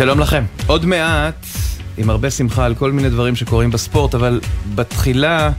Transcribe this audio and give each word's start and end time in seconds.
שלום 0.00 0.20
לכם. 0.20 0.44
עוד 0.66 0.86
מעט, 0.86 1.46
עם 1.96 2.10
הרבה 2.10 2.30
שמחה 2.30 2.64
על 2.64 2.74
כל 2.74 2.92
מיני 2.92 3.10
דברים 3.10 3.36
שקורים 3.36 3.70
בספורט, 3.70 4.14
אבל 4.14 4.40
בתחילה 4.74 5.50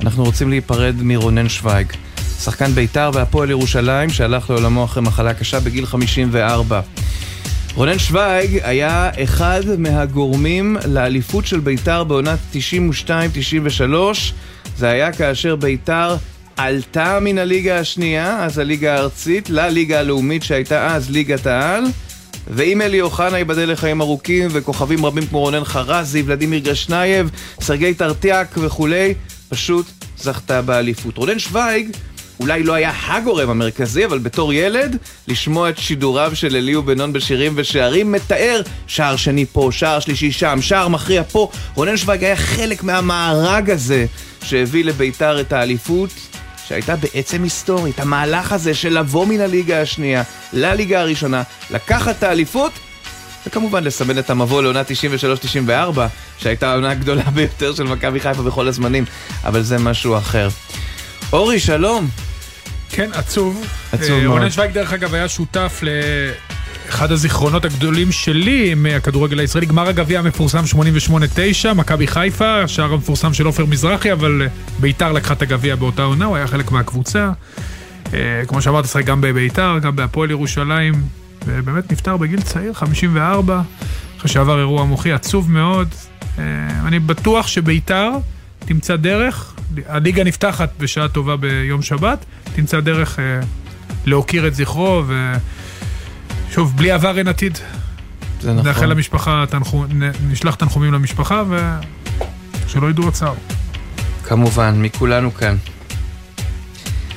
אנחנו 0.00 0.24
רוצים 0.24 0.50
להיפרד 0.50 0.94
מרונן 1.02 1.48
שוויג. 1.48 1.92
שחקן 2.40 2.70
בית"ר 2.70 3.10
והפועל 3.14 3.50
ירושלים 3.50 4.10
שהלך 4.10 4.50
לעולמו 4.50 4.84
אחרי 4.84 5.02
מחלה 5.02 5.34
קשה 5.34 5.60
בגיל 5.60 5.86
54. 5.86 6.80
רונן 7.74 7.98
שוויג 7.98 8.60
היה 8.62 9.10
אחד 9.22 9.62
מהגורמים 9.78 10.76
לאליפות 10.88 11.46
של 11.46 11.60
בית"ר 11.60 12.04
בעונת 12.04 12.38
92-93. 13.06 13.12
זה 14.76 14.88
היה 14.88 15.12
כאשר 15.12 15.56
בית"ר 15.56 16.16
עלתה 16.56 17.18
מן 17.20 17.38
הליגה 17.38 17.78
השנייה, 17.78 18.44
אז 18.44 18.58
הליגה 18.58 18.94
הארצית, 18.94 19.50
לליגה 19.50 20.00
הלאומית 20.00 20.42
שהייתה 20.42 20.94
אז 20.94 21.10
ליגת 21.10 21.46
העל. 21.46 21.84
ועם 22.48 22.82
אלי 22.82 23.00
אוחנה 23.00 23.38
ייבדל 23.38 23.72
לחיים 23.72 24.00
ארוכים 24.00 24.48
וכוכבים 24.52 25.06
רבים 25.06 25.26
כמו 25.26 25.40
רונן 25.40 25.64
חרזי, 25.64 26.22
ולדימיר 26.26 26.58
גרשנייב, 26.58 27.30
סרגי 27.60 27.94
טרטיאק 27.94 28.54
וכולי, 28.58 29.14
פשוט 29.48 29.86
זכתה 30.18 30.62
באליפות. 30.62 31.16
רונן 31.16 31.38
שוויג 31.38 31.90
אולי 32.40 32.62
לא 32.62 32.72
היה 32.72 32.92
הגורם 33.06 33.50
המרכזי, 33.50 34.04
אבל 34.04 34.18
בתור 34.18 34.52
ילד, 34.52 34.96
לשמוע 35.28 35.68
את 35.68 35.78
שידוריו 35.78 36.30
של 36.34 36.56
אליהו 36.56 36.82
בנון 36.82 37.12
בשירים 37.12 37.52
ושערים, 37.56 38.12
מתאר 38.12 38.62
שער 38.86 39.16
שני 39.16 39.46
פה, 39.52 39.68
שער 39.72 40.00
שלישי 40.00 40.32
שם, 40.32 40.58
שער 40.62 40.88
מכריע 40.88 41.22
פה. 41.32 41.50
רונן 41.74 41.96
שוויג 41.96 42.24
היה 42.24 42.36
חלק 42.36 42.82
מהמארג 42.82 43.70
הזה 43.70 44.06
שהביא 44.42 44.84
לביתר 44.84 45.40
את 45.40 45.52
האליפות. 45.52 46.10
שהייתה 46.70 46.96
בעצם 46.96 47.42
היסטורית, 47.42 48.00
המהלך 48.00 48.52
הזה 48.52 48.74
של 48.74 48.98
לבוא 48.98 49.26
מן 49.26 49.40
הליגה 49.40 49.80
השנייה 49.80 50.22
לליגה 50.52 51.00
הראשונה, 51.00 51.42
לקחת 51.70 52.18
את 52.18 52.22
האליפות 52.22 52.72
וכמובן 53.46 53.84
לסמן 53.84 54.18
את 54.18 54.30
המבוא 54.30 54.62
לעונה 54.62 54.82
93-94 55.94 55.98
שהייתה 56.38 56.70
העונה 56.70 56.90
הגדולה 56.90 57.22
ביותר 57.34 57.74
של 57.74 57.82
מכבי 57.82 58.20
חיפה 58.20 58.42
בכל 58.42 58.68
הזמנים 58.68 59.04
אבל 59.44 59.62
זה 59.62 59.78
משהו 59.78 60.18
אחר. 60.18 60.48
אורי, 61.32 61.60
שלום. 61.60 62.08
כן, 62.90 63.10
עצוב. 63.12 63.66
עצוב 63.92 64.10
אה, 64.10 64.22
מאוד. 64.22 64.38
רונן 64.38 64.50
שוויג 64.50 64.70
דרך 64.70 64.92
אגב 64.92 65.14
היה 65.14 65.28
שותף 65.28 65.80
לאחד 66.90 67.12
הזיכרונות 67.12 67.64
הגדולים 67.64 68.12
שלי 68.12 68.74
מהכדורגל 68.74 69.40
הישראלי, 69.40 69.66
גמר 69.66 69.88
הגביע 69.88 70.18
המפורסם 70.18 70.62
88-9, 71.70 71.74
מכבי 71.74 72.06
חיפה, 72.06 72.62
השער 72.62 72.92
המפורסם 72.92 73.34
של 73.34 73.46
עופר 73.46 73.66
מזרחי, 73.66 74.12
אבל 74.12 74.42
אה, 74.42 74.46
ביתר 74.80 75.12
לקחה 75.12 75.34
את 75.34 75.42
הגביע 75.42 75.76
באותה 75.76 76.02
עונה, 76.02 76.24
הוא 76.24 76.36
היה 76.36 76.46
חלק 76.46 76.70
מהקבוצה. 76.70 77.30
אה, 78.14 78.42
כמו 78.48 78.62
שאמרת, 78.62 78.84
שחק 78.84 79.04
גם 79.04 79.20
בביתר, 79.20 79.78
גם 79.82 79.96
בהפועל 79.96 80.30
ירושלים, 80.30 80.94
ובאמת 81.46 81.92
נפטר 81.92 82.16
בגיל 82.16 82.40
צעיר, 82.40 82.72
54, 82.72 83.62
אחרי 84.18 84.30
שעבר 84.30 84.58
אירוע 84.58 84.84
מוחי 84.84 85.12
עצוב 85.12 85.50
מאוד. 85.50 85.88
אה, 86.38 86.44
אני 86.86 86.98
בטוח 86.98 87.46
שביתר 87.46 88.10
תמצא 88.58 88.96
דרך, 88.96 89.54
הליגה 89.86 90.24
נפתחת 90.24 90.70
בשעה 90.78 91.08
טובה 91.08 91.36
ביום 91.36 91.82
שבת, 91.82 92.24
תמצא 92.54 92.80
דרך 92.80 93.18
להוקיר 94.06 94.46
את 94.46 94.54
זכרו, 94.54 95.02
ושוב, 96.50 96.76
בלי 96.76 96.90
עבר 96.90 97.18
אין 97.18 97.28
עתיד. 97.28 97.58
זה 98.40 98.52
נאחל 98.52 98.70
נכון. 98.70 98.88
למשפחה, 98.88 99.44
תנחו, 99.50 99.84
נשלח 100.28 100.54
תנחומים 100.54 100.92
למשפחה, 100.92 101.42
ושלא 102.66 102.90
ידעו 102.90 103.04
עוד 103.04 103.12
צער. 103.12 103.34
כמובן, 104.24 104.82
מכולנו 104.82 105.34
כאן. 105.34 105.56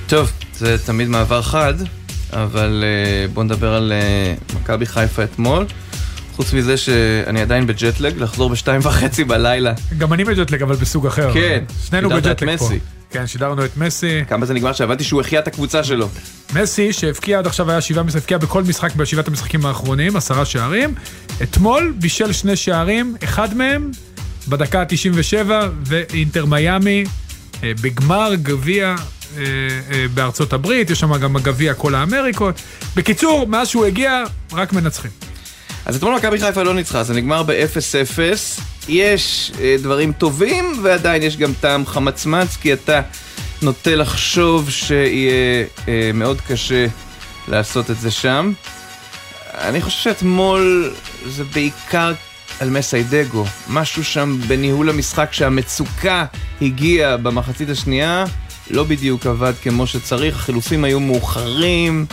טוב, 0.07 0.31
זה 0.57 0.77
תמיד 0.85 1.07
מעבר 1.07 1.41
חד, 1.41 1.73
אבל 2.33 2.83
אה, 2.83 3.31
בואו 3.31 3.45
נדבר 3.45 3.73
על 3.73 3.93
אה, 4.49 4.55
מכבי 4.55 4.85
חיפה 4.85 5.23
אתמול. 5.23 5.65
חוץ 6.35 6.53
מזה 6.53 6.77
שאני 6.77 7.41
עדיין 7.41 7.67
בג'טלג, 7.67 8.17
לחזור 8.17 8.49
בשתיים 8.49 8.81
וחצי 8.83 9.23
בלילה. 9.23 9.73
גם 9.97 10.13
אני 10.13 10.23
בג'טלג, 10.23 10.61
אבל 10.61 10.75
בסוג 10.75 11.07
אחר. 11.07 11.33
כן, 11.33 11.63
שנינו 11.89 12.09
בג'טלג 12.09 12.57
פה. 12.57 12.65
מסי. 12.65 12.79
כן, 13.13 13.27
שידרנו 13.27 13.65
את 13.65 13.77
מסי. 13.77 14.25
כמה 14.27 14.45
זה 14.45 14.53
נגמר 14.53 14.73
שהבנתי 14.73 15.03
שהוא 15.03 15.21
החיה 15.21 15.39
את 15.39 15.47
הקבוצה 15.47 15.83
שלו. 15.83 16.09
מסי, 16.55 16.93
שהבקיע 16.93 17.39
עד 17.39 17.47
עכשיו 17.47 17.71
היה 17.71 17.81
שבעה 17.81 18.03
משחקים, 18.03 18.21
הבקיע 18.21 18.37
בכל 18.37 18.63
משחק 18.63 18.95
בשבעת 18.95 19.27
המשחקים 19.27 19.65
האחרונים, 19.65 20.15
עשרה 20.15 20.45
שערים. 20.45 20.93
אתמול 21.43 21.93
בישל 21.99 22.31
שני 22.31 22.55
שערים, 22.55 23.15
אחד 23.23 23.53
מהם 23.53 23.91
בדקה 24.47 24.81
ה-97, 24.81 25.49
ואינטר 25.85 26.45
מיאמי 26.45 27.03
אה, 27.63 27.71
בגמר 27.81 28.31
גביע 28.35 28.95
אה, 29.37 29.43
אה, 29.91 30.05
בארצות 30.13 30.53
הברית, 30.53 30.89
יש 30.89 30.99
שם 30.99 31.17
גם 31.17 31.37
גביע 31.37 31.73
כל 31.73 31.95
האמריקות. 31.95 32.61
בקיצור, 32.95 33.47
מאז 33.47 33.67
שהוא 33.67 33.85
הגיע, 33.85 34.23
רק 34.53 34.73
מנצחים. 34.73 35.11
אז 35.85 35.95
אתמול 35.95 36.15
מכבי 36.15 36.39
חיפה 36.39 36.63
לא 36.63 36.73
ניצחה, 36.73 37.03
זה 37.03 37.13
נגמר 37.13 37.43
ב-0-0. 37.43 38.19
יש 38.87 39.51
אה, 39.61 39.75
דברים 39.79 40.11
טובים, 40.11 40.73
ועדיין 40.83 41.23
יש 41.23 41.37
גם 41.37 41.53
טעם 41.59 41.85
חמצמץ, 41.85 42.57
כי 42.61 42.73
אתה 42.73 43.01
נוטה 43.61 43.95
לחשוב 43.95 44.69
שיהיה 44.69 45.65
אה, 45.87 46.11
מאוד 46.13 46.41
קשה 46.41 46.85
לעשות 47.47 47.91
את 47.91 47.99
זה 47.99 48.11
שם. 48.11 48.53
אני 49.53 49.81
חושב 49.81 49.97
שאתמול 50.03 50.93
זה 51.25 51.43
בעיקר 51.43 52.13
על 52.59 52.69
מסיידגו. 52.69 53.45
משהו 53.69 54.03
שם 54.03 54.37
בניהול 54.47 54.89
המשחק 54.89 55.33
שהמצוקה 55.33 56.25
הגיעה 56.61 57.17
במחצית 57.17 57.69
השנייה, 57.69 58.25
לא 58.69 58.83
בדיוק 58.83 59.25
עבד 59.25 59.53
כמו 59.61 59.87
שצריך, 59.87 60.35
החילופים 60.35 60.83
היו 60.83 60.99
מאוחרים, 60.99 62.05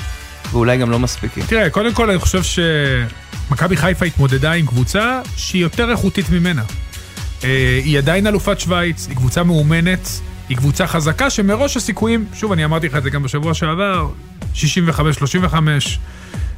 ואולי 0.52 0.78
גם 0.78 0.90
לא 0.90 0.98
מספיקים. 0.98 1.42
תראה, 1.46 1.70
קודם 1.70 1.94
כל 1.94 2.10
אני 2.10 2.18
חושב 2.18 2.42
שמכבי 2.42 3.76
חיפה 3.76 4.04
התמודדה 4.04 4.52
עם 4.52 4.66
קבוצה 4.66 5.20
שהיא 5.36 5.62
יותר 5.62 5.90
איכותית 5.90 6.30
ממנה. 6.30 6.62
אה, 7.44 7.80
היא 7.84 7.98
עדיין 7.98 8.26
אלופת 8.26 8.60
שווייץ, 8.60 9.06
היא 9.08 9.16
קבוצה 9.16 9.42
מאומנת, 9.42 10.08
היא 10.48 10.56
קבוצה 10.56 10.86
חזקה 10.86 11.30
שמראש 11.30 11.76
הסיכויים, 11.76 12.24
שוב, 12.34 12.52
אני 12.52 12.64
אמרתי 12.64 12.86
לך 12.86 12.96
את 12.96 13.02
זה 13.02 13.10
גם 13.10 13.22
בשבוע 13.22 13.54
שעבר, 13.54 14.08
65-35, 14.54 14.58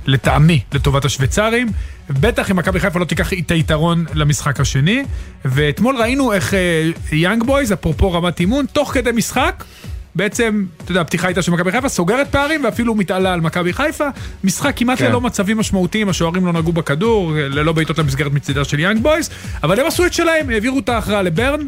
לטעמי, 0.07 0.61
לטובת 0.73 1.05
השוויצרים. 1.05 1.69
בטח 2.11 2.51
אם 2.51 2.57
מכבי 2.57 2.81
חיפה 2.81 2.99
לא 2.99 3.05
תיקח 3.05 3.33
את 3.33 3.51
היתרון 3.51 4.05
למשחק 4.15 4.61
השני. 4.61 5.05
ואתמול 5.45 5.97
ראינו 5.97 6.33
איך 6.33 6.55
יאנג 7.13 7.45
בויז, 7.45 7.73
אפרופו 7.73 8.13
רמת 8.13 8.41
אימון, 8.41 8.67
תוך 8.73 8.95
כדי 8.95 9.11
משחק, 9.15 9.65
בעצם, 10.15 10.65
אתה 10.85 10.91
יודע, 10.91 11.01
הפתיחה 11.01 11.27
הייתה 11.27 11.43
של 11.43 11.53
מכבי 11.53 11.73
חיפה, 11.73 11.89
סוגרת 11.89 12.29
פערים 12.31 12.65
ואפילו 12.65 12.95
מתעלה 12.95 13.33
על 13.33 13.41
מכבי 13.41 13.73
חיפה. 13.73 14.05
משחק 14.45 14.73
כמעט 14.77 14.99
כן. 14.99 15.09
ללא 15.09 15.21
מצבים 15.21 15.59
משמעותיים, 15.59 16.09
השוערים 16.09 16.47
לא 16.47 16.53
נגעו 16.53 16.73
בכדור, 16.73 17.33
ללא 17.35 17.73
בעיטות 17.73 17.99
למסגרת 17.99 18.33
מצידה 18.33 18.65
של 18.65 18.79
יאנג 18.79 19.03
בויז, 19.03 19.31
אבל 19.63 19.81
הם 19.81 19.87
עשו 19.87 20.07
את 20.07 20.13
שלהם, 20.13 20.51
העבירו 20.51 20.79
את 20.79 20.89
ההכרעה 20.89 21.23
לברן, 21.23 21.61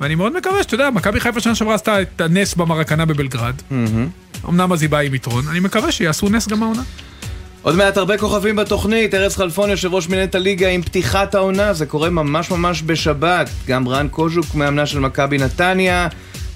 ואני 0.00 0.14
מאוד 0.14 0.36
מקווה 0.36 0.62
שאתה 0.62 0.74
יודע, 0.74 0.90
מכבי 0.90 1.20
חיפה 1.20 1.40
שנה 1.40 1.54
שעברה 1.54 1.74
עשתה 1.74 2.02
את 2.02 2.20
הנס 2.20 2.54
במרקנה 2.54 3.04
בבלגרד. 3.04 3.54
אמנם 4.48 4.72
אז 4.72 4.82
היא 4.82 4.90
באה 4.90 5.00
עם 5.00 5.14
יתרון, 5.14 5.44
אני 5.50 5.60
מקווה 5.60 5.92
שיעשו 5.92 6.28
נס 6.28 6.48
גם 6.48 6.62
העונה. 6.62 6.82
עוד 7.62 7.76
מעט 7.76 7.96
הרבה 7.96 8.18
כוכבים 8.18 8.56
בתוכנית, 8.56 9.14
ארז 9.14 9.36
חלפון, 9.36 9.70
יושב 9.70 9.94
ראש 9.94 10.08
מנהלת 10.08 10.34
הליגה 10.34 10.68
עם 10.68 10.82
פתיחת 10.82 11.34
העונה, 11.34 11.72
זה 11.72 11.86
קורה 11.86 12.10
ממש 12.10 12.50
ממש 12.50 12.82
בשבת. 12.86 13.50
גם 13.66 13.88
רן 13.88 14.08
קוז'וק, 14.08 14.54
מאמנה 14.54 14.86
של 14.86 14.98
מכבי 14.98 15.38
נתניה, 15.38 16.08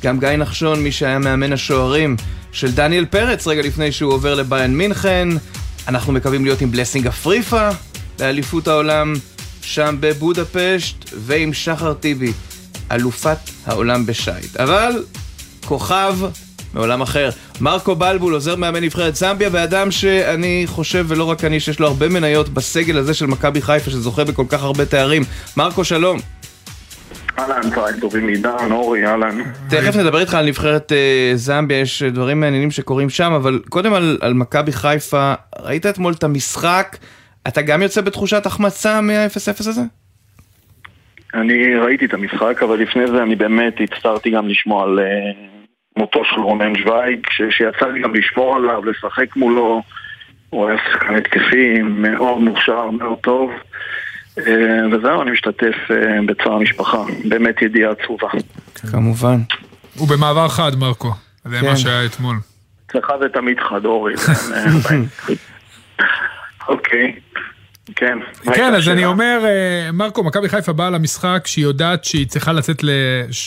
גם 0.02 0.20
גיא 0.20 0.28
נחשון, 0.28 0.82
מי 0.82 0.92
שהיה 0.92 1.18
מאמן 1.18 1.52
השוערים 1.52 2.16
של 2.52 2.72
דניאל 2.72 3.04
פרץ, 3.04 3.46
רגע 3.46 3.62
לפני 3.62 3.92
שהוא 3.92 4.12
עובר 4.12 4.34
לביין 4.34 4.76
מינכן. 4.76 5.28
אנחנו 5.88 6.12
מקווים 6.12 6.44
להיות 6.44 6.60
עם 6.60 6.70
בלסינג 6.70 7.06
אפריפה 7.06 7.68
לאליפות 8.20 8.68
העולם, 8.68 9.14
שם 9.62 9.96
בבודפשט, 10.00 11.10
ועם 11.16 11.52
שחר 11.52 11.94
טיבי, 11.94 12.32
אלופת 12.92 13.38
העולם 13.66 14.06
בשייט. 14.06 14.56
אבל 14.56 15.04
כוכב 15.64 16.18
מעולם 16.74 17.00
אחר. 17.00 17.30
מרקו 17.60 17.94
בלבול, 17.94 18.34
עוזר 18.34 18.56
מאמן 18.56 18.84
נבחרת 18.84 19.16
זמביה, 19.16 19.48
ואדם 19.52 19.90
שאני 19.90 20.62
חושב, 20.66 21.04
ולא 21.08 21.24
רק 21.24 21.44
אני, 21.44 21.60
שיש 21.60 21.80
לו 21.80 21.86
הרבה 21.86 22.08
מניות 22.08 22.48
בסגל 22.48 22.98
הזה 22.98 23.14
של 23.14 23.26
מכבי 23.26 23.62
חיפה, 23.62 23.90
שזוכה 23.90 24.24
בכל 24.24 24.44
כך 24.48 24.62
הרבה 24.62 24.84
תארים. 24.84 25.24
מרקו, 25.56 25.84
שלום. 25.84 26.18
אהלן, 27.38 27.70
צהריים 27.74 28.00
טובים 28.00 28.28
עידן, 28.28 28.70
אורי, 28.72 29.06
אהלן. 29.06 29.38
תכף 29.70 29.96
נדבר 29.96 30.18
איתך 30.20 30.34
על 30.34 30.46
נבחרת 30.46 30.92
אה, 30.92 31.30
זמביה, 31.34 31.80
יש 31.80 32.02
אה, 32.02 32.10
דברים 32.10 32.40
מעניינים 32.40 32.70
שקורים 32.70 33.10
שם, 33.10 33.32
אבל 33.32 33.60
קודם 33.68 33.94
על, 33.94 34.18
על 34.20 34.34
מכבי 34.34 34.72
חיפה, 34.72 35.34
ראית 35.58 35.86
אתמול 35.86 36.12
את 36.18 36.24
המשחק, 36.24 36.96
אתה 37.48 37.62
גם 37.62 37.82
יוצא 37.82 38.00
בתחושת 38.00 38.46
החמצה 38.46 39.00
מה-0-0 39.00 39.58
הזה? 39.58 39.80
אני 41.34 41.74
ראיתי 41.76 42.04
את 42.04 42.14
המשחק, 42.14 42.62
אבל 42.62 42.78
לפני 42.78 43.06
זה 43.06 43.22
אני 43.22 43.36
באמת 43.36 43.74
הצטערתי 43.80 44.30
גם 44.30 44.48
לשמוע 44.48 44.84
על 44.84 44.98
אה, 44.98 45.04
מותו 45.96 46.24
של 46.24 46.40
רונן 46.40 46.72
שוויג, 46.74 47.26
ש- 47.30 47.56
שיצא 47.56 47.86
לי 47.86 48.02
גם 48.02 48.14
לשמור 48.14 48.56
עליו, 48.56 48.84
לשחק 48.84 49.36
מולו. 49.36 49.82
הוא 50.50 50.68
היה 50.68 50.78
שחקן 50.78 51.14
התקפי, 51.14 51.82
מאוד 51.82 52.40
מוכשר, 52.40 52.90
מאוד 52.90 53.18
טוב. 53.18 53.50
אה, 54.38 54.42
וזהו, 54.92 55.22
אני 55.22 55.30
משתתף 55.30 55.74
אה, 55.90 55.96
בצער 56.26 56.52
המשפחה. 56.52 57.02
באמת 57.28 57.62
ידיעה 57.62 57.90
עצובה. 57.90 58.28
כמובן. 58.90 59.40
הוא 59.96 60.08
במעבר 60.08 60.48
חד, 60.48 60.76
מרקו. 60.78 61.12
זה 61.44 61.60
כן. 61.60 61.66
מה 61.66 61.76
שהיה 61.76 62.06
אתמול. 62.06 62.36
אצלך 62.86 63.12
זה 63.20 63.28
תמיד 63.28 63.60
חד, 63.60 63.84
אורי. 63.84 64.16
כן, 64.16 65.02
אוקיי. 66.68 67.14
כן. 67.96 68.18
כן, 68.54 68.74
אז 68.74 68.88
אני 68.88 69.04
אומר, 69.04 69.40
אה, 69.44 69.92
מרקו, 69.92 70.24
מכבי 70.24 70.48
חיפה 70.48 70.72
באה 70.72 70.90
למשחק 70.90 71.42
שהיא 71.46 71.64
יודעת 71.64 72.04
שהיא 72.04 72.26
צריכה 72.26 72.52
לצאת 72.52 72.84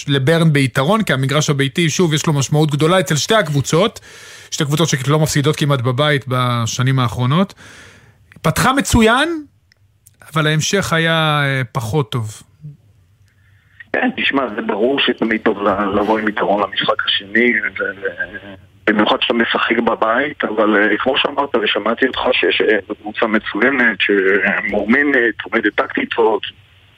לברן 0.07 0.53
ביתרון, 0.53 1.03
כי 1.03 1.13
המגרש 1.13 1.49
הביתי, 1.49 1.89
שוב, 1.89 2.13
יש 2.13 2.27
לו 2.27 2.33
משמעות 2.33 2.71
גדולה 2.71 2.99
אצל 2.99 3.15
שתי 3.15 3.35
הקבוצות, 3.35 3.99
שתי 4.51 4.65
קבוצות 4.65 4.89
שלא 4.89 5.19
מפסידות 5.19 5.55
כמעט 5.55 5.81
בבית 5.81 6.25
בשנים 6.27 6.99
האחרונות. 6.99 7.53
פתחה 8.41 8.73
מצוין, 8.73 9.43
אבל 10.33 10.47
ההמשך 10.47 10.93
היה 10.93 11.41
אה, 11.43 11.61
פחות 11.71 12.11
טוב. 12.11 12.41
כן, 13.93 14.09
תשמע, 14.17 14.43
זה 14.55 14.61
ברור 14.61 14.99
שתמיד 14.99 15.41
טוב 15.41 15.63
לבוא 15.95 16.19
עם 16.19 16.27
יתרון 16.27 16.61
למשחק 16.61 17.05
השני, 17.05 17.53
במיוחד 18.89 19.17
שאתה 19.21 19.33
משחק 19.33 19.79
בבית, 19.79 20.43
אבל 20.43 20.75
אה, 20.75 20.97
כמו 20.97 21.17
שאמרת, 21.17 21.55
ושמעתי 21.55 22.07
אותך 22.07 22.19
שיש 22.31 22.61
אה, 22.61 22.95
קבוצה 23.01 23.27
מצוינת, 23.27 23.97
שמאומנת, 23.99 25.41
עומדת 25.43 25.75
טקטית 25.75 26.09
טוב, 26.09 26.39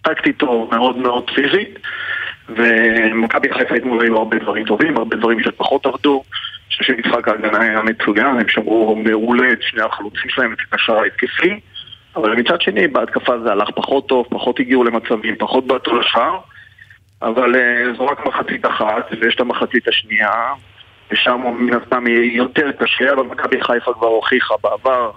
טקטית 0.01 0.37
טוב, 0.37 0.75
מאוד 0.75 0.97
מאוד 0.97 1.29
פיזית, 1.35 1.79
ומכבי 2.49 3.53
חיפה 3.53 3.75
אתמול 3.75 4.01
היו 4.03 4.17
הרבה 4.17 4.37
דברים 4.39 4.65
טובים, 4.65 4.97
הרבה 4.97 5.15
דברים 5.15 5.43
שפחות 5.43 5.85
עבדו. 5.85 6.23
אני 6.23 6.77
חושב 6.77 6.83
שמשחק 6.83 7.27
ההגנה 7.27 7.61
היה 7.61 7.81
מצוין, 7.81 8.25
הם 8.25 8.47
שמרו 8.47 8.95
מעולה 8.95 9.51
את 9.51 9.61
שני 9.61 9.81
החלוצים 9.81 10.29
שלהם, 10.29 10.53
את 10.53 10.57
הקשר 10.61 10.93
ההתקפי, 10.93 11.59
אבל 12.15 12.35
מצד 12.35 12.61
שני, 12.61 12.87
בהתקפה 12.87 13.39
זה 13.43 13.51
הלך 13.51 13.69
פחות 13.75 14.07
טוב, 14.07 14.25
פחות 14.29 14.59
הגיעו 14.59 14.83
למצבים, 14.83 15.35
פחות 15.39 15.67
בעטו 15.67 15.99
לשער, 15.99 16.39
אבל 17.21 17.55
uh, 17.55 17.97
זו 17.97 18.05
רק 18.05 18.25
מחצית 18.25 18.65
אחת, 18.65 19.05
ויש 19.21 19.35
את 19.35 19.39
המחצית 19.39 19.87
השנייה, 19.87 20.31
ושם 21.11 21.41
מן 21.59 21.73
הסתם 21.73 22.07
יהיה 22.07 22.35
יותר 22.35 22.71
קשה, 22.71 23.13
אבל 23.13 23.23
מכבי 23.23 23.63
חיפה 23.63 23.93
כבר 23.93 24.07
הוכיחה 24.07 24.53
בעבר 24.63 25.11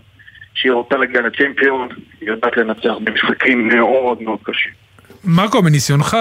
שהיא 0.55 0.73
רוצה 0.73 0.97
להגיע 0.97 1.21
לצ'מפיון, 1.21 1.89
היא 2.21 2.29
יודעת 2.29 2.57
לנצח 2.57 2.93
במשחקים 3.05 3.69
מאוד 3.69 4.23
מאוד 4.23 4.39
קשים. 4.43 4.73
מרקו, 5.25 5.63
מניסיונך, 5.63 6.17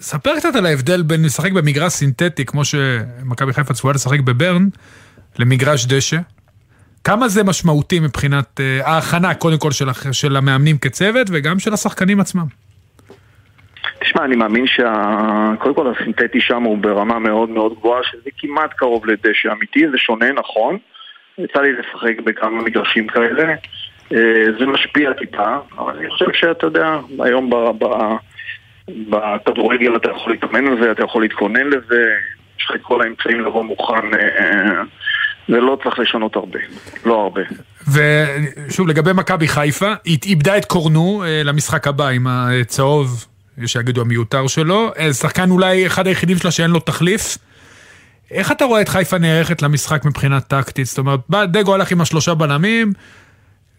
ספר 0.00 0.36
קצת 0.36 0.56
על 0.56 0.66
ההבדל 0.66 1.02
בין 1.02 1.24
לשחק 1.24 1.52
במגרש 1.52 1.92
סינתטי, 1.92 2.44
כמו 2.44 2.64
שמכבי 2.64 3.52
חיפה 3.52 3.74
צפויה 3.74 3.94
לשחק 3.94 4.20
בברן, 4.20 4.68
למגרש 5.38 5.86
דשא. 5.86 6.16
כמה 7.04 7.28
זה 7.28 7.44
משמעותי 7.44 8.00
מבחינת 8.00 8.60
uh, 8.60 8.88
ההכנה, 8.88 9.34
קודם 9.34 9.58
כל, 9.58 9.70
של, 9.70 9.86
של 10.12 10.36
המאמנים 10.36 10.78
כצוות, 10.78 11.26
וגם 11.32 11.58
של 11.58 11.72
השחקנים 11.72 12.20
עצמם? 12.20 12.44
תשמע, 14.00 14.24
אני 14.24 14.36
מאמין 14.36 14.66
שקודם 14.66 15.74
כל 15.74 15.92
הסינתטי 15.92 16.40
שם 16.40 16.62
הוא 16.62 16.78
ברמה 16.78 17.18
מאוד 17.18 17.50
מאוד 17.50 17.74
גבוהה, 17.78 18.02
שזה 18.04 18.30
כמעט 18.38 18.72
קרוב 18.72 19.06
לדשא 19.06 19.52
אמיתי, 19.52 19.90
זה 19.90 19.98
שונה, 19.98 20.32
נכון. 20.32 20.78
יצא 21.38 21.60
לי 21.60 21.72
לשחק 21.72 22.20
בכמה 22.24 22.62
מגרשים 22.62 23.06
כאלה. 23.06 23.54
אה, 24.12 24.44
זה 24.58 24.66
משפיע 24.66 25.12
טיפה, 25.12 25.56
אבל 25.78 25.96
אני 25.98 26.10
חושב 26.10 26.32
שאתה 26.32 26.66
יודע, 26.66 26.98
היום 27.18 27.50
בכדורגל 28.88 29.96
אתה 29.96 30.10
יכול 30.10 30.32
להתאמן 30.32 30.66
על 30.66 30.82
זה, 30.82 30.90
אתה 30.90 31.04
יכול 31.04 31.22
להתכונן 31.22 31.66
לזה, 31.66 32.10
יש 32.58 32.66
לך 32.70 32.74
את 32.74 32.82
כל 32.82 33.02
האמצעים 33.02 33.40
לבוא 33.40 33.64
מוכן, 33.64 34.06
אה, 35.50 35.54
זה 35.54 35.60
לא 35.60 35.78
צריך 35.84 35.98
לשנות 35.98 36.36
הרבה, 36.36 36.58
לא 37.04 37.22
הרבה. 37.22 37.40
ושוב, 37.88 38.88
לגבי 38.88 39.12
מכבי 39.12 39.48
חיפה, 39.48 39.92
היא 40.04 40.18
איבדה 40.24 40.56
את 40.58 40.64
קורנו 40.64 41.24
אה, 41.26 41.42
למשחק 41.42 41.86
הבא 41.86 42.08
עם 42.08 42.26
הצהוב 42.26 43.26
יש 43.58 43.72
שיגידו 43.72 44.00
המיותר 44.00 44.46
שלו, 44.46 44.90
אה, 44.98 45.12
שחקן 45.12 45.50
אולי 45.50 45.86
אחד 45.86 46.06
היחידים 46.06 46.38
שלה 46.38 46.50
שאין 46.50 46.70
לו 46.70 46.80
תחליף. 46.80 47.38
איך 48.30 48.52
אתה 48.52 48.64
רואה 48.64 48.80
את 48.80 48.88
חיפה 48.88 49.18
נערכת 49.18 49.62
למשחק 49.62 50.04
מבחינה 50.04 50.40
טקטית? 50.40 50.86
זאת 50.86 50.98
אומרת, 50.98 51.20
דגו 51.30 51.74
הלך 51.74 51.92
עם 51.92 52.00
השלושה 52.00 52.34
בלמים, 52.34 52.92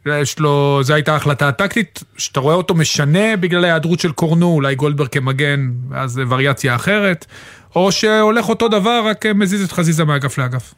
יש 0.05 0.39
לו, 0.39 0.79
זו 0.83 0.93
הייתה 0.93 1.15
החלטה 1.15 1.47
הטקטית, 1.47 2.03
שאתה 2.17 2.39
רואה 2.39 2.55
אותו 2.55 2.73
משנה 2.73 3.37
בגלל 3.37 3.63
ההיעדרות 3.63 3.99
של 3.99 4.11
קורנו, 4.11 4.47
אולי 4.47 4.75
גולדברג 4.75 5.07
כמגן, 5.07 5.71
ואז 5.89 6.21
וריאציה 6.29 6.75
אחרת, 6.75 7.25
או 7.75 7.91
שהולך 7.91 8.49
אותו 8.49 8.67
דבר, 8.67 9.01
רק 9.05 9.25
מזיז 9.25 9.63
את 9.63 9.71
חזיזה 9.71 10.05
מאגף 10.05 10.37
לאגף. 10.37 10.73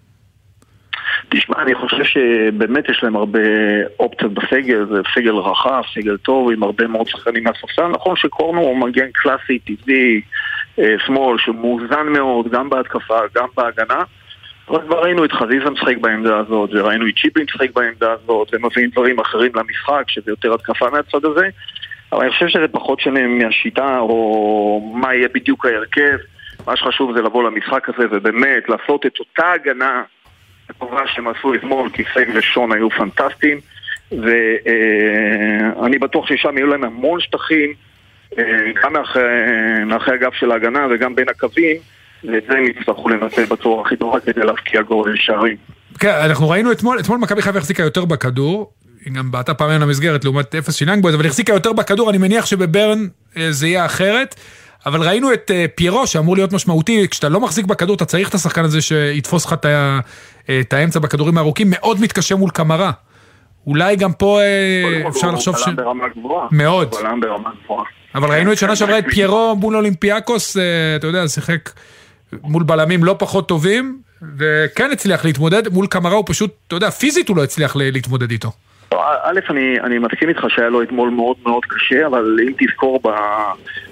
תשמע, 1.30 1.62
אני 1.62 1.76
חושב 1.76 2.04
שבאמת 2.04 2.90
יש 2.90 3.04
להם 3.04 3.16
הרבה 3.16 3.40
אופציות 4.00 4.34
בסגל, 4.34 4.86
זה 4.86 5.02
סגל 5.16 5.36
רחב, 5.36 5.82
סגל 5.94 6.18
טוב, 6.18 6.52
עם 6.52 6.64
הרבה 6.64 6.88
מאוד 6.88 7.08
שחקנים 7.08 7.44
מהספסל. 7.44 7.88
נכון 7.88 8.16
שקורנו 8.16 8.62
הוא 8.62 8.78
מגן 8.78 9.12
קלאסי, 9.14 9.60
טבעי, 9.60 10.22
אה, 10.80 10.96
שמאל, 11.06 11.38
שמאוזן 11.38 12.08
מאוד, 12.08 12.52
גם 12.52 12.70
בהתקפה, 12.70 13.20
גם 13.36 13.48
בהגנה. 13.58 14.04
אבל 14.70 14.82
כבר 14.82 15.04
ראינו 15.04 15.26
את 15.26 15.32
חזיזה 15.32 15.70
משחק 15.70 15.98
בעמדה 15.98 16.38
הזאת, 16.38 16.70
וראינו 16.74 17.08
את 17.08 17.14
צ'יפלין 17.22 17.46
משחק 17.46 17.72
בעמדה 17.76 18.12
הזאת, 18.12 18.54
ומביאים 18.54 18.90
דברים 18.90 19.20
אחרים 19.20 19.52
למשחק, 19.56 20.04
שזה 20.08 20.32
יותר 20.32 20.54
התקפה 20.54 20.90
מהצד 20.90 21.26
הזה. 21.26 21.50
אבל 22.12 22.22
אני 22.22 22.32
חושב 22.32 22.48
שזה 22.48 22.68
פחות 22.72 23.00
שונה 23.00 23.28
מהשיטה, 23.28 24.00
או 24.00 24.94
מה 24.96 25.14
יהיה 25.14 25.28
בדיוק 25.34 25.66
ההרכב. 25.66 26.18
מה 26.68 26.76
שחשוב 26.76 27.16
זה 27.16 27.22
לבוא 27.22 27.44
למשחק 27.44 27.90
הזה 27.90 28.08
ובאמת 28.12 28.70
לעשות 28.70 29.06
את 29.06 29.20
אותה 29.20 29.52
הגנה 29.52 30.04
הטובה 30.70 31.02
שהם 31.08 31.28
עשו 31.28 31.54
אתמול, 31.54 31.90
כי 31.94 32.04
פייג 32.04 32.30
ושון 32.36 32.72
היו 32.72 32.90
פנטסטיים, 32.90 33.60
ואני 34.12 35.98
בטוח 36.00 36.28
ששם 36.28 36.58
יהיו 36.58 36.68
להם 36.68 36.84
המון 36.84 37.20
שטחים, 37.22 37.74
אה, 38.38 38.44
גם 38.84 38.94
מאחרי 39.86 40.14
הגב 40.14 40.32
של 40.40 40.52
ההגנה 40.52 40.88
וגם 40.92 41.16
בין 41.16 41.30
הקווים, 41.30 41.78
ואת 42.24 42.44
זה 42.50 42.58
הם 42.58 42.66
יצטרכו 42.66 43.10
לנצל 43.10 43.46
בצורה 43.46 43.86
הכי 43.86 43.96
טובה 43.96 44.20
כדי 44.20 44.46
להבקיע 44.46 44.82
גול 44.82 45.16
שערים. 45.16 45.58
כן, 46.00 46.14
אנחנו 46.26 46.50
ראינו 46.50 46.72
אתמול, 46.72 47.00
אתמול 47.00 47.20
מכבי 47.20 47.42
חיפה 47.42 47.58
החזיקה 47.58 47.84
יותר 47.84 48.06
בכדור, 48.06 48.72
היא 49.06 49.13
גם 49.13 49.32
בעטה 49.32 49.54
פעמיים 49.54 49.82
למסגרת 49.82 50.24
לעומת 50.24 50.56
אפס 50.56 50.74
של 50.74 50.89
אבל 50.89 51.25
החזיקה 51.25 51.54
יותר 51.54 51.74
בכדור, 51.74 52.10
אני 52.10 52.18
מניח 52.18 52.46
שבברן 52.46 53.08
אה, 53.38 53.51
זה 53.51 53.68
יהיה 53.68 53.86
אחרת. 53.86 54.36
אבל 54.86 55.04
ראינו 55.04 55.34
את 55.34 55.51
uh, 55.51 55.72
פיירו 55.75 56.08
שאמור 56.08 56.36
להיות 56.36 56.54
משמעותי, 56.54 57.08
כשאתה 57.08 57.30
לא 57.30 57.39
מחזיק 57.39 57.65
בכדור 57.65 57.96
אתה 57.96 58.06
צריך 58.06 58.30
את 58.30 58.34
השחקן 58.34 58.63
הזה 58.63 58.82
שיתפוס 58.82 59.46
לך 59.46 59.54
את, 59.54 59.65
את 60.62 60.74
האמצע 60.74 61.00
בכדורים 61.00 61.38
הארוכים, 61.38 61.68
מאוד 61.70 62.01
מתקשה 62.01 62.36
מול 62.36 62.50
קמרה. 62.50 62.92
אולי 63.68 63.96
גם 63.96 64.13
פה 64.13 64.39
uh, 65.04 65.10
אפשר 65.10 65.32
לחשוב 65.32 65.58
ש... 65.58 65.68
מאוד. 66.51 66.96
אבל 68.15 68.30
ראינו 68.30 68.51
את 68.51 68.58
שנה 68.58 68.75
שעברה 68.75 69.00
את 69.00 69.06
פיירו 69.10 69.56
מול 69.56 69.75
אולימפיאקוס, 69.75 70.58
אתה 70.96 71.08
יודע, 71.08 71.27
שיחק 71.27 71.70
מול 72.44 72.63
בלמים 72.63 73.04
לא 73.04 73.15
פחות 73.20 73.48
טובים, 73.48 74.00
וכן 74.38 74.92
הצליח 74.92 75.25
להתמודד, 75.25 75.74
מול 75.74 75.88
קמרה 75.88 76.13
הוא 76.15 76.24
פשוט, 76.27 76.51
אתה 76.68 76.75
יודע, 76.75 76.89
פיזית 76.89 77.30
הוא 77.30 77.38
לא 77.38 77.44
הצליח 77.44 77.75
להתמודד 77.75 78.32
איתו. 78.32 78.51
א', 79.02 79.40
אני, 79.50 79.80
אני 79.80 79.98
מסכים 79.98 80.30
איתך 80.30 80.46
שהיה 80.50 80.70
לו 80.70 80.82
אתמול 80.82 81.10
מאוד 81.10 81.38
מאוד 81.44 81.66
קשה, 81.66 82.08
אבל 82.08 82.38
אם 82.48 82.54
תזכור 82.58 83.00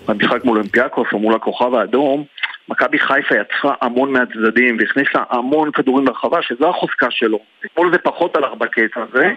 במשחק 0.08 0.46
מול 0.46 0.58
אולימפיאקוס 0.58 1.08
או 1.14 1.20
מול 1.20 1.36
הכוכב 1.36 1.74
האדום, 1.74 2.24
מכבי 2.70 3.00
חיפה 3.00 3.36
יצרה 3.36 3.76
המון 3.82 4.12
מהצדדים 4.12 4.78
והכניסה 4.80 5.24
המון 5.30 5.72
כדורים 5.72 6.06
לרחבה, 6.08 6.42
שזו 6.42 6.70
החוזקה 6.70 7.12
שלו. 7.12 7.40
אתמול 7.66 7.92
זה 7.92 7.98
פחות 7.98 8.36
הלך 8.36 8.54
בקטע 8.58 9.02
הזה, 9.02 9.34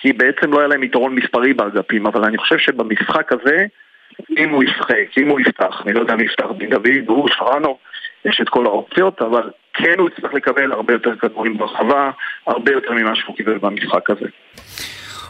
כי 0.00 0.12
בעצם 0.12 0.52
לא 0.52 0.58
היה 0.58 0.68
להם 0.68 0.82
יתרון 0.82 1.14
מספרי 1.14 1.52
באגפים, 1.52 2.06
אבל 2.06 2.24
אני 2.24 2.38
חושב 2.38 2.58
שבמשחק 2.58 3.32
הזה, 3.32 3.66
אם 4.38 4.50
הוא 4.50 4.64
ישחק, 4.64 5.18
אם 5.18 5.28
הוא 5.28 5.40
יפתח, 5.40 5.82
אני 5.84 5.92
לא 5.92 6.00
יודע 6.00 6.16
מי 6.16 6.22
יפתח, 6.22 6.46
בן 6.56 6.70
דוד, 6.70 7.06
הוא, 7.06 7.28
שרנו, 7.28 7.78
יש 8.24 8.40
את 8.40 8.48
כל 8.48 8.66
האופציות, 8.66 9.22
אבל 9.22 9.50
כן 9.74 9.94
הוא 9.98 10.08
יצטרך 10.08 10.34
לקבל 10.34 10.72
הרבה 10.72 10.92
יותר 10.92 11.16
כדורים 11.16 11.58
ברחבה, 11.58 12.10
הרבה 12.46 12.72
יותר 12.72 12.92
ממה 12.92 13.14
שהוא 13.14 13.36
קיבל 13.36 13.58
במשחק 13.58 14.10
הזה. 14.10 14.26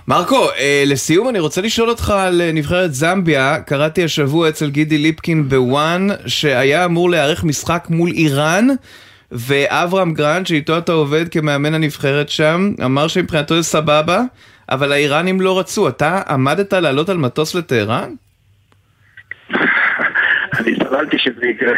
מרקו, 0.08 0.48
אה, 0.58 0.82
לסיום 0.86 1.28
אני 1.28 1.38
רוצה 1.38 1.60
לשאול 1.60 1.88
אותך 1.88 2.10
על 2.10 2.40
אה, 2.40 2.52
נבחרת 2.52 2.94
זמביה. 2.94 3.60
קראתי 3.60 4.04
השבוע 4.04 4.48
אצל 4.48 4.70
גידי 4.70 4.98
ליפקין 4.98 5.48
ב 5.48 5.63
ONE 5.63 6.06
שהיה 6.26 6.84
אמור 6.84 7.10
להיערך 7.10 7.44
משחק 7.44 7.86
מול 7.90 8.10
איראן 8.10 8.66
ואברהם 9.32 10.14
גרנד, 10.14 10.46
שאיתו 10.46 10.78
אתה 10.78 10.92
עובד 10.92 11.28
כמאמן 11.28 11.74
הנבחרת 11.74 12.28
שם, 12.28 12.72
אמר 12.84 13.08
שמבחינתו 13.08 13.56
זה 13.56 13.62
סבבה, 13.62 14.20
אבל 14.70 14.92
האיראנים 14.92 15.40
לא 15.40 15.58
רצו. 15.58 15.88
אתה 15.88 16.22
עמדת 16.28 16.72
לעלות 16.72 17.08
על 17.08 17.16
מטוס 17.16 17.54
לטהרן? 17.54 18.10
אני 20.58 20.74
סבלתי 20.74 21.18
שזה 21.18 21.46
יקרה, 21.46 21.74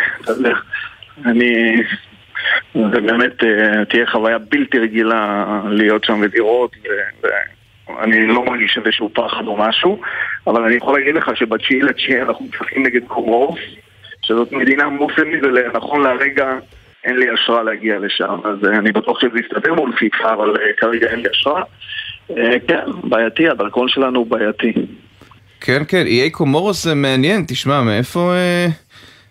אני... 1.24 1.82
זה 2.74 3.00
באמת 3.00 3.44
אה, 3.44 3.84
תהיה 3.84 4.06
חוויה 4.06 4.38
בלתי 4.38 4.78
רגילה 4.78 5.44
להיות 5.70 6.04
שם 6.04 6.20
ולראות, 6.20 6.76
ואני 7.88 8.26
לא 8.26 8.44
מרגיש 8.44 8.78
איזשהו 8.78 9.10
פחד 9.14 9.46
או 9.46 9.56
משהו, 9.56 10.00
אבל 10.46 10.64
אני 10.64 10.74
יכול 10.74 10.98
להגיד 10.98 11.14
לך 11.14 11.30
שבתשיעי 11.34 11.82
לתשיעי 11.82 12.22
אנחנו 12.22 12.46
משחקים 12.52 12.86
נגד 12.86 13.00
קומורוף, 13.06 13.58
שזאת 14.22 14.52
מדינה 14.52 14.88
מוסלמית 14.88 15.40
ונכון 15.42 16.02
להרגע 16.02 16.46
אין 17.04 17.16
לי 17.16 17.26
אשרה 17.34 17.62
להגיע 17.62 17.98
לשם, 17.98 18.38
אז 18.44 18.68
אה, 18.68 18.78
אני 18.78 18.92
בטוח 18.92 19.20
שזה 19.20 19.38
יסתדר 19.38 19.74
מול 19.74 19.92
פיפ"א, 19.96 20.32
אבל 20.34 20.50
אה, 20.50 20.72
כרגע 20.76 21.06
אין 21.10 21.20
לי 21.20 21.28
אשרה. 21.30 21.62
כן, 22.68 22.84
בעייתי, 23.04 23.48
הדרכון 23.48 23.88
שלנו 23.88 24.18
הוא 24.18 24.26
בעייתי. 24.26 24.72
כן, 25.60 25.82
כן, 25.88 26.06
איי 26.06 26.30
קומורוס 26.30 26.84
זה 26.84 26.94
מעניין, 26.94 27.44
תשמע, 27.48 27.82
מאיפה... 27.82 28.32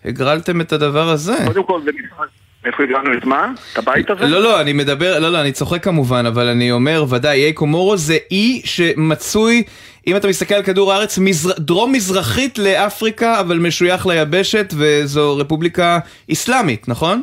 הגרלתם 0.04 0.60
את 0.60 0.72
הדבר 0.72 1.08
הזה. 1.08 1.32
קודם 1.46 1.64
כל 1.64 1.80
זה 1.84 1.90
משחק, 1.92 2.26
איפה 2.66 2.82
הגענו 2.82 3.18
את 3.18 3.24
מה? 3.24 3.52
את 3.72 3.78
הבית 3.78 4.10
הזה? 4.10 4.26
לא, 4.26 4.42
לא, 4.42 4.60
אני 4.60 4.72
מדבר, 4.72 5.18
לא, 5.18 5.32
לא, 5.32 5.40
אני 5.40 5.52
צוחק 5.52 5.84
כמובן, 5.84 6.26
אבל 6.26 6.46
אני 6.48 6.72
אומר, 6.72 7.04
ודאי, 7.08 7.44
איי 7.44 7.52
קומורו 7.52 7.96
זה 7.96 8.16
אי 8.30 8.62
שמצוי, 8.64 9.62
אם 10.06 10.16
אתה 10.16 10.28
מסתכל 10.28 10.54
על 10.54 10.62
כדור 10.62 10.92
הארץ, 10.92 11.18
מזר... 11.18 11.52
דרום-מזרחית 11.58 12.58
לאפריקה, 12.58 13.40
אבל 13.40 13.58
משוייך 13.58 14.06
ליבשת, 14.06 14.74
וזו 14.76 15.36
רפובליקה 15.36 15.98
איסלאמית, 16.28 16.88
נכון? 16.88 17.22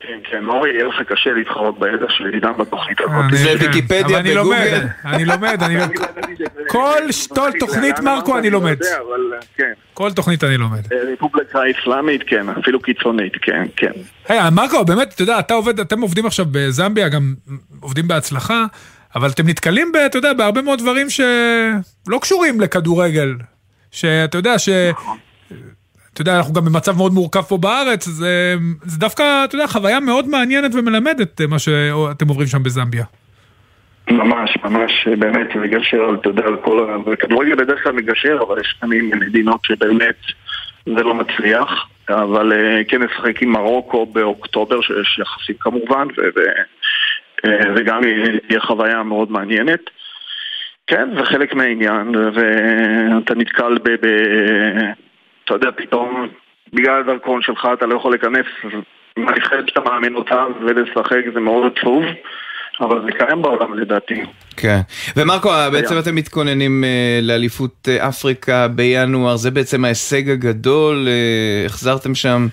כן, 0.00 0.18
כן, 0.30 0.44
אורי, 0.46 0.70
יהיה 0.70 0.84
לך 0.84 0.94
קשה 1.08 1.30
להתחרות 1.30 1.78
בידע 1.78 2.06
שלי 2.08 2.34
עידן 2.34 2.52
בתוכנית 2.58 3.00
הזאת. 3.00 3.12
אני- 3.28 3.36
זה. 3.36 3.54
ויקיפדיה 3.60 4.18
בגוגל. 4.18 4.34
לומד, 4.34 4.82
אני 5.04 5.24
לומד, 5.24 5.62
אני 5.62 5.74
לומד. 5.76 5.90
כל 6.68 6.98
שטול 7.12 7.50
תוכנית, 7.60 8.00
מרקו, 8.00 8.38
אני 8.38 8.50
לומד. 8.50 8.76
אבל 8.82 9.20
כן, 9.56 9.72
כל 9.94 10.12
תוכנית 10.12 10.44
אני 10.44 10.56
לומד. 10.56 10.80
רפובליקה 11.12 11.58
האסלאמית, 11.62 12.22
כן, 12.26 12.48
אפילו 12.48 12.80
קיצונית, 12.80 13.32
כן, 13.42 13.64
כן. 13.76 13.92
היי, 14.28 14.40
מרקו, 14.52 14.84
באמת, 14.84 15.14
אתה 15.14 15.22
יודע, 15.22 15.38
אתה 15.38 15.54
עובד, 15.54 15.80
אתם 15.80 16.00
עובדים 16.00 16.26
עכשיו 16.26 16.46
בזמביה, 16.52 17.08
גם 17.08 17.34
עובדים 17.80 18.08
בהצלחה, 18.08 18.64
אבל 19.16 19.30
אתם 19.30 19.48
נתקלים, 19.48 19.92
אתה 20.06 20.18
יודע, 20.18 20.32
בהרבה 20.32 20.62
מאוד 20.62 20.78
דברים 20.78 21.10
שלא 21.10 22.18
קשורים 22.20 22.60
לכדורגל. 22.60 23.34
שאתה 23.90 24.38
יודע, 24.38 24.58
ש... 24.58 24.68
אתה 26.20 26.28
יודע, 26.28 26.38
אנחנו 26.38 26.54
גם 26.54 26.64
במצב 26.64 26.96
מאוד 26.96 27.12
מורכב 27.12 27.42
פה 27.42 27.56
בארץ, 27.56 28.04
זה, 28.04 28.54
זה 28.82 28.98
דווקא, 28.98 29.44
אתה 29.44 29.54
יודע, 29.54 29.66
חוויה 29.66 30.00
מאוד 30.00 30.28
מעניינת 30.28 30.74
ומלמדת, 30.74 31.40
מה 31.40 31.58
שאתם 31.58 32.28
עוברים 32.28 32.46
שם 32.46 32.62
בזמביה. 32.62 33.04
ממש, 34.10 34.56
ממש, 34.64 35.08
באמת, 35.18 35.56
מגשר, 35.56 36.14
אתה 36.20 36.28
יודע, 36.28 36.42
על 36.46 36.56
כל 36.56 36.90
ה... 36.90 37.10
וכדורגל 37.10 37.54
בדרך 37.54 37.82
כלל 37.82 37.92
מגשר, 37.92 38.38
אבל 38.48 38.60
יש 38.60 38.74
פעמים 38.80 39.10
מדינות 39.10 39.60
שבאמת 39.64 40.16
זה 40.86 41.02
לא 41.02 41.14
מצליח. 41.14 41.86
אבל 42.08 42.52
אה, 42.52 42.84
כן 42.88 43.02
נשחק 43.02 43.42
עם 43.42 43.52
מרוקו 43.52 44.06
באוקטובר, 44.06 44.80
שיש 44.80 45.18
יחסים 45.18 45.54
כמובן, 45.60 46.06
אה, 47.44 47.50
וגם 47.76 48.00
תהיה 48.48 48.60
חוויה 48.60 49.02
מאוד 49.02 49.32
מעניינת. 49.32 49.80
כן, 50.86 51.08
זה 51.18 51.24
חלק 51.24 51.54
מהעניין, 51.54 52.14
ואתה 52.34 53.34
נתקל 53.34 53.78
ב... 53.84 53.88
ב... 53.88 54.06
אתה 55.50 55.66
יודע, 55.66 55.76
פתאום, 55.76 56.28
בגלל 56.72 57.00
הדרכון 57.00 57.42
שלך 57.42 57.68
אתה 57.72 57.86
לא 57.86 57.96
יכול 57.96 58.12
להיכנס, 58.12 58.46
מהנבחרת 59.16 59.68
שאתה 59.68 59.80
מאמן 59.80 60.14
אותה 60.14 60.44
ולשחק 60.60 61.20
זה 61.34 61.40
מאוד 61.40 61.72
עצוב, 61.76 62.02
אבל 62.80 63.02
זה 63.04 63.12
קיים 63.18 63.42
בעולם 63.42 63.78
לדעתי. 63.78 64.22
כן. 64.56 64.80
ומרקו, 65.16 65.50
בעצם 65.72 65.98
אתם 65.98 66.14
מתכוננים 66.14 66.84
אה, 66.84 67.18
לאליפות 67.22 67.88
אה, 67.88 68.08
אפריקה 68.08 68.68
בינואר, 68.68 69.36
זה 69.36 69.50
בעצם 69.50 69.84
ההישג 69.84 70.30
הגדול, 70.30 71.08
אה, 71.08 71.66
החזרתם 71.66 72.14
שם 72.14 72.48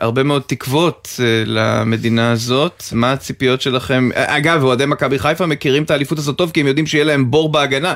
הרבה 0.00 0.22
מאוד 0.22 0.42
תקוות 0.42 1.08
למדינה 1.46 2.32
הזאת, 2.32 2.82
מה 2.92 3.12
הציפיות 3.12 3.60
שלכם? 3.60 4.08
אגב, 4.14 4.62
אוהדי 4.62 4.86
מכבי 4.86 5.18
חיפה 5.18 5.46
מכירים 5.46 5.82
את 5.82 5.90
האליפות 5.90 6.18
הזאת 6.18 6.38
טוב, 6.38 6.50
כי 6.50 6.60
הם 6.60 6.66
יודעים 6.66 6.86
שיהיה 6.86 7.04
להם 7.04 7.30
בור 7.30 7.52
בהגנה, 7.52 7.94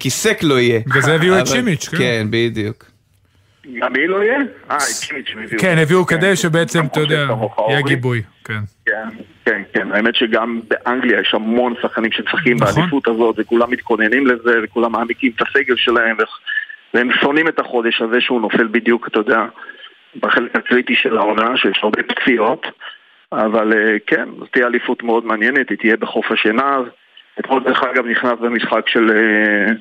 כי 0.00 0.10
סק 0.10 0.38
לא 0.42 0.60
יהיה. 0.60 0.80
בגלל 0.86 1.02
זה 1.02 1.14
הביאו 1.14 1.38
את 1.38 1.46
שימיץ', 1.46 1.88
כן. 1.88 1.98
כן, 1.98 2.26
בדיוק. 2.30 2.97
גם 3.74 3.92
מי 3.92 4.06
לא 4.06 4.24
יהיה? 4.24 4.38
אה, 4.70 4.76
את 4.76 5.28
הם 5.32 5.38
הביאו. 5.42 5.60
כן, 5.60 5.78
הביאו 5.78 6.06
כן, 6.06 6.16
כדי 6.16 6.36
שבעצם, 6.36 6.86
אתה 6.86 7.00
יודע, 7.00 7.26
יהיה. 7.68 7.82
גיבוי, 7.82 8.22
כן. 8.44 8.60
כן, 8.86 9.08
כן, 9.44 9.62
כן. 9.72 9.92
האמת 9.92 10.14
שגם 10.14 10.60
באנגליה 10.68 11.20
יש 11.20 11.34
המון 11.34 11.74
שחקנים 11.82 12.12
שמשחקים 12.12 12.56
נכון. 12.60 12.74
באליפות 12.74 13.08
הזאת, 13.08 13.36
וכולם 13.38 13.70
מתכוננים 13.70 14.26
לזה, 14.26 14.58
וכולם 14.62 14.92
מעמיקים 14.92 15.32
את 15.36 15.42
הסגל 15.42 15.76
שלהם, 15.76 16.16
והם 16.94 17.08
שונאים 17.20 17.48
את 17.48 17.58
החודש 17.60 18.00
הזה 18.00 18.20
שהוא 18.20 18.40
נופל 18.40 18.66
בדיוק, 18.66 19.08
אתה 19.08 19.18
יודע, 19.18 19.44
בחלק 20.16 20.56
הקריטי 20.56 20.94
של 20.94 21.18
העונה, 21.18 21.56
שיש 21.56 21.80
הרבה 21.82 22.02
פציעות. 22.02 22.66
אבל 23.32 23.72
אה, 23.72 23.96
כן, 24.06 24.28
זאת 24.38 24.48
תהיה 24.52 24.66
אליפות 24.66 25.02
מאוד 25.02 25.24
מעניינת, 25.24 25.70
היא 25.70 25.78
תהיה 25.78 25.96
בחוף 25.96 26.32
השנהב. 26.32 26.84
אתמול 27.40 27.62
דרך 27.64 27.82
אגב 27.82 28.06
נכנס 28.06 28.38
במשחק 28.40 28.88
של 28.88 29.10
אה, 29.10 29.72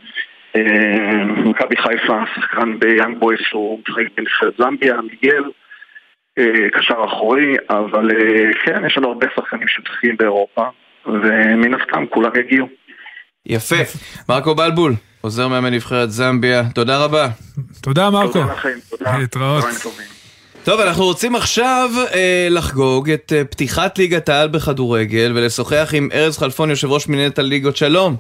מכבי 1.46 1.76
חיפה, 1.78 2.20
שחקן 2.36 2.80
ביאנג 2.80 3.18
בויס 3.20 3.40
שהוא 3.50 3.80
משחק 3.80 4.04
בנבחרת 4.18 4.54
זמביה, 4.58 4.96
מיגל. 5.02 5.44
אה, 6.38 6.70
קשר 6.74 6.96
אחורי, 7.06 7.56
אבל 7.70 8.12
אה, 8.12 8.54
כן, 8.66 8.86
יש 8.86 8.98
לנו 8.98 9.08
הרבה 9.08 9.28
שחקנים 9.36 9.68
שמשחקים 9.68 10.18
באירופה, 10.18 10.64
ומן 11.06 11.74
הסתם 11.74 12.06
כולם 12.10 12.32
יגיעו. 12.40 12.68
יפה. 13.46 13.76
מרקו 14.30 14.56
בלבול, 14.56 14.94
עוזר 15.22 15.48
מאמן 15.48 15.74
נבחרת 15.74 16.12
זמביה, 16.12 16.64
תודה 16.76 17.04
רבה. 17.04 17.28
תודה, 17.82 18.10
מרקו. 18.10 18.34
תודה 18.34 18.54
לכם, 18.54 18.70
תודה. 18.90 19.18
להתראות. 19.18 19.66
טוב, 20.64 20.80
אנחנו 20.80 21.04
רוצים 21.04 21.36
עכשיו 21.36 21.90
אה, 22.14 22.48
לחגוג 22.50 23.10
את 23.10 23.34
אה, 23.36 23.46
פתיחת 23.46 23.98
ליגת 23.98 24.30
העל 24.30 24.48
בכדורגל 24.48 25.32
ולשוחח 25.36 25.90
עם 25.94 26.10
ארז 26.14 26.38
חלפון, 26.38 26.70
יושב 26.70 26.92
ראש 26.92 27.08
מנהלת 27.08 27.40
הליגות. 27.40 27.78
שלום. 27.78 28.16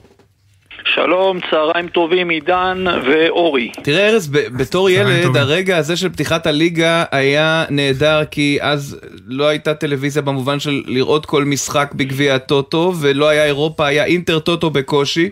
שלום, 0.86 1.40
צהריים 1.52 1.88
טובים, 1.88 2.30
עידן 2.30 2.86
ואורי. 3.06 3.72
תראה 3.84 4.10
ארז, 4.10 4.28
ב- 4.28 4.38
בתור 4.58 4.90
ילד, 4.90 5.24
טובים. 5.24 5.42
הרגע 5.42 5.78
הזה 5.78 5.98
של 5.98 6.10
פתיחת 6.10 6.48
הליגה 6.48 7.04
היה 7.12 7.66
נהדר 7.70 8.22
כי 8.32 8.58
אז 8.62 8.98
לא 9.28 9.48
הייתה 9.48 9.74
טלוויזיה 9.74 10.22
במובן 10.22 10.60
של 10.60 10.82
לראות 10.86 11.26
כל 11.26 11.44
משחק 11.46 11.92
בגביע 11.96 12.36
הטוטו 12.36 12.94
ולא 13.00 13.28
היה 13.28 13.46
אירופה, 13.46 13.86
היה 13.88 14.06
אינטר 14.06 14.40
טוטו 14.40 14.70
בקושי. 14.70 15.30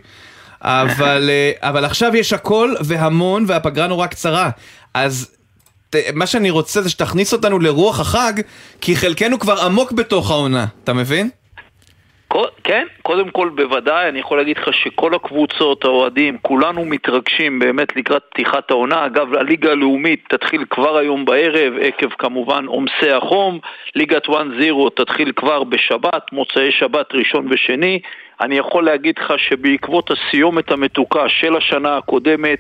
אבל, 0.62 1.30
אה, 1.32 1.52
אבל 1.70 1.86
עכשיו 1.86 2.16
יש 2.16 2.34
הכל 2.34 2.74
והמון 2.82 3.46
והפגרה 3.48 3.88
נורא 3.88 4.08
קצרה. 4.08 4.50
אז 4.94 5.32
ת- 5.90 5.96
מה 6.14 6.25
שאני 6.28 6.50
רוצה 6.50 6.82
זה 6.82 6.90
שתכניס 6.90 7.34
אותנו 7.34 7.60
לרוח 7.60 8.00
החג, 8.00 8.34
כי 8.82 8.96
חלקנו 8.96 9.40
כבר 9.40 9.62
עמוק 9.62 9.92
בתוך 9.92 10.32
העונה, 10.32 10.66
אתה 10.84 10.94
מבין? 10.94 11.30
כן, 12.63 12.86
קודם 13.01 13.30
כל 13.30 13.50
בוודאי, 13.50 14.10
אני 14.10 14.20
יכול 14.20 14.38
להגיד 14.38 14.58
לך 14.58 14.74
שכל 14.74 15.13
הקבוצות, 15.13 15.86
האוהדים, 15.86 16.38
כולנו 16.42 16.86
מתרגשים 16.86 17.60
באמת 17.60 17.96
לקראת 17.96 18.24
פתיחת 18.30 18.72
העונה. 18.72 19.06
אגב, 19.06 19.34
הליגה 19.34 19.72
הלאומית 19.72 20.25
תתחיל 20.30 20.65
כבר 20.70 20.98
היום 20.98 21.25
בערב, 21.25 21.74
עקב 21.82 22.10
כמובן 22.10 22.65
עומסי 22.65 23.12
החום. 23.12 23.60
ליגת 23.96 24.25
1-0 24.25 24.34
תתחיל 24.96 25.32
כבר 25.32 25.63
בשבת, 25.63 26.32
מוצאי 26.32 26.72
שבת 26.72 27.13
ראשון 27.13 27.48
ושני. 27.50 28.00
אני 28.42 28.58
יכול 28.58 28.86
להגיד 28.86 29.15
לך 29.18 29.34
שבעקבות 29.38 30.12
הסיומת 30.12 30.72
המתוקה 30.72 31.30
של 31.30 31.56
השנה 31.56 31.98
הקודמת, 31.98 32.60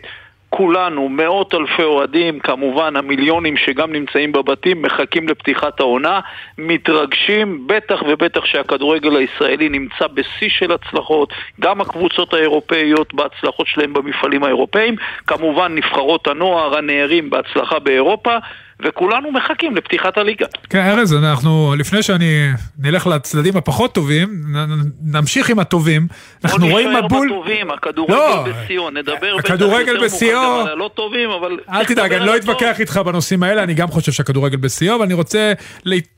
כולנו, 0.57 1.09
מאות 1.09 1.53
אלפי 1.53 1.83
אוהדים, 1.83 2.39
כמובן 2.39 2.95
המיליונים 2.95 3.57
שגם 3.57 3.91
נמצאים 3.91 4.31
בבתים, 4.31 4.81
מחכים 4.81 5.27
לפתיחת 5.29 5.79
העונה, 5.79 6.19
מתרגשים, 6.57 7.67
בטח 7.67 8.03
ובטח 8.07 8.45
שהכדורגל 8.45 9.15
הישראלי 9.15 9.69
נמצא 9.69 10.07
בשיא 10.07 10.49
של 10.49 10.71
הצלחות, 10.71 11.33
גם 11.59 11.81
הקבוצות 11.81 12.33
האירופאיות 12.33 13.13
בהצלחות 13.13 13.67
שלהם 13.67 13.93
במפעלים 13.93 14.43
האירופאיים, 14.43 14.95
כמובן 15.27 15.75
נבחרות 15.75 16.27
הנוער, 16.27 16.77
הנערים 16.77 17.29
בהצלחה 17.29 17.79
באירופה, 17.79 18.37
וכולנו 18.83 19.31
מחכים 19.31 19.75
לפתיחת 19.75 20.17
הליגה. 20.17 20.45
כן, 20.69 20.79
ארז, 20.79 21.13
אנחנו, 21.13 21.75
לפני 21.77 22.03
שאני 22.03 22.49
נלך 22.79 23.07
לצדדים 23.07 23.57
הפחות 23.57 23.93
טובים, 23.93 24.29
נ- 24.55 25.15
נמשיך 25.17 25.49
עם 25.49 25.59
הטובים. 25.59 26.07
אנחנו 26.45 26.67
רואים 26.67 26.89
בוא 26.91 27.01
מבול... 27.01 27.25
נשאר 27.25 27.37
בטובים, 27.37 27.71
הכדורגל 27.71 28.13
לא, 28.13 28.45
בשיאו, 28.63 28.89
נדבר 28.89 29.37
בטח 29.37 29.51
הכדורגל 29.51 29.93
יותר 29.93 30.05
בשיאו. 30.05 30.67
הלא 30.67 30.89
טובים, 30.93 31.29
אבל... 31.29 31.59
אל 31.69 31.85
תדאג, 31.85 32.13
אני 32.13 32.25
לא. 32.25 32.35
אתווכח 32.37 32.79
איתך 32.79 32.97
בנושאים 32.97 33.43
האלה, 33.43 33.63
אני 33.63 33.73
גם 33.73 33.87
חושב 33.87 34.11
שהכדורגל 34.11 34.57
בשיאו, 34.57 34.95
אבל 34.95 35.03
אני 35.03 35.13
רוצה, 35.13 35.53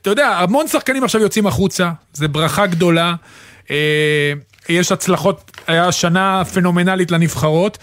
אתה 0.01 0.09
יודע, 0.09 0.27
המון 0.27 0.67
שחקנים 0.67 1.03
עכשיו 1.03 1.21
יוצאים 1.21 1.47
החוצה, 1.47 1.89
זה 2.13 2.27
ברכה 2.27 2.65
גדולה. 2.67 3.13
אה, 3.71 4.33
יש 4.69 4.91
הצלחות, 4.91 5.51
היה 5.67 5.91
שנה 5.91 6.45
פנומנלית 6.53 7.11
לנבחרות. 7.11 7.77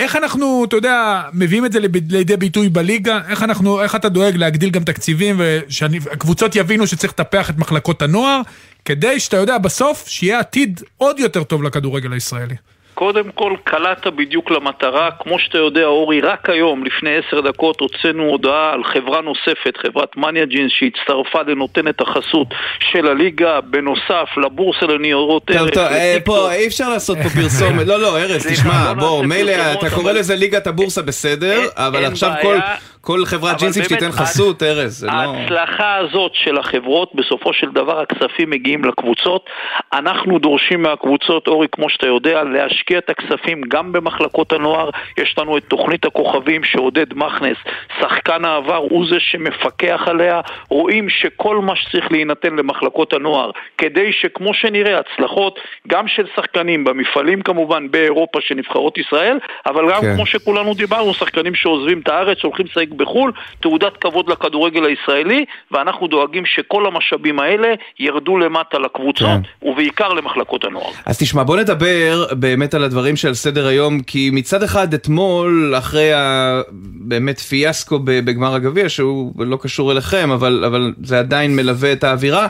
איך 0.00 0.16
אנחנו, 0.16 0.64
אתה 0.64 0.76
יודע, 0.76 1.22
מביאים 1.32 1.66
את 1.66 1.72
זה 1.72 1.78
לידי 2.08 2.36
ביטוי 2.36 2.68
בליגה? 2.68 3.20
איך 3.28 3.42
אנחנו, 3.42 3.82
איך 3.82 3.94
אתה 3.94 4.08
דואג 4.08 4.36
להגדיל 4.36 4.70
גם 4.70 4.84
תקציבים 4.84 5.36
ושהקבוצות 5.38 6.56
יבינו 6.56 6.86
שצריך 6.86 7.12
לטפח 7.12 7.50
את 7.50 7.58
מחלקות 7.58 8.02
הנוער, 8.02 8.40
כדי 8.84 9.20
שאתה 9.20 9.36
יודע 9.36 9.58
בסוף 9.58 10.08
שיהיה 10.08 10.38
עתיד 10.38 10.82
עוד 10.96 11.18
יותר 11.18 11.44
טוב 11.44 11.62
לכדורגל 11.62 12.12
הישראלי. 12.12 12.54
קודם 13.00 13.30
כל, 13.34 13.52
קלעת 13.64 14.06
בדיוק 14.06 14.50
למטרה. 14.50 15.10
כמו 15.18 15.38
שאתה 15.38 15.58
יודע, 15.58 15.84
אורי, 15.84 16.20
רק 16.20 16.50
היום, 16.50 16.84
לפני 16.84 17.10
עשר 17.16 17.40
דקות, 17.40 17.80
הוצאנו 17.80 18.22
הודעה 18.22 18.72
על 18.72 18.84
חברה 18.84 19.20
נוספת, 19.20 19.76
חברת 19.82 20.16
מניה 20.16 20.44
ג'ינס, 20.46 20.72
שהצטרפה 20.78 21.38
לנותנת 21.46 22.00
החסות 22.00 22.46
של 22.92 23.06
הליגה, 23.06 23.60
בנוסף 23.60 24.28
לבורסה 24.44 24.86
לניירות 24.86 25.44
טוב, 25.44 25.56
ערך. 25.56 25.74
טוב, 25.74 25.82
אה, 25.84 26.12
לטיקטוק. 26.14 26.36
פה 26.36 26.52
אי 26.52 26.66
אפשר 26.66 26.88
לעשות 26.88 27.18
פה 27.22 27.28
פרסומת, 27.28 27.86
לא, 27.86 28.00
לא, 28.00 28.18
ארז, 28.18 28.46
תשמע, 28.46 28.84
לא 28.88 28.94
בוא, 28.94 29.22
נעשה 29.24 29.42
מילא 29.42 29.72
אתה 29.72 29.90
קורא 29.90 30.12
לזה 30.12 30.36
ליגת 30.36 30.66
הבורסה 30.66 31.02
בסדר, 31.02 31.60
אין- 31.60 31.68
אבל 31.76 32.04
עכשיו 32.04 32.30
בעיה. 32.42 32.60
כל- 33.00 33.24
חברת 33.24 33.58
ג'ינסים 33.58 33.82
שתיתן 33.84 34.12
חסות, 34.12 34.62
ארז, 34.62 34.98
זה 34.98 35.06
לא... 35.06 35.12
ההצלחה 35.12 35.96
הזאת 35.96 36.32
של 36.34 36.58
החברות, 36.58 37.10
בסופו 37.14 37.52
של 37.52 37.70
דבר 37.70 38.00
הכספים 38.00 38.50
מגיעים 38.50 38.84
לקבוצות. 38.84 39.50
אנחנו 39.92 40.38
דורשים 40.38 40.82
מהקבוצות, 40.82 41.48
אורי, 41.48 41.66
כמו 41.72 41.90
שאתה 41.90 42.06
יודע, 42.06 42.44
להשקיע 42.44 42.98
את 42.98 43.10
הכספים 43.10 43.60
גם 43.68 43.92
במחלקות 43.92 44.52
הנוער. 44.52 44.90
יש 45.18 45.34
לנו 45.38 45.56
את 45.56 45.64
תוכנית 45.64 46.04
הכוכבים 46.04 46.64
שעודד 46.64 47.14
מכנס, 47.14 47.56
שחקן 48.00 48.44
העבר, 48.44 48.76
הוא 48.76 49.06
זה 49.10 49.16
שמפקח 49.20 50.00
עליה. 50.06 50.40
רואים 50.68 51.08
שכל 51.08 51.56
מה 51.56 51.76
שצריך 51.76 52.12
להינתן 52.12 52.56
למחלקות 52.56 53.12
הנוער, 53.12 53.50
כדי 53.78 54.12
שכמו 54.12 54.54
שנראה, 54.54 54.98
הצלחות 54.98 55.58
גם 55.88 56.08
של 56.08 56.26
שחקנים 56.36 56.84
במפעלים 56.84 57.42
כמובן 57.42 57.90
באירופה 57.90 58.40
של 58.40 58.54
נבחרות 58.54 58.98
ישראל, 58.98 59.38
אבל 59.66 59.90
גם 59.90 60.00
כן. 60.00 60.14
כמו 60.14 60.26
שכולנו 60.26 60.74
דיברנו, 60.74 61.14
שחקנים 61.14 61.54
שעוזבים 61.54 62.00
את 62.00 62.08
הארץ, 62.08 62.38
שהולכים 62.38 62.66
לשחק 62.66 62.89
בחו"ל, 62.96 63.32
תעודת 63.60 63.96
כבוד 64.00 64.28
לכדורגל 64.28 64.84
הישראלי, 64.84 65.44
ואנחנו 65.70 66.06
דואגים 66.06 66.46
שכל 66.46 66.86
המשאבים 66.86 67.40
האלה 67.40 67.68
ירדו 67.98 68.38
למטה 68.38 68.78
לקבוצות, 68.78 69.28
כן. 69.62 69.68
ובעיקר 69.68 70.08
למחלקות 70.08 70.64
הנוער. 70.64 70.90
אז 71.06 71.18
תשמע, 71.18 71.42
בוא 71.42 71.56
נדבר 71.56 72.24
באמת 72.32 72.74
על 72.74 72.84
הדברים 72.84 73.16
שעל 73.16 73.34
סדר 73.34 73.66
היום, 73.66 74.00
כי 74.00 74.30
מצד 74.32 74.62
אחד 74.62 74.94
אתמול, 74.94 75.74
אחרי 75.78 76.12
ה... 76.12 76.60
באמת 76.94 77.38
פיאסקו 77.38 77.98
בגמר 78.04 78.54
הגביע, 78.54 78.88
שהוא 78.88 79.32
לא 79.38 79.58
קשור 79.60 79.92
אליכם, 79.92 80.30
אבל, 80.30 80.64
אבל 80.66 80.92
זה 81.02 81.18
עדיין 81.18 81.56
מלווה 81.56 81.92
את 81.92 82.04
האווירה, 82.04 82.46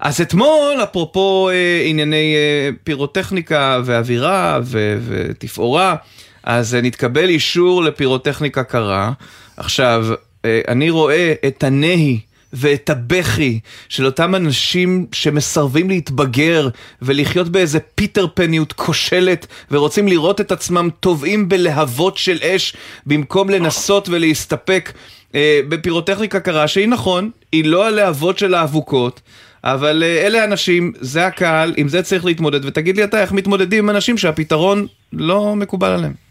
אז 0.00 0.20
אתמול, 0.20 0.82
אפרופו 0.82 1.48
אה, 1.52 1.82
ענייני 1.84 2.34
אה, 2.36 2.70
פירוטכניקה 2.84 3.80
ואווירה 3.84 4.58
ו- 4.62 4.98
ותפאורה, 5.06 5.94
אז 6.42 6.74
אה, 6.74 6.80
נתקבל 6.80 7.28
אישור 7.28 7.82
לפירוטכניקה 7.82 8.64
קרה. 8.64 9.12
עכשיו, 9.56 10.06
אה, 10.44 10.60
אני 10.68 10.90
רואה 10.90 11.34
את 11.46 11.62
הנהי 11.62 12.20
ואת 12.52 12.90
הבכי 12.90 13.60
של 13.88 14.06
אותם 14.06 14.34
אנשים 14.34 15.06
שמסרבים 15.12 15.88
להתבגר 15.88 16.68
ולחיות 17.02 17.48
באיזה 17.48 17.80
פיטר 17.80 18.26
פניות 18.34 18.72
כושלת 18.72 19.46
ורוצים 19.70 20.08
לראות 20.08 20.40
את 20.40 20.52
עצמם 20.52 20.88
טובעים 21.00 21.48
בלהבות 21.48 22.16
של 22.16 22.38
אש 22.42 22.76
במקום 23.06 23.50
לנסות 23.50 24.08
ולהסתפק 24.08 24.92
אה, 25.34 25.60
בפירוטכניקה 25.68 26.40
קרה 26.40 26.68
שהיא 26.68 26.88
נכון, 26.88 27.30
היא 27.52 27.64
לא 27.64 27.86
הלהבות 27.86 28.38
של 28.38 28.54
האבוקות 28.54 29.20
אבל 29.64 30.02
אה, 30.02 30.26
אלה 30.26 30.42
האנשים, 30.42 30.92
זה 31.00 31.26
הקהל, 31.26 31.74
עם 31.76 31.88
זה 31.88 32.02
צריך 32.02 32.24
להתמודד, 32.24 32.64
ותגיד 32.64 32.96
לי 32.96 33.04
אתה 33.04 33.22
איך 33.22 33.32
מתמודדים 33.32 33.84
עם 33.84 33.90
אנשים 33.90 34.18
שהפתרון 34.18 34.86
לא 35.12 35.56
מקובל 35.56 35.90
עליהם. 35.90 36.23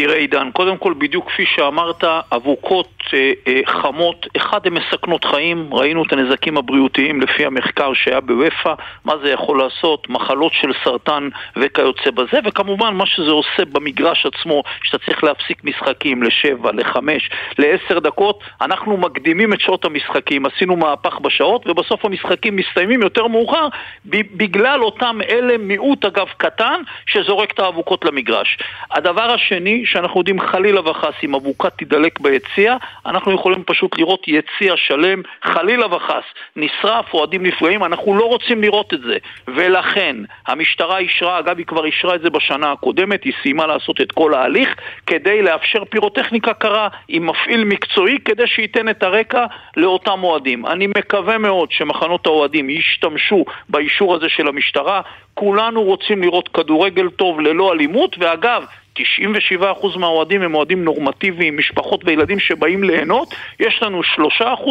תראה 0.00 0.16
עידן, 0.16 0.50
קודם 0.52 0.76
כל 0.76 0.94
בדיוק 0.98 1.30
כפי 1.30 1.46
שאמרת, 1.54 2.04
אבוקות 2.32 2.88
אה, 3.14 3.32
אה, 3.48 3.60
חמות, 3.66 4.26
אחד 4.36 4.66
הן 4.66 4.72
מסכנות 4.72 5.24
חיים, 5.24 5.74
ראינו 5.74 6.02
את 6.02 6.12
הנזקים 6.12 6.56
הבריאותיים 6.56 7.20
לפי 7.20 7.46
המחקר 7.46 7.92
שהיה 7.94 8.20
בוופא, 8.20 8.74
מה 9.04 9.14
זה 9.22 9.30
יכול 9.30 9.58
לעשות, 9.58 10.10
מחלות 10.10 10.52
של 10.52 10.72
סרטן 10.84 11.28
וכיוצא 11.56 12.10
בזה, 12.10 12.38
וכמובן 12.44 12.94
מה 12.94 13.06
שזה 13.06 13.30
עושה 13.30 13.64
במגרש 13.72 14.26
עצמו, 14.26 14.62
שאתה 14.82 15.04
צריך 15.04 15.24
להפסיק 15.24 15.64
משחקים 15.64 16.22
לשבע, 16.22 16.70
לחמש, 16.72 17.30
לעשר 17.58 17.98
דקות, 17.98 18.40
אנחנו 18.60 18.96
מקדימים 18.96 19.52
את 19.52 19.60
שעות 19.60 19.84
המשחקים, 19.84 20.46
עשינו 20.46 20.76
מהפך 20.76 21.18
בשעות, 21.18 21.66
ובסוף 21.66 22.04
המשחקים 22.04 22.56
מסתיימים 22.56 23.02
יותר 23.02 23.26
מאוחר, 23.26 23.68
בגלל 24.06 24.82
אותם 24.82 25.18
אלה, 25.28 25.58
מיעוט 25.58 26.04
אגב 26.04 26.26
קטן, 26.36 26.80
שזורק 27.06 27.50
את 27.50 27.58
האבוקות 27.58 28.04
למגרש. 28.04 28.58
הדבר 28.90 29.30
השני, 29.30 29.87
שאנחנו 29.88 30.20
יודעים 30.20 30.40
חלילה 30.40 30.90
וחס 30.90 31.14
אם 31.24 31.34
אבוקה 31.34 31.70
תידלק 31.70 32.20
ביציע, 32.20 32.76
אנחנו 33.06 33.32
יכולים 33.32 33.64
פשוט 33.66 33.98
לראות 33.98 34.28
יציע 34.28 34.74
שלם, 34.76 35.22
חלילה 35.42 35.94
וחס, 35.96 36.24
נשרף, 36.56 37.14
אוהדים 37.14 37.46
נפגעים, 37.46 37.84
אנחנו 37.84 38.18
לא 38.18 38.24
רוצים 38.24 38.62
לראות 38.62 38.94
את 38.94 39.00
זה. 39.00 39.16
ולכן, 39.48 40.16
המשטרה 40.46 40.98
אישרה, 40.98 41.38
אגב 41.38 41.58
היא 41.58 41.66
כבר 41.66 41.84
אישרה 41.84 42.14
את 42.14 42.20
זה 42.20 42.30
בשנה 42.30 42.72
הקודמת, 42.72 43.24
היא 43.24 43.32
סיימה 43.42 43.66
לעשות 43.66 44.00
את 44.00 44.12
כל 44.12 44.34
ההליך, 44.34 44.74
כדי 45.06 45.42
לאפשר 45.42 45.84
פירוטכניקה 45.84 46.54
קרה 46.54 46.88
עם 47.08 47.26
מפעיל 47.26 47.64
מקצועי, 47.64 48.18
כדי 48.24 48.46
שייתן 48.46 48.88
את 48.88 49.02
הרקע 49.02 49.46
לאותם 49.76 50.22
אוהדים. 50.22 50.66
אני 50.66 50.86
מקווה 50.86 51.38
מאוד 51.38 51.72
שמחנות 51.72 52.26
האוהדים 52.26 52.70
ישתמשו 52.70 53.44
באישור 53.68 54.14
הזה 54.14 54.28
של 54.28 54.48
המשטרה. 54.48 55.00
כולנו 55.34 55.82
רוצים 55.82 56.22
לראות 56.22 56.48
כדורגל 56.48 57.10
טוב 57.10 57.40
ללא 57.40 57.72
אלימות, 57.72 58.16
ואגב, 58.18 58.64
97% 58.98 59.98
מהאוהדים 59.98 60.42
הם 60.42 60.54
אוהדים 60.54 60.84
נורמטיביים, 60.84 61.56
משפחות 61.56 62.00
וילדים 62.04 62.38
שבאים 62.38 62.84
ליהנות, 62.84 63.34
יש 63.60 63.78
לנו 63.82 64.00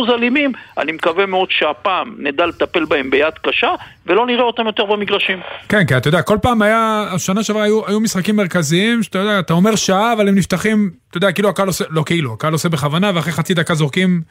3% 0.10 0.14
אלימים, 0.14 0.52
אני 0.78 0.92
מקווה 0.92 1.26
מאוד 1.26 1.52
שהפעם 1.52 2.16
נדע 2.20 2.46
לטפל 2.46 2.86
בהם 2.86 3.10
ביד 3.10 3.34
קשה, 3.44 3.74
ולא 4.06 4.26
נראה 4.26 4.44
אותם 4.44 4.66
יותר 4.66 4.86
במגרשים. 4.86 5.40
כן, 5.70 5.86
כי 5.86 5.98
אתה 5.98 6.08
יודע, 6.08 6.22
כל 6.22 6.38
פעם 6.42 6.62
היה, 6.62 7.06
השנה 7.16 7.44
שעברה 7.44 7.64
היו, 7.64 7.88
היו 7.88 8.00
משחקים 8.00 8.36
מרכזיים, 8.36 9.04
שאתה 9.04 9.18
יודע, 9.18 9.40
אתה 9.40 9.54
אומר 9.54 9.76
שעה, 9.76 10.14
אבל 10.14 10.28
הם 10.28 10.36
נפתחים, 10.36 10.90
אתה 11.10 11.18
יודע, 11.18 11.32
כאילו 11.32 11.50
הקהל 11.50 11.68
עושה, 11.68 11.86
לא 11.90 12.04
כאילו, 12.06 12.34
הקהל 12.34 12.54
עושה 12.54 12.70
בכוונה, 12.70 13.12
ואחרי 13.16 13.34
חצי 13.34 13.54
דקה 13.54 13.74
זורקים 13.74 14.22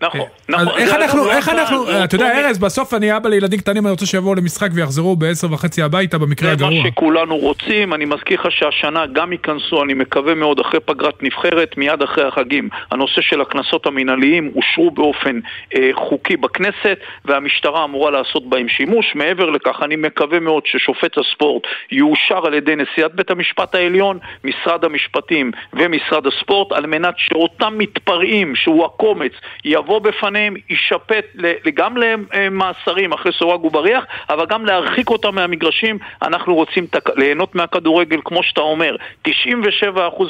נכון, 0.00 0.20
אה, 0.20 0.26
נכון. 0.48 0.78
איך 0.78 0.94
אנחנו, 0.94 1.30
איך 1.30 1.48
אנחנו, 1.48 2.04
אתה 2.04 2.14
יודע, 2.14 2.38
ארז, 2.38 2.58
בסוף 2.58 2.94
אני 2.94 3.16
אבא 3.16 3.28
לילדים 3.28 3.58
קטנים, 3.58 3.84
אני 3.86 3.90
רוצה 3.90 4.06
שיבואו 4.06 4.34
למשחק 4.34 4.68
ויחזרו 4.74 5.16
בעשר 5.16 5.52
וחצי 5.52 5.82
הביתה 5.82 6.18
במקרה 6.18 6.52
הגרוע. 6.52 6.70
זה 6.70 6.76
מה 6.82 6.88
שכולנו 6.88 7.36
רוצים, 7.36 7.94
אני 7.94 8.04
מזכיר 8.04 8.40
לך 8.40 8.50
שהשנה 8.50 9.06
גם 9.06 9.32
ייכנסו, 9.32 9.82
אני 9.82 9.94
מקווה 9.94 10.34
מאוד, 10.34 10.60
אחרי 10.60 10.80
פגרת 10.80 11.22
נבחרת, 11.22 11.76
מיד 11.76 12.02
אחרי 12.02 12.24
החגים. 12.24 12.68
הנושא 12.90 13.20
של 13.20 13.40
הקנסות 13.40 13.86
המינהליים 13.86 14.50
אושרו 14.56 14.90
באופן 14.90 15.40
אה, 15.76 15.90
חוקי 15.94 16.36
בכנסת, 16.36 16.98
והמשטרה 17.24 17.84
אמורה 17.84 18.10
לעשות 18.10 18.48
בהם 18.48 18.68
שימוש. 18.68 19.12
מעבר 19.14 19.50
לכך, 19.50 19.82
אני 19.82 19.96
מקווה 19.96 20.40
מאוד 20.40 20.62
ששופט 20.66 21.18
הספורט 21.18 21.62
יאושר 21.92 22.46
על 22.46 22.54
ידי 22.54 22.76
נשיאת 22.76 23.14
בית 23.14 23.30
המשפט 23.30 23.74
העליון, 23.74 24.18
משרד 24.44 24.84
המשפטים 24.84 25.52
ומשרד 25.72 26.26
הספורט, 26.26 26.72
על 26.72 26.86
מנת 26.86 27.14
שאותם 27.16 27.74
מתפרעים, 27.78 28.56
שהוא 28.56 28.84
הקומץ, 28.84 29.32
יבוא 29.84 29.98
בפניהם, 29.98 30.54
יישפט 30.70 31.24
גם 31.74 31.94
למאסרים 31.96 33.12
אחרי 33.12 33.32
סורג 33.38 33.64
ובריח, 33.64 34.04
אבל 34.28 34.46
גם 34.46 34.66
להרחיק 34.66 35.10
אותם 35.10 35.34
מהמגרשים. 35.34 35.98
אנחנו 36.22 36.54
רוצים 36.54 36.86
ליהנות 37.16 37.54
מהכדורגל, 37.54 38.20
כמו 38.24 38.42
שאתה 38.42 38.60
אומר. 38.60 38.96
97% 39.28 39.30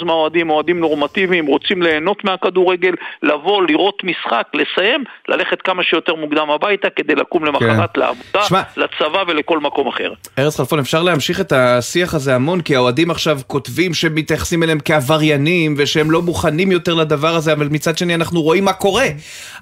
מהאוהדים, 0.04 0.50
אוהדים 0.50 0.80
נורמטיביים, 0.80 1.46
רוצים 1.46 1.82
ליהנות 1.82 2.24
מהכדורגל, 2.24 2.92
לבוא, 3.22 3.62
לראות 3.62 4.02
משחק, 4.04 4.46
לסיים, 4.54 5.04
ללכת 5.28 5.62
כמה 5.62 5.82
שיותר 5.82 6.14
מוקדם 6.14 6.50
הביתה 6.50 6.90
כדי 6.90 7.14
לקום 7.14 7.44
למחרת 7.44 7.90
כן. 7.94 8.00
לעבודה, 8.00 8.42
שמה, 8.42 8.62
לצבא 8.76 9.24
ולכל 9.28 9.58
מקום 9.58 9.88
אחר. 9.88 10.12
ארז 10.38 10.56
חלפון, 10.56 10.78
אפשר 10.78 11.02
להמשיך 11.02 11.40
את 11.40 11.52
השיח 11.52 12.14
הזה 12.14 12.34
המון, 12.34 12.60
כי 12.60 12.76
האוהדים 12.76 13.10
עכשיו 13.10 13.38
כותבים 13.46 13.94
שמתייחסים 13.94 14.62
אליהם 14.62 14.78
כעבריינים 14.84 15.74
ושהם 15.78 16.10
לא 16.10 16.22
מוכנים 16.22 16.72
יותר 16.72 16.94
לדבר 16.94 17.34
הזה, 17.34 17.52
אבל 17.52 17.68
מצד 17.70 17.98
שני 17.98 18.14
אנחנו 18.14 18.42
רואים 18.42 18.64
מה 18.64 18.72
קורה. 18.72 19.06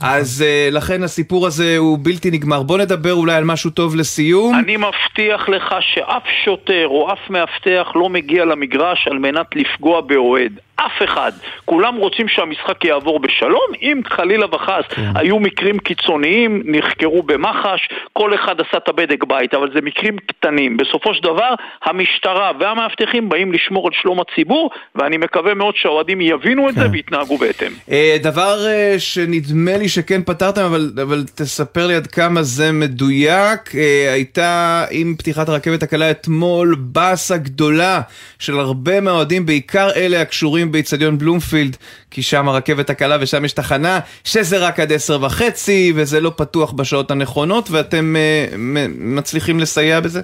אז 0.01 0.45
uh, 0.45 0.75
לכן 0.75 1.03
הסיפור 1.03 1.47
הזה 1.47 1.77
הוא 1.79 1.99
בלתי 2.03 2.31
נגמר. 2.31 2.63
בוא 2.63 2.79
נדבר 2.79 3.15
אולי 3.15 3.35
על 3.35 3.45
משהו 3.45 3.71
טוב 3.71 3.97
לסיום. 3.97 4.55
אני 4.59 4.77
מבטיח 4.77 5.49
לך 5.49 5.75
שאף 5.81 6.23
שוטר 6.45 6.87
או 6.87 7.13
אף 7.13 7.31
מאבטח 7.31 7.93
לא 7.95 8.09
מגיע 8.09 8.45
למגרש 8.45 9.09
על 9.11 9.19
מנת 9.19 9.47
לפגוע 9.57 10.01
באוהד. 10.01 10.53
אף 10.87 11.03
אחד. 11.05 11.33
כולם 11.65 11.97
רוצים 11.97 12.29
שהמשחק 12.29 12.85
יעבור 12.85 13.21
בשלום, 13.21 13.67
אם 13.83 14.01
חלילה 14.09 14.47
וחס 14.55 14.85
כן. 14.89 15.11
היו 15.15 15.39
מקרים 15.41 15.79
קיצוניים, 15.79 16.63
נחקרו 16.65 17.23
במח"ש, 17.23 17.89
כל 18.13 18.35
אחד 18.35 18.61
עשה 18.61 18.77
את 18.77 18.89
הבדק 18.89 19.25
בית, 19.25 19.55
אבל 19.55 19.69
זה 19.75 19.81
מקרים 19.81 20.17
קטנים. 20.19 20.77
בסופו 20.77 21.15
של 21.15 21.23
דבר, 21.23 21.55
המשטרה 21.85 22.53
והמאבטחים 22.61 23.29
באים 23.29 23.53
לשמור 23.53 23.87
על 23.87 23.93
שלום 24.03 24.21
הציבור, 24.21 24.71
ואני 24.95 25.17
מקווה 25.17 25.55
מאוד 25.55 25.75
שהאוהדים 25.77 26.21
יבינו 26.21 26.69
את 26.69 26.75
כן. 26.75 26.81
זה 26.81 26.87
ויתנהגו 26.93 27.39
בהתאם. 27.39 27.73
אה, 27.91 28.17
דבר 28.23 28.67
אה, 28.67 28.95
שנדמה 28.99 29.77
לי 29.77 29.89
שכן 29.89 30.23
פתרתם, 30.23 30.63
אבל, 30.63 30.93
אבל 31.03 31.25
תספר 31.35 31.87
לי 31.87 31.95
עד 31.95 32.07
כמה 32.07 32.43
זה 32.43 32.73
מדויק. 32.73 33.75
אה, 33.75 34.13
הייתה 34.13 34.85
עם 34.91 35.15
פתיחת 35.19 35.49
הרכבת 35.49 35.83
הקלה 35.83 36.11
אתמול 36.11 36.77
באסה 36.79 37.37
גדולה 37.37 38.01
של 38.39 38.59
הרבה 38.59 39.01
מהאוהדים, 39.01 39.47
בעיקר 39.47 39.89
אלה 39.97 40.21
הקשורים 40.21 40.72
באיצטדיון 40.73 41.19
בלומפילד, 41.19 41.77
כי 42.11 42.23
שם 42.23 42.49
הרכבת 42.49 42.91
הקלה 42.91 43.17
ושם 43.21 43.45
יש 43.45 43.53
תחנה, 43.53 44.01
שזה 44.25 44.59
רק 44.59 44.81
עד 44.81 44.93
עשר 44.93 45.19
וחצי, 45.23 45.93
וזה 45.97 46.21
לא 46.21 46.33
פתוח 46.37 46.73
בשעות 46.73 47.11
הנכונות, 47.11 47.71
ואתם 47.71 48.17
uh, 48.17 48.55
מצליחים 48.99 49.61
לסייע 49.61 50.01
בזה? 50.01 50.21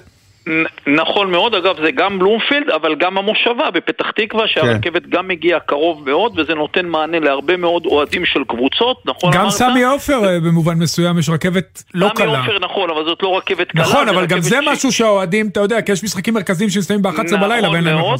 נכון 0.87 1.31
מאוד, 1.31 1.55
אגב 1.55 1.75
זה 1.83 1.91
גם 1.91 2.19
בלומפילד, 2.19 2.69
אבל 2.69 2.95
גם 2.95 3.17
המושבה 3.17 3.71
בפתח 3.71 4.11
תקווה, 4.11 4.43
כן. 4.43 4.47
שהרכבת 4.53 5.03
כן. 5.03 5.09
גם 5.09 5.27
מגיעה 5.27 5.59
קרוב 5.59 6.09
מאוד, 6.09 6.39
וזה 6.39 6.53
נותן 6.53 6.85
מענה 6.85 7.19
להרבה 7.19 7.57
מאוד 7.57 7.85
אוהדים 7.85 8.25
של 8.25 8.39
קבוצות, 8.47 8.97
נכון 9.05 9.33
גם 9.33 9.41
אמרת? 9.41 9.51
סמי 9.51 9.83
עופר 9.83 10.25
אה, 10.25 10.39
במובן 10.39 10.77
מסוים, 10.77 11.19
יש 11.19 11.29
רכבת 11.29 11.83
לא 11.93 12.09
קלה. 12.15 12.25
סמי 12.25 12.37
עופר 12.37 12.59
נכון, 12.59 12.89
אבל 12.89 13.05
זאת 13.05 13.23
לא 13.23 13.37
רכבת 13.37 13.71
קלה. 13.71 13.81
נכון, 13.81 14.09
אבל 14.09 14.25
גם 14.25 14.39
זה 14.39 14.59
ש... 14.63 14.67
משהו 14.67 14.91
שהאוהדים, 14.91 15.47
אתה 15.47 15.59
יודע, 15.59 15.81
כי 15.81 15.91
יש 15.91 16.03
משחקים 16.03 16.33
מרכזיים 16.33 16.69
שמסתיימים 16.69 17.03
ב-11 17.03 17.23
נכון 17.23 17.39
בלילה 17.39 17.69
ואין 17.69 17.83
להם 17.83 17.97
מאוד, 17.97 18.19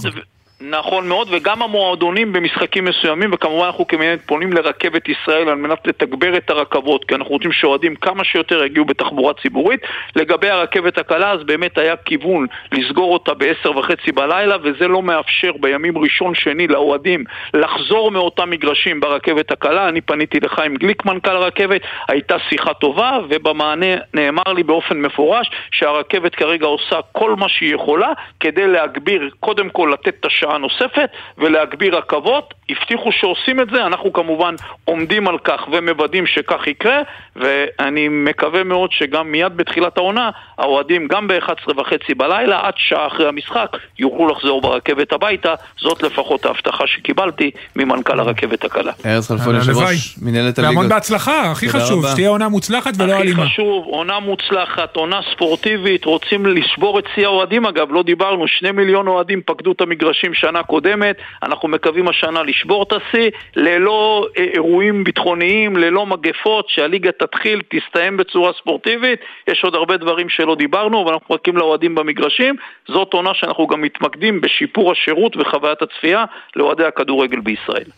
נכון 0.62 1.08
מאוד, 1.08 1.28
וגם 1.32 1.62
המועדונים 1.62 2.34
במשחקים 2.34 2.86
מסוימים, 2.86 3.30
וכמובן 3.34 3.66
אנחנו 3.66 3.88
כמנהלת 3.88 4.20
פונים 4.26 4.54
לרכבת 4.54 5.10
ישראל 5.10 5.50
על 5.50 5.56
מנת 5.56 5.88
לתגבר 5.88 6.38
את 6.38 6.50
הרכבות, 6.50 7.06
כי 7.06 7.16
אנחנו 7.16 7.32
רוצים 7.32 7.52
שאוהדים 7.52 7.96
כמה 7.96 8.24
שיותר 8.24 8.64
יגיעו 8.64 8.86
בתחבורה 8.86 9.34
ציבורית. 9.42 9.82
לגבי 10.16 10.50
הרכבת 10.50 10.98
הקלה, 10.98 11.32
אז 11.32 11.44
באמת 11.44 11.78
היה 11.78 11.96
כיוון 11.96 12.46
לסגור 12.72 13.14
אותה 13.14 13.34
בעשר 13.34 13.78
וחצי 13.78 14.12
בלילה, 14.12 14.56
וזה 14.64 14.88
לא 14.88 15.02
מאפשר 15.02 15.52
בימים 15.60 15.98
ראשון-שני 15.98 16.68
לאוהדים 16.68 17.24
לחזור 17.54 18.12
מאותם 18.12 18.50
מגרשים 18.50 19.00
ברכבת 19.00 19.52
הקלה. 19.52 19.90
אני 19.90 20.02
פניתי 20.02 20.40
לחיים 20.40 20.76
גליק, 20.76 21.06
מנכ"ל 21.06 21.30
הרכבת, 21.30 21.82
הייתה 22.08 22.36
שיחה 22.50 22.74
טובה, 22.74 23.20
ובמענה 23.30 23.96
נאמר 24.14 24.54
לי 24.56 24.64
באופן 24.64 24.98
מפורש 24.98 25.52
שהרכבת 25.72 26.36
כרגע 26.36 26.66
עושה 26.66 27.00
כל 27.12 27.36
מה 27.36 27.50
שהיא 27.50 27.76
יכולה 27.76 28.14
כדי 28.40 28.68
להגביר, 28.68 29.30
קודם 29.40 29.70
כל 29.70 29.92
לתת 29.94 30.16
את 30.20 30.26
השעה 30.26 30.49
נוספת 30.58 31.10
ולהגביר 31.38 31.98
רכבות. 31.98 32.54
הבטיחו 32.70 33.12
שעושים 33.12 33.60
את 33.60 33.70
זה, 33.70 33.86
אנחנו 33.86 34.14
כמובן 34.14 34.56
עומדים 34.86 35.28
על 35.28 35.38
כך 35.38 35.68
ומוודאים 35.72 36.26
שכך 36.26 36.68
יקרה, 36.68 37.02
ואני 37.40 38.08
מקווה 38.10 38.64
מאוד 38.64 38.92
שגם 38.92 39.32
מיד 39.32 39.58
בתחילת 39.58 39.98
העונה, 39.98 40.30
האוהדים 40.58 41.08
גם 41.08 41.28
ב-11 41.28 41.78
וחצי 41.78 42.14
בלילה, 42.14 42.60
עד 42.64 42.74
שעה 42.78 43.08
אחרי 43.08 43.28
המשחק, 43.28 43.78
יוכלו 44.00 44.28
לחזור 44.28 44.62
ברכבת 44.62 45.14
הביתה. 45.14 45.54
זאת 45.78 46.04
לפחות 46.04 46.46
ההבטחה 46.46 46.88
שקיבלתי 46.88 47.52
ממנכ"ל 47.76 48.20
הרכבת 48.20 48.66
הקלה. 48.66 48.92
ארז 49.06 49.28
חלפון, 49.28 49.56
יושב 49.56 49.78
ראש 49.78 50.16
מנהלת 50.22 50.60
הליגה. 50.60 50.74
והמון 50.74 50.90
בהצלחה, 50.90 51.52
הכי 51.52 51.70
חשוב. 51.70 52.06
שתהיה 52.12 52.30
עונה 52.30 52.50
מוצלחת 52.50 52.94
ולא 52.98 53.14
אלימה. 53.14 53.44
הכי 53.44 53.52
חשוב, 53.52 53.86
עונה 53.86 54.20
מוצלחת, 54.20 54.96
עונה 54.96 55.20
ספורטיבית, 55.34 56.06
רוצים 56.06 56.46
לשבור 56.46 57.00
את 57.00 57.04
שיא 57.16 57.26
האוהדים 57.26 57.66
אגב, 57.66 57.92
לא 57.92 58.04
דיברנו, 58.04 58.48
שני 58.48 58.72
מיליון 58.72 59.08
אוהדים 59.08 59.42
פקדו 59.46 59.72
את 59.72 59.82
המגרשים 59.82 60.34
שנה 60.34 60.64
קודמת, 60.64 61.16
אנחנו 61.44 61.68
מקווים 61.68 62.08
השנה 62.08 62.44
לשבור 62.44 62.84
את 62.84 62.94
השיא, 62.94 63.30
ללא 63.56 64.28
אה, 64.38 64.44
אירועים 64.54 65.04
ביטחוניים, 65.04 65.78
ללא 65.78 66.06
מגפות, 66.06 66.66
שהליגה 66.70 67.12
תתחיל, 67.32 67.62
תסתיים 67.70 68.18
בצורה 68.18 68.52
ספורטיבית, 68.62 69.20
יש 69.48 69.62
עוד 69.64 69.76
הרבה 69.76 69.98
דברים 69.98 70.30
שלא 70.30 70.56
דיברנו, 70.56 71.04
אבל 71.04 71.14
אנחנו 71.14 71.36
מחכים 71.36 71.58
לאוהדים 71.58 71.96
במגרשים, 71.96 72.56
זאת 72.88 73.14
עונה 73.14 73.32
שאנחנו 73.34 73.68
גם 73.68 73.82
מתמקדים 73.82 74.42
בשיפור 74.42 74.92
השירות 74.92 75.38
וחוויית 75.38 75.82
הצפייה 75.82 76.26
לאוהדי 76.56 76.86
הכדורגל 76.86 77.40
בישראל. 77.40 77.90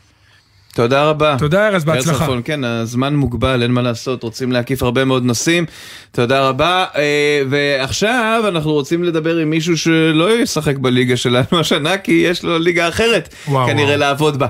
תודה 0.76 1.10
רבה. 1.10 1.36
תודה, 1.40 1.68
ארז, 1.68 1.86
בהצלחה. 1.86 2.20
חלפון, 2.20 2.42
כן, 2.46 2.64
הזמן 2.64 3.16
מוגבל, 3.16 3.64
אין 3.64 3.72
מה 3.72 3.82
לעשות, 3.82 4.24
רוצים 4.24 4.52
להקיף 4.52 4.84
הרבה 4.84 5.06
מאוד 5.06 5.24
נושאים. 5.24 5.66
תודה 6.12 6.50
רבה. 6.50 6.86
אה, 6.96 7.42
ועכשיו 7.50 8.44
אנחנו 8.48 8.74
רוצים 8.74 9.04
לדבר 9.04 9.38
עם 9.38 9.50
מישהו 9.50 9.78
שלא 9.78 10.40
ישחק 10.40 10.78
בליגה 10.78 11.18
שלנו 11.18 11.60
השנה, 11.60 11.98
כי 11.98 12.12
יש 12.12 12.44
לו 12.44 12.60
ליגה 12.60 12.88
אחרת 12.88 13.34
וואו, 13.48 13.68
כנראה 13.68 13.86
וואו. 13.86 14.00
לעבוד 14.00 14.40
בה. 14.40 14.48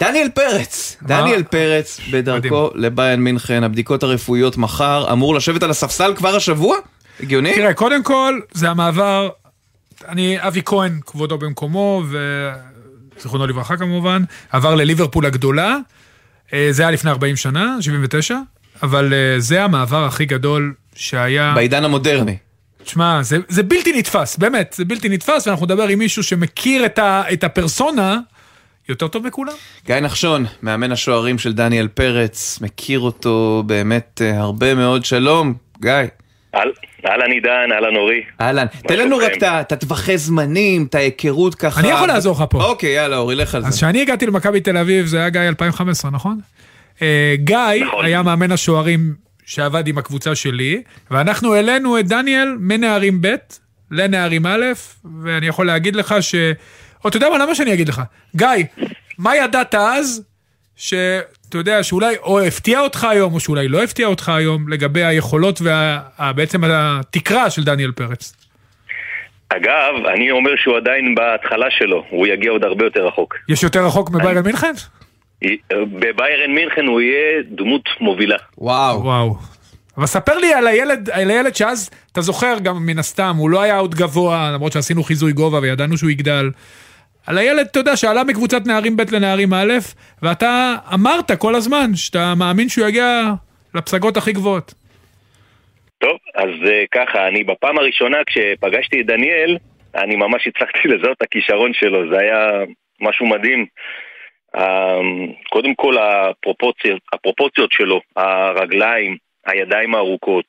דניאל 0.00 0.28
פרץ, 0.28 0.96
דניאל 1.02 1.42
פרץ 1.42 2.00
בדרכו 2.10 2.70
לביין 2.74 3.20
מינכן, 3.20 3.64
הבדיקות 3.64 4.02
הרפואיות 4.02 4.56
מחר, 4.56 5.12
אמור 5.12 5.34
לשבת 5.34 5.62
על 5.62 5.70
הספסל 5.70 6.12
כבר 6.16 6.36
השבוע? 6.36 6.76
הגיוני? 7.20 7.54
תראה, 7.54 7.74
קודם 7.74 8.02
כל, 8.02 8.40
זה 8.52 8.70
המעבר, 8.70 9.28
אני, 10.08 10.36
אבי 10.40 10.62
כהן, 10.64 11.00
כבודו 11.06 11.38
במקומו, 11.38 12.02
וזיכרונו 13.16 13.46
לברכה 13.46 13.76
כמובן, 13.76 14.22
עבר 14.50 14.74
לליברפול 14.74 15.26
הגדולה, 15.26 15.76
אה, 16.52 16.68
זה 16.70 16.82
היה 16.82 16.90
לפני 16.90 17.10
40 17.10 17.36
שנה, 17.36 17.76
79, 17.80 18.36
אבל 18.82 19.12
אה, 19.12 19.40
זה 19.40 19.64
המעבר 19.64 20.04
הכי 20.04 20.24
גדול 20.24 20.74
שהיה... 20.94 21.52
בעידן 21.54 21.84
המודרני. 21.84 22.36
תשמע, 22.84 23.22
זה, 23.22 23.38
זה 23.48 23.62
בלתי 23.62 23.98
נתפס, 23.98 24.36
באמת, 24.36 24.74
זה 24.76 24.84
בלתי 24.84 25.08
נתפס, 25.08 25.46
ואנחנו 25.46 25.66
נדבר 25.66 25.88
עם 25.88 25.98
מישהו 25.98 26.22
שמכיר 26.22 26.86
את, 26.86 26.98
ה, 26.98 27.22
את 27.32 27.44
הפרסונה 27.44 28.18
יותר 28.90 29.08
טוב 29.08 29.26
מכולם. 29.26 29.52
גיא 29.86 29.94
נחשון, 29.96 30.44
מאמן 30.62 30.92
השוערים 30.92 31.38
של 31.38 31.52
דניאל 31.52 31.88
פרץ, 31.88 32.58
מכיר 32.62 33.00
אותו 33.00 33.62
באמת 33.66 34.22
אה, 34.24 34.38
הרבה 34.40 34.74
מאוד. 34.74 35.04
שלום, 35.04 35.54
גיא. 35.82 35.92
אהל- 36.54 36.72
אהלן 37.06 37.30
עידן, 37.32 37.50
אהלן 37.72 37.96
אורי. 37.96 38.20
אהלן, 38.40 38.66
תן 38.88 38.98
לנו? 38.98 39.16
רק 39.16 39.32
את 39.42 39.72
הטווחי 39.72 40.18
זמנים, 40.18 40.86
את 40.90 40.94
ההיכרות 40.94 41.54
ככה. 41.54 41.80
אני 41.80 41.88
יכול 41.88 42.08
לעזור 42.08 42.36
לך 42.36 42.44
פה. 42.50 42.64
אוקיי, 42.64 42.90
יאללה, 42.94 43.16
אורי, 43.16 43.34
לך 43.34 43.54
על 43.54 43.64
אז 43.64 43.72
זה. 43.72 43.76
כשאני 43.78 44.02
הגעתי 44.02 44.26
למכבי 44.26 44.60
תל 44.60 44.76
אביב, 44.76 45.06
זה 45.06 45.18
היה 45.18 45.28
גיא 45.28 45.40
2015, 45.40 46.10
נכון? 46.10 46.40
אה, 47.02 47.34
גיא 47.38 47.56
נכון. 47.86 48.04
היה 48.04 48.22
מאמן 48.22 48.52
השוערים 48.52 49.14
שעבד 49.46 49.86
עם 49.88 49.98
הקבוצה 49.98 50.34
שלי, 50.34 50.82
ואנחנו 51.10 51.54
העלינו 51.54 51.98
את 51.98 52.08
דניאל 52.08 52.56
מנערים 52.60 53.18
ב' 53.22 53.34
לנערים 53.90 54.46
א', 54.46 54.64
ואני 55.22 55.46
יכול 55.46 55.66
להגיד 55.66 55.96
לך 55.96 56.14
ש... 56.20 56.34
או 57.04 57.08
אתה 57.08 57.16
יודע 57.16 57.28
מה, 57.30 57.38
למה 57.38 57.54
שאני 57.54 57.72
אגיד 57.74 57.88
לך? 57.88 58.02
גיא, 58.36 58.48
מה 59.18 59.36
ידעת 59.36 59.74
אז, 59.74 60.24
שאתה 60.76 61.58
יודע, 61.58 61.82
שאולי 61.82 62.16
או 62.16 62.40
הפתיע 62.40 62.80
אותך 62.80 63.04
היום, 63.04 63.34
או 63.34 63.40
שאולי 63.40 63.68
לא 63.68 63.82
הפתיע 63.82 64.06
אותך 64.06 64.28
היום, 64.28 64.68
לגבי 64.68 65.04
היכולות 65.04 65.60
ובעצם 65.60 66.64
התקרה 66.64 67.50
של 67.50 67.64
דניאל 67.64 67.92
פרץ? 67.92 68.34
אגב, 69.48 70.06
אני 70.14 70.30
אומר 70.30 70.50
שהוא 70.56 70.76
עדיין 70.76 71.14
בהתחלה 71.14 71.66
שלו, 71.70 72.04
הוא 72.10 72.26
יגיע 72.26 72.50
עוד 72.50 72.64
הרבה 72.64 72.84
יותר 72.84 73.06
רחוק. 73.06 73.36
יש 73.48 73.62
יותר 73.62 73.86
רחוק 73.86 74.10
מביירן 74.10 74.44
מינכן? 74.44 74.72
בביירן 75.70 76.54
מינכן 76.54 76.86
הוא 76.86 77.00
יהיה 77.00 77.42
דמות 77.50 77.88
מובילה. 78.00 78.36
וואו. 78.58 79.02
וואו. 79.02 79.36
אבל 79.96 80.06
ספר 80.06 80.38
לי 80.38 80.54
על 80.54 80.66
הילד, 80.66 81.10
על 81.10 81.30
הילד 81.30 81.56
שאז, 81.56 81.90
אתה 82.12 82.20
זוכר 82.20 82.56
גם 82.62 82.86
מן 82.86 82.98
הסתם, 82.98 83.36
הוא 83.38 83.50
לא 83.50 83.62
היה 83.62 83.78
עוד 83.78 83.94
גבוה, 83.94 84.50
למרות 84.54 84.72
שעשינו 84.72 85.02
חיזוי 85.02 85.32
גובה 85.32 85.58
וידענו 85.58 85.98
שהוא 85.98 86.10
יגדל. 86.10 86.50
על 87.26 87.38
הילד, 87.38 87.66
אתה 87.70 87.78
יודע, 87.78 87.96
שעלה 87.96 88.24
מקבוצת 88.24 88.66
נערים 88.66 88.96
ב' 88.96 89.14
לנערים 89.14 89.54
א', 89.54 89.72
ואתה 90.22 90.74
אמרת 90.94 91.30
כל 91.38 91.54
הזמן 91.54 91.94
שאתה 91.94 92.34
מאמין 92.38 92.68
שהוא 92.68 92.86
יגיע 92.88 93.32
לפסגות 93.74 94.16
הכי 94.16 94.32
גבוהות. 94.32 94.74
טוב, 95.98 96.16
אז 96.34 96.50
אה, 96.66 96.84
ככה, 96.92 97.28
אני 97.28 97.44
בפעם 97.44 97.78
הראשונה 97.78 98.18
כשפגשתי 98.26 99.00
את 99.00 99.06
דניאל, 99.06 99.56
אני 99.94 100.16
ממש 100.16 100.46
הצלחתי 100.46 100.88
לזהות 100.92 101.16
את 101.16 101.22
הכישרון 101.22 101.74
שלו, 101.74 102.10
זה 102.10 102.18
היה 102.18 102.50
משהו 103.00 103.26
מדהים. 103.26 103.66
אה, 104.56 104.98
קודם 105.50 105.74
כל 105.74 105.98
הפרופורציות, 105.98 107.00
הפרופורציות 107.12 107.72
שלו, 107.72 108.00
הרגליים, 108.16 109.16
הידיים 109.46 109.94
הארוכות, 109.94 110.46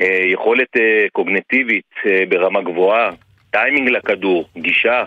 אה, 0.00 0.24
יכולת 0.32 0.76
אה, 0.76 1.06
קוגנטיבית 1.12 1.90
אה, 2.06 2.22
ברמה 2.28 2.62
גבוהה, 2.62 3.10
טיימינג 3.50 3.88
לכדור, 3.88 4.48
גישה, 4.58 5.04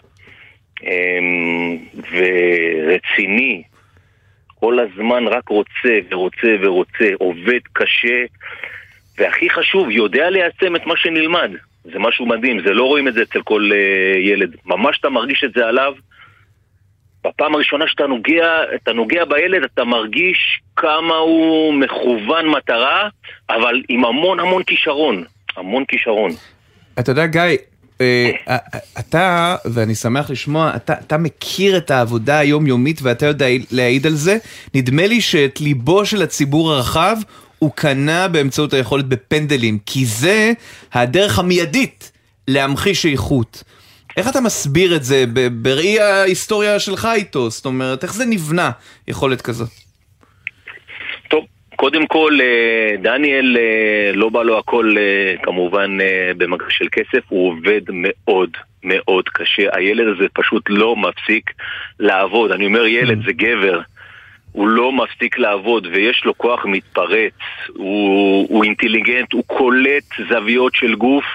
ורציני, 2.12 3.64
כל 4.60 4.80
הזמן 4.80 5.28
רק 5.28 5.50
רוצה 5.50 6.00
ורוצה 6.12 6.56
ורוצה, 6.62 7.10
עובד 7.20 7.60
קשה, 7.74 8.24
והכי 9.18 9.50
חשוב, 9.50 9.90
יודע 9.90 10.30
ליישם 10.30 10.76
את 10.76 10.86
מה 10.86 10.98
שנלמד. 10.98 11.52
זה 11.84 12.00
משהו 12.00 12.26
מדהים, 12.26 12.62
זה 12.66 12.74
לא 12.74 12.84
רואים 12.84 13.08
את 13.08 13.14
זה 13.14 13.22
אצל 13.22 13.42
כל 13.42 13.70
uh, 13.72 14.18
ילד. 14.20 14.56
ממש 14.66 15.00
אתה 15.00 15.10
מרגיש 15.10 15.44
את 15.44 15.54
זה 15.56 15.68
עליו. 15.68 15.94
בפעם 17.26 17.56
הראשונה 17.56 17.86
שאתה 17.88 18.08
נוגע, 18.08 18.64
אתה 18.76 18.94
נוגע 18.94 19.26
בילד, 19.26 19.64
אתה 19.64 19.84
מרגיש 19.84 20.62
כמה 20.76 21.16
הוא 21.16 21.74
מכוון 21.74 22.50
מטרה, 22.50 23.10
אבל 23.50 23.82
עם 23.90 24.06
המון 24.06 24.40
המון 24.40 24.64
כישרון. 24.64 25.24
המון 25.58 25.86
כישרון. 25.86 26.32
אתה 27.00 27.12
יודע, 27.12 27.26
גיא, 27.26 27.42
אה, 27.42 27.48
אה, 27.50 27.56
אתה, 29.00 29.56
ואני 29.66 29.96
שמח 29.96 30.30
לשמוע, 30.30 30.72
אתה, 30.76 30.94
אתה 30.94 31.18
מכיר 31.18 31.78
את 31.78 31.92
העבודה 31.92 32.40
היומיומית 32.40 33.02
ואתה 33.02 33.26
יודע 33.26 33.46
להעיד 33.72 34.08
על 34.08 34.16
זה. 34.16 34.38
נדמה 34.74 35.08
לי 35.08 35.22
שאת 35.22 35.62
ליבו 35.62 36.06
של 36.06 36.22
הציבור 36.22 36.74
הרחב 36.74 37.18
הוא 37.60 37.72
קנה 37.76 38.28
באמצעות 38.28 38.74
היכולת 38.74 39.06
בפנדלים, 39.06 39.80
כי 39.86 40.06
זה 40.06 40.52
הדרך 40.94 41.40
המיידית 41.40 42.12
להמחיש 42.48 43.06
איכות. 43.06 43.64
איך 44.18 44.28
אתה 44.28 44.42
מסביר 44.42 44.96
את 44.96 45.04
זה 45.04 45.26
בראי 45.62 46.00
ההיסטוריה 46.00 46.80
שלך 46.80 47.08
איתו? 47.14 47.50
זאת 47.50 47.66
אומרת, 47.66 48.04
איך 48.04 48.14
זה 48.14 48.26
נבנה, 48.26 48.72
יכולת 49.08 49.42
כזאת? 49.42 49.85
קודם 51.86 52.08
כל, 52.08 52.38
אה, 52.42 52.98
דניאל 52.98 53.58
אה, 53.58 54.12
לא 54.14 54.30
בא 54.30 54.44
לו 54.44 54.58
הכל 54.58 54.96
אה, 54.98 55.36
כמובן 55.44 55.98
במגע 56.38 56.66
של 56.70 56.88
כסף, 56.92 57.24
הוא 57.30 57.50
עובד 57.50 57.82
מאוד 57.92 58.50
מאוד 58.84 59.30
קשה. 59.30 59.64
הילד 59.74 60.08
הזה 60.16 60.26
פשוט 60.34 60.64
לא 60.70 60.96
מפסיק 60.96 61.52
לעבוד. 62.00 62.52
אני 62.52 62.66
אומר 62.66 62.86
ילד, 62.86 63.26
זה 63.26 63.34
גבר. 63.34 63.80
הוא 64.52 64.68
לא 64.68 64.92
מפסיק 64.92 65.38
לעבוד 65.38 65.88
ויש 65.92 66.26
לו 66.26 66.38
כוח 66.38 66.66
מתפרץ, 66.66 67.34
הוא, 67.68 68.48
הוא 68.50 68.64
אינטליגנט, 68.64 69.34
הוא 69.34 69.44
קולט 69.48 70.04
זוויות 70.30 70.74
של 70.76 70.96
גוף, 70.96 71.26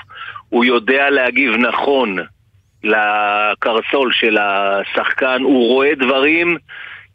הוא 0.48 0.64
יודע 0.64 1.10
להגיב 1.10 1.56
נכון 1.56 2.16
לקרסול 2.84 4.12
של 4.12 4.38
השחקן, 4.40 5.42
הוא 5.42 5.68
רואה 5.68 5.94
דברים 5.94 6.56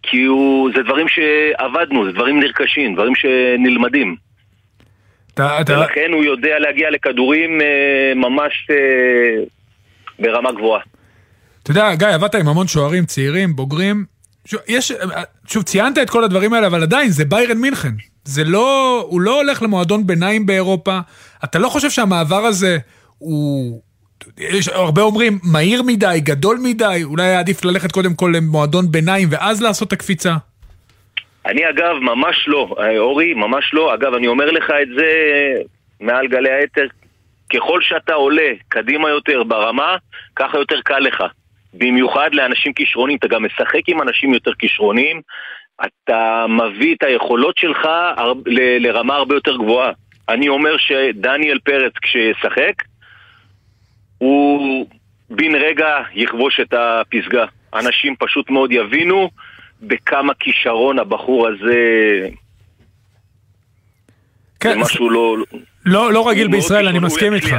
כי 0.10 0.24
הוא, 0.24 0.70
זה 0.76 0.84
דברים 0.84 1.08
שעבדנו, 1.08 2.06
זה 2.06 2.12
דברים 2.12 2.40
נרכשים, 2.40 2.94
דברים 2.94 3.14
שנלמדים. 3.16 4.16
אתה, 5.34 5.62
אתה, 5.62 5.80
ולכן 5.80 6.12
הוא 6.14 6.24
יודע 6.24 6.60
להגיע 6.60 6.90
לכדורים 6.90 7.62
אה, 7.62 8.14
ממש 8.16 8.68
אה, 8.72 9.44
ברמה 10.20 10.52
גבוהה. 10.52 10.82
אתה 11.64 11.72
יודע, 11.72 11.96
גיא, 11.96 12.08
עבדת 12.08 12.36
עם 12.36 12.48
המון 12.48 12.68
שוערים 12.68 13.06
צעירים, 13.06 13.56
בוגרים. 13.56 14.06
שוב, 14.46 14.60
יש, 14.68 14.92
שוב, 15.48 15.64
ציינת 15.64 15.98
את 15.98 16.10
כל 16.10 16.24
הדברים 16.24 16.54
האלה, 16.54 16.68
אבל 16.68 16.84
עדיין, 16.84 17.10
זה 17.10 17.26
ביירן 17.26 17.58
מינכן. 17.58 17.94
זה 18.24 18.44
לא, 18.44 19.00
הוא 19.10 19.22
לא 19.22 19.42
הולך 19.42 19.64
למועדון 19.64 20.08
ביניים 20.08 20.46
באירופה. 20.46 21.00
אתה 21.44 21.60
לא 21.60 21.70
חושב 21.70 21.90
שהמעבר 21.90 22.46
הזה 22.46 22.78
הוא... 23.18 23.82
יש 24.38 24.68
הרבה 24.68 25.02
אומרים, 25.02 25.40
מהיר 25.44 25.82
מדי, 25.84 26.20
גדול 26.24 26.58
מדי, 26.64 27.02
אולי 27.04 27.36
עדיף 27.36 27.66
ללכת 27.66 27.92
קודם 27.92 28.14
כל 28.16 28.32
למועדון 28.36 28.92
ביניים 28.92 29.28
ואז 29.32 29.62
לעשות 29.62 29.88
את 29.88 29.94
הקפיצה? 29.94 30.34
אני 31.46 31.70
אגב, 31.70 31.96
ממש 32.02 32.48
לא, 32.48 32.76
אה, 32.80 32.98
אורי, 32.98 33.34
ממש 33.34 33.74
לא. 33.74 33.94
אגב, 33.94 34.14
אני 34.14 34.28
אומר 34.28 34.52
לך 34.52 34.70
את 34.82 34.88
זה 34.98 35.08
מעל 36.02 36.28
גלי 36.28 36.52
האתר. 36.52 36.88
ככל 37.54 37.82
שאתה 37.82 38.14
עולה 38.14 38.52
קדימה 38.70 39.10
יותר 39.10 39.44
ברמה, 39.44 39.96
ככה 40.36 40.58
יותר 40.58 40.82
קל 40.84 41.00
לך. 41.00 41.24
במיוחד 41.74 42.30
לאנשים 42.34 42.74
כישרונים, 42.74 43.18
אתה 43.18 43.28
גם 43.28 43.44
משחק 43.44 43.82
עם 43.88 44.02
אנשים 44.02 44.34
יותר 44.34 44.52
כישרונים, 44.60 45.22
אתה 45.86 46.46
מביא 46.50 46.96
את 46.96 47.04
היכולות 47.04 47.58
שלך 47.58 47.88
ל- 48.46 48.88
לרמה 48.88 49.16
הרבה 49.16 49.36
יותר 49.36 49.56
גבוהה. 49.58 49.92
אני 50.30 50.50
אומר 50.50 50.78
שדניאל 50.78 51.60
פרץ 51.64 51.94
כשישחק, 52.02 52.74
הוא 54.18 54.86
בן 55.30 55.56
רגע 55.56 55.88
יכבוש 56.14 56.60
את 56.60 56.74
הפסגה. 56.74 57.46
אנשים 57.74 58.16
פשוט 58.20 58.50
מאוד 58.50 58.72
יבינו 58.72 59.30
בכמה 59.82 60.34
כישרון 60.34 61.00
הבחור 61.00 61.48
הזה... 61.48 61.80
כן, 64.60 64.70
זה 64.70 64.76
משהו 64.76 65.10
לא... 65.10 65.38
לא, 65.86 66.14
לא 66.14 66.30
רגיל 66.30 66.48
בישראל, 66.48 66.88
אני 66.88 67.00
מסכים 67.00 67.34
איתך. 67.34 67.56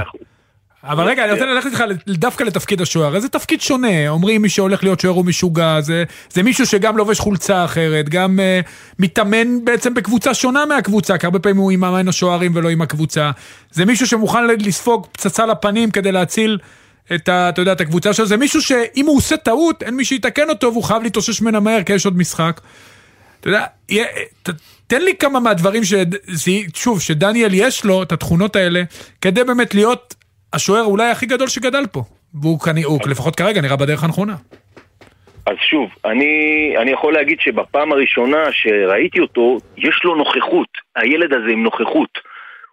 אבל 0.88 1.04
רגע, 1.04 1.24
אני 1.24 1.32
רוצה 1.32 1.46
ללכת 1.46 1.66
איתך 1.66 1.84
דווקא 2.08 2.44
לתפקיד 2.44 2.80
השוער. 2.80 3.20
זה 3.20 3.28
תפקיד 3.28 3.60
שונה, 3.60 4.08
אומרים 4.08 4.42
מי 4.42 4.48
שהולך 4.48 4.82
להיות 4.82 5.00
שוער 5.00 5.14
הוא 5.14 5.24
משוגע, 5.24 5.80
זה, 5.80 6.04
זה 6.30 6.42
מישהו 6.42 6.66
שגם 6.66 6.96
לובש 6.96 7.20
חולצה 7.20 7.64
אחרת, 7.64 8.08
גם 8.08 8.38
uh, 8.38 8.68
מתאמן 8.98 9.64
בעצם 9.64 9.94
בקבוצה 9.94 10.34
שונה 10.34 10.66
מהקבוצה, 10.66 11.18
כי 11.18 11.26
הרבה 11.26 11.38
פעמים 11.38 11.56
הוא 11.56 11.70
עם 11.70 11.80
מאמן 11.80 12.08
השוערים 12.08 12.52
ולא 12.54 12.68
עם 12.68 12.82
הקבוצה. 12.82 13.30
זה 13.70 13.84
מישהו 13.84 14.06
שמוכן 14.06 14.46
לספוג 14.46 15.06
פצצה 15.12 15.46
לפנים 15.46 15.90
כדי 15.90 16.12
להציל 16.12 16.58
את, 17.14 17.28
ה, 17.28 17.48
אתה 17.48 17.60
יודע, 17.60 17.72
את 17.72 17.80
הקבוצה 17.80 18.12
שלו. 18.12 18.26
זה 18.26 18.36
מישהו 18.36 18.62
שאם 18.62 19.06
הוא 19.06 19.16
עושה 19.16 19.36
טעות, 19.36 19.82
אין 19.82 19.94
מי 19.96 20.04
שיתקן 20.04 20.48
אותו 20.50 20.72
והוא 20.72 20.84
חייב 20.84 21.02
להתאושש 21.02 21.40
ממנה 21.40 21.60
מהר, 21.60 21.82
כי 21.82 21.92
יש 21.92 22.04
עוד 22.04 22.16
משחק. 22.18 22.60
אתה 23.40 23.48
יודע, 23.48 23.64
תן 24.86 25.02
לי 25.02 25.16
כמה 25.16 25.40
מהדברים 25.40 25.84
ש... 25.84 25.94
שוב, 26.74 27.00
שדניאל 27.00 27.54
יש 27.54 27.84
לו 27.84 28.02
את 28.02 28.12
התכונות 28.12 28.56
האלה, 28.56 28.82
כדי 29.20 29.44
באמת 29.44 29.74
להיות 29.74 30.14
השוער 30.52 30.84
אולי 30.84 31.10
הכי 31.10 31.26
גדול 31.26 31.48
שגדל 31.48 31.86
פה. 31.92 32.02
והוא 32.34 32.58
הוא, 32.84 33.00
לפחות 33.10 33.36
כרגע 33.36 33.60
נראה 33.60 33.76
בדרך 33.76 34.04
הנכונה. 34.04 34.34
אז 35.46 35.56
שוב, 35.70 35.90
אני, 36.04 36.74
אני 36.82 36.90
יכול 36.90 37.12
להגיד 37.12 37.40
שבפעם 37.40 37.92
הראשונה 37.92 38.52
שראיתי 38.52 39.20
אותו, 39.20 39.58
יש 39.76 40.00
לו 40.04 40.14
נוכחות. 40.14 40.68
הילד 40.96 41.32
הזה 41.32 41.50
עם 41.52 41.62
נוכחות. 41.62 42.18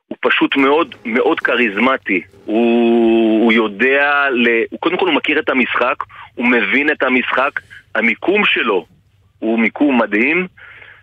הוא 0.08 0.18
פשוט 0.22 0.56
מאוד 0.56 0.96
מאוד 1.06 1.40
כריזמטי. 1.40 2.22
הוא, 2.46 3.44
הוא 3.44 3.54
יודע, 3.54 4.28
ל... 4.32 4.48
הוא, 4.70 4.80
קודם 4.80 4.98
כל 4.98 5.06
הוא 5.06 5.16
מכיר 5.16 5.40
את 5.40 5.50
המשחק, 5.50 5.96
הוא 6.36 6.48
מבין 6.48 6.92
את 6.92 7.04
המשחק, 7.04 7.60
המיקום 7.96 8.46
שלו 8.46 8.86
הוא 9.40 9.60
מיקום 9.60 10.02
מדהים, 10.02 10.48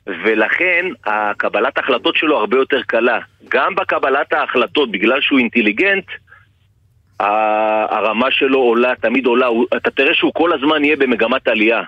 ולכן 0.06 0.86
הקבלת 1.06 1.78
ההחלטות 1.78 2.16
שלו 2.16 2.38
הרבה 2.38 2.56
יותר 2.56 2.82
קלה. 2.82 3.18
גם 3.48 3.74
בקבלת 3.74 4.32
ההחלטות, 4.32 4.90
בגלל 4.90 5.20
שהוא 5.20 5.38
אינטליגנט, 5.38 6.04
הרמה 7.90 8.30
שלו 8.30 8.58
עולה, 8.58 8.92
תמיד 9.00 9.26
עולה, 9.26 9.46
הוא, 9.46 9.66
אתה 9.76 9.90
תראה 9.90 10.14
שהוא 10.14 10.32
כל 10.34 10.52
הזמן 10.52 10.84
יהיה 10.84 10.96
במגמת 10.96 11.48
עלייה. 11.48 11.82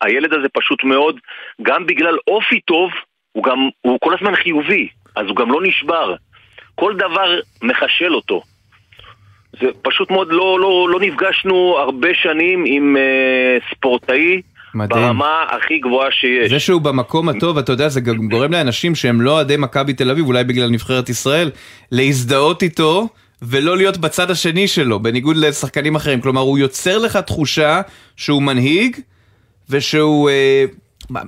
הילד 0.00 0.32
הזה 0.32 0.48
פשוט 0.52 0.84
מאוד, 0.84 1.16
גם 1.62 1.86
בגלל 1.86 2.18
אופי 2.26 2.60
טוב, 2.60 2.90
הוא 3.32 3.44
גם, 3.44 3.58
הוא 3.80 3.98
כל 4.00 4.14
הזמן 4.14 4.36
חיובי, 4.36 4.88
אז 5.16 5.26
הוא 5.26 5.36
גם 5.36 5.52
לא 5.52 5.60
נשבר. 5.62 6.14
כל 6.74 6.94
דבר 6.96 7.40
מחשל 7.62 8.14
אותו. 8.14 8.42
זה 9.60 9.66
פשוט 9.82 10.10
מאוד, 10.10 10.28
לא, 10.30 10.60
לא, 10.60 10.88
לא 10.90 11.00
נפגשנו 11.00 11.76
הרבה 11.78 12.08
שנים 12.14 12.64
עם 12.66 12.96
uh, 12.96 13.74
ספורטאי 13.74 14.42
מדהים. 14.74 15.02
ברמה 15.02 15.44
הכי 15.50 15.78
גבוהה 15.78 16.10
שיש. 16.12 16.50
זה 16.50 16.60
שהוא 16.60 16.80
במקום 16.80 17.28
הטוב, 17.28 17.58
אתה 17.58 17.72
יודע, 17.72 17.88
זה 17.88 18.00
גם 18.00 18.28
גורם 18.28 18.52
לאנשים 18.52 18.94
שהם 18.94 19.20
לא 19.20 19.30
אוהדי 19.30 19.56
מכבי 19.58 19.92
תל 19.92 20.10
אביב, 20.10 20.26
אולי 20.26 20.44
בגלל 20.44 20.70
נבחרת 20.70 21.08
ישראל, 21.08 21.50
להזדהות 21.92 22.62
איתו 22.62 23.08
ולא 23.46 23.76
להיות 23.76 23.96
בצד 23.96 24.30
השני 24.30 24.68
שלו, 24.68 25.00
בניגוד 25.00 25.36
לשחקנים 25.36 25.94
אחרים. 25.94 26.20
כלומר, 26.20 26.40
הוא 26.40 26.58
יוצר 26.58 26.98
לך 26.98 27.16
תחושה 27.16 27.80
שהוא 28.16 28.42
מנהיג, 28.42 28.96
ושהוא... 29.70 30.30
אה, 30.30 30.64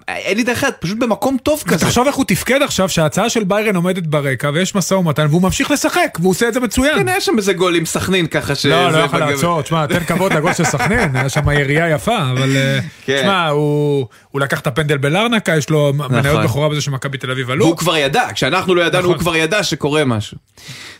אין 0.08 0.36
לי 0.36 0.42
דרך 0.42 0.58
אחרת, 0.58 0.76
פשוט 0.80 0.98
במקום 0.98 1.36
טוב 1.42 1.62
כזה. 1.66 1.86
תחשוב 1.86 2.06
איך 2.06 2.16
הוא 2.16 2.24
תפקד 2.24 2.62
עכשיו 2.62 2.88
שההצעה 2.88 3.28
של 3.30 3.44
ביירן 3.44 3.76
עומדת 3.76 4.06
ברקע 4.06 4.50
ויש 4.54 4.74
משא 4.74 4.94
ומתן 4.94 5.26
והוא 5.30 5.42
ממשיך 5.42 5.70
לשחק 5.70 6.18
והוא 6.20 6.30
עושה 6.30 6.48
את 6.48 6.54
זה 6.54 6.60
מצוין. 6.60 6.98
כן, 6.98 7.08
היה 7.08 7.20
שם 7.20 7.32
איזה 7.38 7.52
גול 7.52 7.76
עם 7.76 7.86
סכנין 7.86 8.26
ככה 8.26 8.54
ש... 8.54 8.66
לא, 8.66 8.92
לא 8.92 8.98
יכול 8.98 9.18
לעצור, 9.18 9.62
תשמע, 9.62 9.86
תן 9.86 10.04
כבוד 10.04 10.32
לגול 10.32 10.52
של 10.52 10.64
סכנין, 10.64 11.16
היה 11.16 11.28
שם 11.28 11.50
ירייה 11.50 11.90
יפה, 11.90 12.18
אבל 12.30 12.56
אה, 12.56 12.78
כן. 13.04 13.20
תשמע, 13.20 13.48
הוא 13.48 14.06
לקח 14.34 14.60
את 14.60 14.66
הפנדל 14.66 14.96
בלרנקה, 14.96 15.56
יש 15.56 15.70
לו 15.70 15.92
מניות 15.94 16.44
בכורה 16.44 16.68
בזה 16.68 16.80
שמכבי 16.80 17.18
תל 17.18 17.30
אביב 17.30 17.50
עלו. 17.50 17.64
והוא 17.64 17.76
כבר 17.76 17.96
ידע, 17.96 18.24
כשאנחנו 18.34 18.74
לא 18.74 18.82
ידענו, 18.82 19.02
נכון. 19.02 19.14
הוא 19.14 19.20
כבר 19.20 19.36
ידע 19.36 19.62
שקורה 19.62 20.04
משהו. 20.04 20.38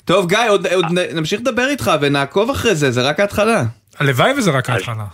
טוב, 0.05 0.29
גיא, 0.29 0.39
עוד, 0.49 0.67
נמשיך 1.15 1.41
לדבר 1.41 1.69
איתך 1.69 1.91
ונעקוב 2.01 2.51
אחרי 2.51 2.75
זה, 2.75 2.91
זה 2.91 3.03
רק 3.03 3.21
ההתחלה. 3.21 3.65
הלוואי 3.99 4.33
וזה 4.39 4.51
רק 4.51 4.71
ההתחלה. 4.71 5.05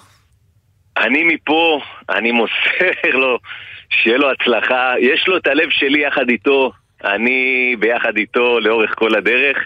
אני 1.02 1.24
מפה, 1.24 1.80
אני 2.10 2.32
מוסר 2.32 3.10
לו, 3.12 3.38
שיהיה 3.90 4.18
לו 4.18 4.30
הצלחה. 4.30 4.92
יש 5.00 5.28
לו 5.28 5.36
את 5.36 5.46
הלב 5.46 5.70
שלי 5.70 6.06
יחד 6.06 6.28
איתו, 6.28 6.72
אני 7.04 7.74
ביחד 7.78 8.16
איתו 8.16 8.60
לאורך 8.60 8.90
כל 8.94 9.14
הדרך, 9.14 9.56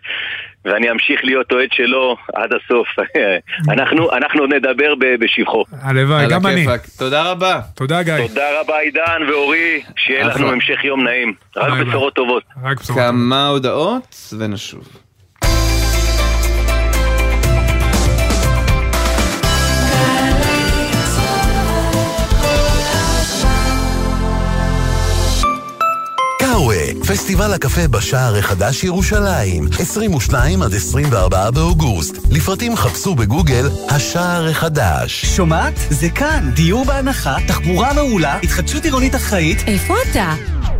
ואני 0.64 0.90
אמשיך 0.90 1.20
להיות 1.24 1.52
אוהד 1.52 1.68
שלו 1.72 2.16
עד 2.34 2.50
הסוף. 2.52 2.88
אנחנו, 3.72 4.12
אנחנו 4.12 4.46
נדבר 4.46 4.94
ב- 4.94 5.24
בשבחו. 5.24 5.64
הלוואי, 5.82 6.26
גם 6.30 6.46
אני. 6.46 6.66
תודה 6.98 7.30
רבה. 7.30 7.60
תודה 7.74 8.02
גיא. 8.02 8.26
תודה 8.28 8.60
רבה 8.60 8.78
עידן 8.78 9.22
ואורי, 9.28 9.82
שיהיה 9.96 10.26
לנו. 10.26 10.50
המשך 10.50 10.84
יום 10.84 11.04
נעים. 11.04 11.34
רק. 11.56 11.86
בשורות 11.86 12.14
טובות. 12.14 12.42
רק 12.64 12.80
בשורות. 12.80 13.02
כמה 13.02 13.48
הודעות 13.48 14.16
ונשוב. 14.38 15.05
פסטיבל 27.08 27.52
הקפה 27.54 27.88
בשער 27.88 28.36
החדש 28.36 28.84
ירושלים, 28.84 29.68
22 29.78 30.62
עד 30.62 30.74
24 30.74 31.50
באוגוסט. 31.50 32.16
לפרטים 32.30 32.76
חפשו 32.76 33.14
בגוגל 33.14 33.68
השער 33.88 34.48
החדש. 34.48 35.26
שומעת? 35.26 35.74
זה 35.90 36.08
כאן. 36.08 36.50
דיור 36.54 36.84
בהנחה, 36.84 37.36
תחבורה 37.46 37.92
מעולה, 37.92 38.38
התחדשות 38.42 38.84
עירונית 38.84 39.14
אחראית. 39.14 39.58
איפה 39.66 39.94
אתה? 40.10 40.34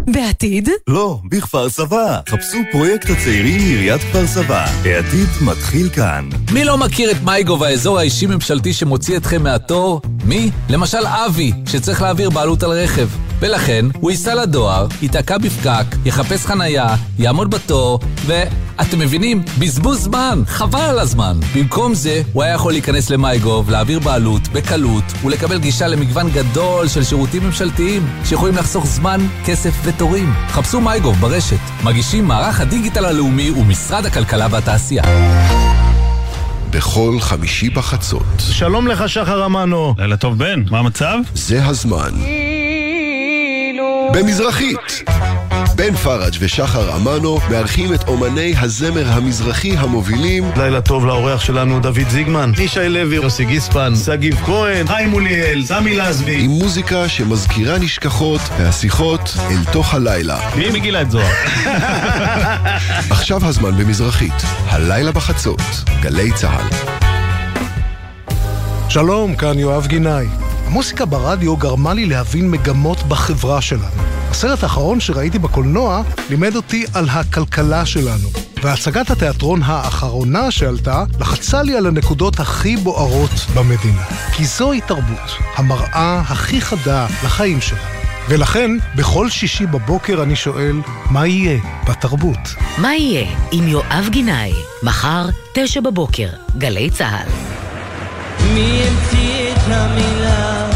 בעתיד? 0.06 0.68
לא, 0.86 1.20
בכפר 1.30 1.68
סבא. 1.68 2.20
חפשו 2.28 2.58
פרויקט 2.72 3.10
הצעירים 3.10 3.56
מעיריית 3.56 4.00
כפר 4.00 4.26
סבא. 4.26 4.66
העתיד 4.84 5.28
מתחיל 5.40 5.88
כאן. 5.88 6.28
מי 6.52 6.64
לא 6.64 6.78
מכיר 6.78 7.10
את 7.10 7.16
מייגו 7.24 7.60
והאזור 7.60 7.98
האישי-ממשלתי 7.98 8.72
שמוציא 8.72 9.16
אתכם 9.16 9.42
מהתור? 9.42 10.00
מי? 10.24 10.50
למשל 10.68 11.06
אבי, 11.06 11.52
שצריך 11.66 12.02
להעביר 12.02 12.30
בעלות 12.30 12.62
על 12.62 12.70
רכב. 12.70 13.08
ולכן, 13.40 13.84
הוא 14.00 14.10
ייסע 14.10 14.34
לדואר, 14.34 14.86
ייתקע 15.02 15.38
בפקק, 15.38 15.84
יחפש 16.04 16.46
חנייה, 16.46 16.96
יעמוד 17.18 17.50
בתור, 17.50 18.00
ו... 18.26 18.32
אתם 18.80 18.98
מבינים? 18.98 19.42
בזבוז 19.58 20.02
זמן, 20.02 20.42
חבל 20.46 20.80
על 20.80 20.98
הזמן. 20.98 21.36
במקום 21.54 21.94
זה, 21.94 22.22
הוא 22.32 22.42
היה 22.42 22.54
יכול 22.54 22.72
להיכנס 22.72 23.10
למייגוב, 23.10 23.70
להעביר 23.70 23.98
בעלות, 23.98 24.48
בקלות, 24.48 25.04
ולקבל 25.24 25.58
גישה 25.58 25.86
למגוון 25.86 26.30
גדול 26.30 26.88
של 26.88 27.04
שירותים 27.04 27.44
ממשלתיים, 27.44 28.06
שיכולים 28.24 28.56
לחסוך 28.56 28.86
זמן, 28.86 29.20
כסף 29.44 29.74
ותורים. 29.84 30.32
חפשו 30.48 30.80
מייגוב 30.80 31.16
ברשת. 31.20 31.56
מגישים 31.84 32.24
מערך 32.24 32.60
הדיגיטל 32.60 33.04
הלאומי 33.04 33.50
ומשרד 33.50 34.06
הכלכלה 34.06 34.46
והתעשייה. 34.50 35.02
בכל 36.70 37.16
חמישי 37.20 37.70
בחצות. 37.70 38.26
שלום 38.38 38.88
לך, 38.88 39.08
שחר 39.08 39.46
אמנו. 39.46 39.94
לילה 39.98 40.16
טוב, 40.16 40.38
בן. 40.38 40.62
מה 40.70 40.78
המצב? 40.78 41.18
זה 41.34 41.66
הזמן. 41.66 42.12
במזרחית. 44.12 45.04
בן 45.76 45.96
פראג' 45.96 46.32
ושחר 46.38 46.96
אמנו 46.96 47.38
מארחים 47.50 47.94
את 47.94 48.08
אומני 48.08 48.54
הזמר 48.58 49.12
המזרחי 49.12 49.76
המובילים 49.76 50.50
לילה 50.56 50.80
טוב 50.80 51.06
לאורח 51.06 51.40
שלנו, 51.40 51.80
דוד 51.80 52.08
זיגמן, 52.08 52.52
ישי 52.58 52.88
לוי, 52.88 53.16
יוסי 53.16 53.44
גיספן, 53.44 53.92
שגיב 54.04 54.36
כהן, 54.44 54.86
חיים 54.86 55.10
מוליאל, 55.10 55.64
סמי 55.64 55.96
לזבי. 55.96 56.44
עם 56.44 56.50
מוזיקה 56.50 57.08
שמזכירה 57.08 57.78
נשכחות 57.78 58.40
והשיחות 58.58 59.36
אל 59.50 59.72
תוך 59.72 59.94
הלילה. 59.94 60.38
מי 60.56 60.70
מגילה 60.70 61.02
את 61.02 61.10
זוהר? 61.10 61.32
עכשיו 63.16 63.46
הזמן 63.46 63.76
במזרחית, 63.78 64.42
הלילה 64.66 65.12
בחצות, 65.12 65.60
גלי 66.00 66.32
צה"ל. 66.32 66.68
שלום, 68.88 69.36
כאן 69.36 69.58
יואב 69.58 69.86
גינאי. 69.86 70.26
המוסיקה 70.66 71.04
ברדיו 71.04 71.56
גרמה 71.56 71.94
לי 71.94 72.06
להבין 72.06 72.50
מגמות 72.50 73.02
בחברה 73.02 73.60
שלנו. 73.60 74.15
הסרט 74.30 74.62
האחרון 74.62 75.00
שראיתי 75.00 75.38
בקולנוע 75.38 76.02
לימד 76.30 76.56
אותי 76.56 76.84
על 76.94 77.08
הכלכלה 77.08 77.86
שלנו. 77.86 78.28
והצגת 78.62 79.10
התיאטרון 79.10 79.60
האחרונה 79.64 80.50
שעלתה 80.50 81.04
לחצה 81.20 81.62
לי 81.62 81.76
על 81.76 81.86
הנקודות 81.86 82.40
הכי 82.40 82.76
בוערות 82.76 83.30
במדינה. 83.54 84.04
כי 84.32 84.44
זוהי 84.44 84.80
תרבות, 84.80 85.30
המראה 85.56 86.22
הכי 86.28 86.60
חדה 86.60 87.06
לחיים 87.24 87.60
שלנו. 87.60 87.80
ולכן, 88.28 88.70
בכל 88.96 89.30
שישי 89.30 89.66
בבוקר 89.66 90.22
אני 90.22 90.36
שואל, 90.36 90.80
מה 91.10 91.26
יהיה 91.26 91.60
בתרבות? 91.88 92.54
מה 92.78 92.94
יהיה 92.94 93.28
עם 93.52 93.68
יואב 93.68 94.08
גינאי? 94.10 94.52
מחר, 94.82 95.26
תשע 95.52 95.80
בבוקר, 95.80 96.28
גלי 96.58 96.90
צה"ל. 96.90 97.28
מי 98.54 98.82
המציא 98.82 99.52
את 99.52 99.58
המילה 99.66 100.70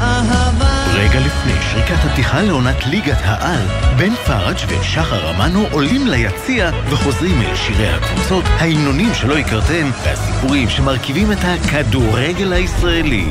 אהבה? 0.00 0.84
רגע 0.94 1.20
לפני 1.20 1.57
שריקת 1.78 2.04
הפתיחה 2.04 2.42
לעונת 2.42 2.86
ליגת 2.86 3.18
העל, 3.20 3.66
בן 3.98 4.14
פראג' 4.14 4.56
ושחר 4.68 5.30
אמנו 5.30 5.66
עולים 5.70 6.06
ליציע 6.06 6.70
וחוזרים 6.90 7.42
אל 7.42 7.56
שירי 7.56 7.88
הקבוצות, 7.88 8.44
ההמנונים 8.46 9.14
שלא 9.14 9.38
הכרתם, 9.38 9.90
והסיפורים 10.04 10.68
שמרכיבים 10.68 11.32
את 11.32 11.38
הכדורגל 11.42 12.52
הישראלי. 12.52 13.26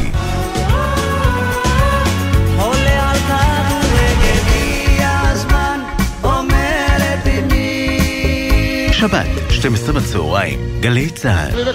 שבת, 8.91 9.27
12 9.49 9.93
בצהריים, 9.93 10.59
גלי 10.79 11.09
צה"ל. 11.09 11.69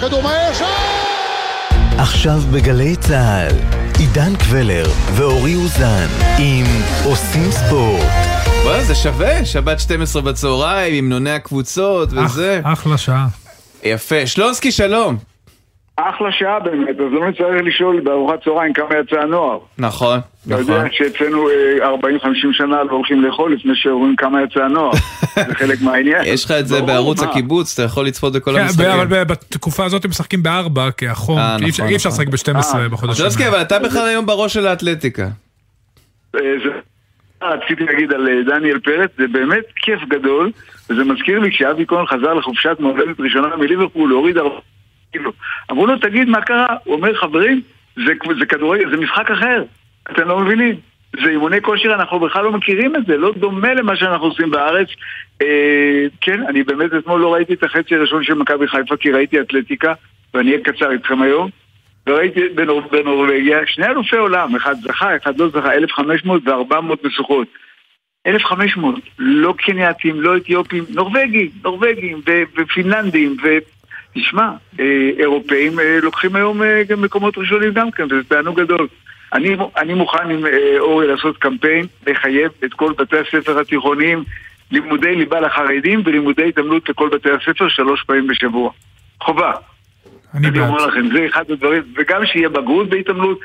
עכשיו 1.97 2.41
בגלי 2.51 2.95
צה"ל, 2.95 3.82
עידן 4.03 4.35
קבלר 4.35 4.85
ואורי 5.15 5.55
אוזן 5.55 6.07
עם 6.39 6.65
עושים 7.05 7.51
ספורט. 7.51 8.09
וואי, 8.63 8.83
זה 8.83 8.95
שווה, 8.95 9.45
שבת 9.45 9.79
12 9.79 10.21
בצהריים, 10.21 11.03
המנוני 11.03 11.31
הקבוצות 11.31 12.09
וזה. 12.13 12.61
אחלה 12.63 12.97
שעה. 12.97 13.27
יפה. 13.83 14.27
שלונסקי, 14.27 14.71
שלום. 14.71 15.17
אחלה 15.95 16.31
שעה 16.31 16.59
באמת, 16.59 16.89
אז 16.99 17.11
לא 17.11 17.29
נצטרך 17.29 17.61
לשאול 17.63 17.99
בארוחת 17.99 18.43
צהריים 18.43 18.73
כמה 18.73 18.89
יצא 18.99 19.19
הנוער. 19.21 19.59
נכון, 19.77 20.19
אתה 20.47 20.53
נכון. 20.59 20.75
יודע 20.75 20.87
שאצלנו 20.91 21.49
אה, 21.49 21.89
40-50 21.89 22.27
שנה 22.51 22.83
לא 22.83 22.91
הולכים 22.91 23.21
לאכול 23.21 23.53
לפני 23.53 23.71
שאומרים 23.75 24.15
כמה 24.15 24.41
יצא 24.43 24.59
הנוער. 24.63 24.91
זה 25.47 25.55
חלק 25.55 25.81
מהעניין. 25.81 26.21
יש 26.25 26.45
לך 26.45 26.51
את 26.51 26.67
זה 26.67 26.81
בערוץ 26.81 27.23
מה? 27.23 27.29
הקיבוץ, 27.29 27.73
אתה 27.73 27.83
יכול 27.83 28.05
לצפות 28.05 28.33
בכל 28.33 28.51
כן, 28.55 28.59
המשחקים. 28.61 28.89
אבל 28.89 29.23
בתקופה 29.23 29.85
הזאת 29.85 30.05
הם 30.05 30.09
משחקים 30.11 30.43
בארבע, 30.43 30.91
כי 30.91 31.07
החום, 31.07 31.37
אה, 31.37 31.57
אי 31.61 31.69
אפשר- 31.69 31.83
נכון, 31.83 31.95
נכון. 31.95 32.11
לשחק 32.11 32.27
ב-12 32.27 32.75
אה, 32.77 32.89
בחודשים. 32.89 33.15
שלונסקי, 33.17 33.47
אבל 33.47 33.61
אתה 33.61 33.79
בכלל 33.79 34.07
היום 34.07 34.25
בראש 34.25 34.53
של 34.53 34.67
האתלטיקה. 34.67 35.27
אה, 36.35 36.39
רציתי 37.41 37.83
להגיד 37.83 38.13
על 38.13 38.27
אה, 38.27 38.33
דניאל 38.45 38.79
פרץ, 38.79 39.09
זה 39.17 39.23
באמת 39.31 39.63
כיף 39.75 39.99
גדול, 40.09 40.51
וזה 40.89 41.03
מזכיר 41.03 41.39
לי 41.39 41.51
כשאבי 41.51 41.85
כהן 41.87 42.05
חזר 42.05 42.33
לחופשת 42.33 42.77
מולדת 42.79 43.19
ראשונה 43.19 43.55
מליברפול, 43.55 44.09
הוא 44.11 44.19
הוריד 44.19 44.37
הרבה 44.37 44.55
קילו. 45.13 45.31
אמרו 45.71 45.87
לו, 45.87 45.97
תגיד, 45.97 46.29
מה 46.29 46.41
קרה? 46.41 46.75
הוא 46.83 46.95
אומר, 46.95 47.15
חברים, 47.15 47.61
זה, 47.95 48.13
זה 48.39 48.45
כדורגל, 48.45 48.89
זה 48.89 48.97
משחק 48.97 49.31
אחר. 49.31 49.63
אתם 50.11 50.27
לא 50.27 50.39
מבינים. 50.39 50.75
זה 51.21 51.29
אימוני 51.29 51.61
כושר, 51.61 51.93
אנחנו 51.93 52.19
בכלל 52.19 52.43
לא 52.43 52.51
מכירים 52.51 52.95
את 52.95 53.05
זה, 53.05 53.17
לא 53.17 53.33
דומה 53.37 53.73
למה 53.73 53.95
שאנחנו 53.95 54.25
עושים 54.25 54.51
בארץ. 54.51 54.87
אה, 55.41 56.05
כן, 56.21 56.47
אני 56.47 56.63
באמת 56.63 56.93
אתמול 56.93 57.21
לא 57.21 57.33
ראיתי 57.33 57.53
את 57.53 57.63
החצי 57.63 57.95
הראשון 57.95 58.23
של 58.23 58.33
מכבי 58.33 58.67
חיפה, 58.67 58.97
כי 58.97 59.11
ראיתי 59.11 59.39
אתלטיקה, 59.39 59.93
ואני 60.33 60.51
אהיה 60.51 60.63
קצר 60.63 60.91
איתכם 60.91 61.21
היום. 61.21 61.49
וראיתי 62.07 62.49
בנור, 62.55 62.81
בנורבגיה 62.81 63.59
שני 63.65 63.85
אלופי 63.85 64.17
עולם, 64.17 64.55
אחד 64.55 64.75
זכה, 64.81 65.15
אחד 65.15 65.39
לא 65.39 65.49
זכה, 65.49 65.73
1,500 65.73 66.47
ו-400 66.47 67.07
משוכות. 67.07 67.47
1,500, 68.27 68.95
לא 69.19 69.53
קנייתים, 69.57 70.21
לא 70.21 70.37
אתיופים, 70.37 70.83
נורבגים, 70.89 71.49
נורבגים 71.63 72.21
ו- 72.27 72.43
ופינלנדים, 72.57 73.35
ותשמע, 74.17 74.49
אה, 74.79 74.85
אירופאים 75.19 75.79
אה, 75.79 75.99
לוקחים 76.01 76.35
היום 76.35 76.63
אה, 76.63 76.83
גם 76.89 77.01
מקומות 77.01 77.37
ראשונים 77.37 77.71
גם 77.73 77.91
כן, 77.91 78.03
וזה 78.03 78.23
תענוג 78.27 78.59
גדול. 78.61 78.87
אני, 79.33 79.55
אני 79.77 79.93
מוכן 79.93 80.29
עם 80.29 80.45
אורי 80.79 81.07
לעשות 81.07 81.37
קמפיין, 81.37 81.85
לחייב 82.07 82.51
את 82.63 82.73
כל 82.73 82.93
בתי 82.97 83.17
הספר 83.17 83.59
התיכוניים 83.59 84.23
לימודי 84.71 85.15
ליבה 85.15 85.39
לחרדים 85.39 86.01
ולימודי 86.05 86.49
התעמלות 86.49 86.89
לכל 86.89 87.09
בתי 87.09 87.29
הספר 87.31 87.67
שלוש 87.69 88.03
פעמים 88.03 88.27
בשבוע. 88.27 88.71
חובה. 89.21 89.51
אני 90.33 90.47
אני. 90.47 90.59
אומר 90.59 90.85
לכם, 90.87 91.07
זה 91.13 91.25
אחד 91.29 91.51
הדברים, 91.51 91.81
וגם 91.97 92.25
שיהיה 92.25 92.49
בגרות 92.49 92.89
בהתעמלות, 92.89 93.39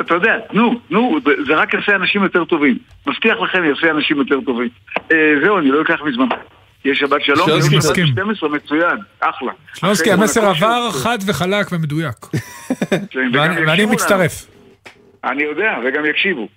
אתה 0.00 0.14
יודע, 0.14 0.38
תנו, 0.50 0.80
תנו, 0.88 1.18
זה- 1.24 1.44
זה 1.46 1.54
רק 1.56 1.74
יעשה 1.74 1.96
אנשים 1.96 2.22
יותר 2.22 2.44
טובים. 2.44 2.78
מבטיח 3.06 3.40
לכם, 3.40 3.64
יעשה 3.64 3.90
אנשים 3.90 4.16
יותר 4.18 4.40
טובים. 4.40 4.68
אה, 5.12 5.34
זהו, 5.42 5.58
אני 5.58 5.68
לא 5.70 5.82
אקח 5.82 6.02
מזמן. 6.02 6.26
יש 6.84 6.98
שבת 6.98 7.22
שלום, 7.22 7.46
שלונסקי 7.46 7.74
יום 7.74 7.82
שבת 7.82 7.90
מסכים. 7.90 8.06
12, 8.06 8.48
מצוין, 8.48 8.96
אחלה. 9.20 9.52
שלונסקי, 9.74 10.12
המסר 10.12 10.46
הכושר, 10.46 10.66
עבר 10.66 10.90
חד 10.92 11.18
וחלק 11.26 11.72
ומדויק. 11.72 12.16
וגם 13.14 13.54
ואני-. 13.66 13.86
מצטרף. 13.86 14.46
אני 15.24 15.42
יודע, 15.42 15.72
וגם 15.84 16.06
יקשיבו. 16.06 16.48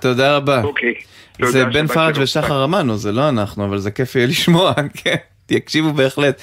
תודה 0.00 0.36
רבה. 0.36 0.62
אוקיי. 0.62 0.94
זה 1.42 1.64
בן 1.64 1.86
פראג'. 1.86 2.14
ושחר 2.20 2.64
אמנו, 2.64 2.96
זה 2.96 3.12
לא 3.12 3.28
אנחנו, 3.28 3.64
אבל 3.64 3.78
זה 3.78 3.90
כיף 3.90 4.14
יהיה 4.14 4.26
לשמוע, 4.26 4.72
כן, 5.04 5.16
יקשיבו 5.50 5.92
בהחלט. 5.92 6.42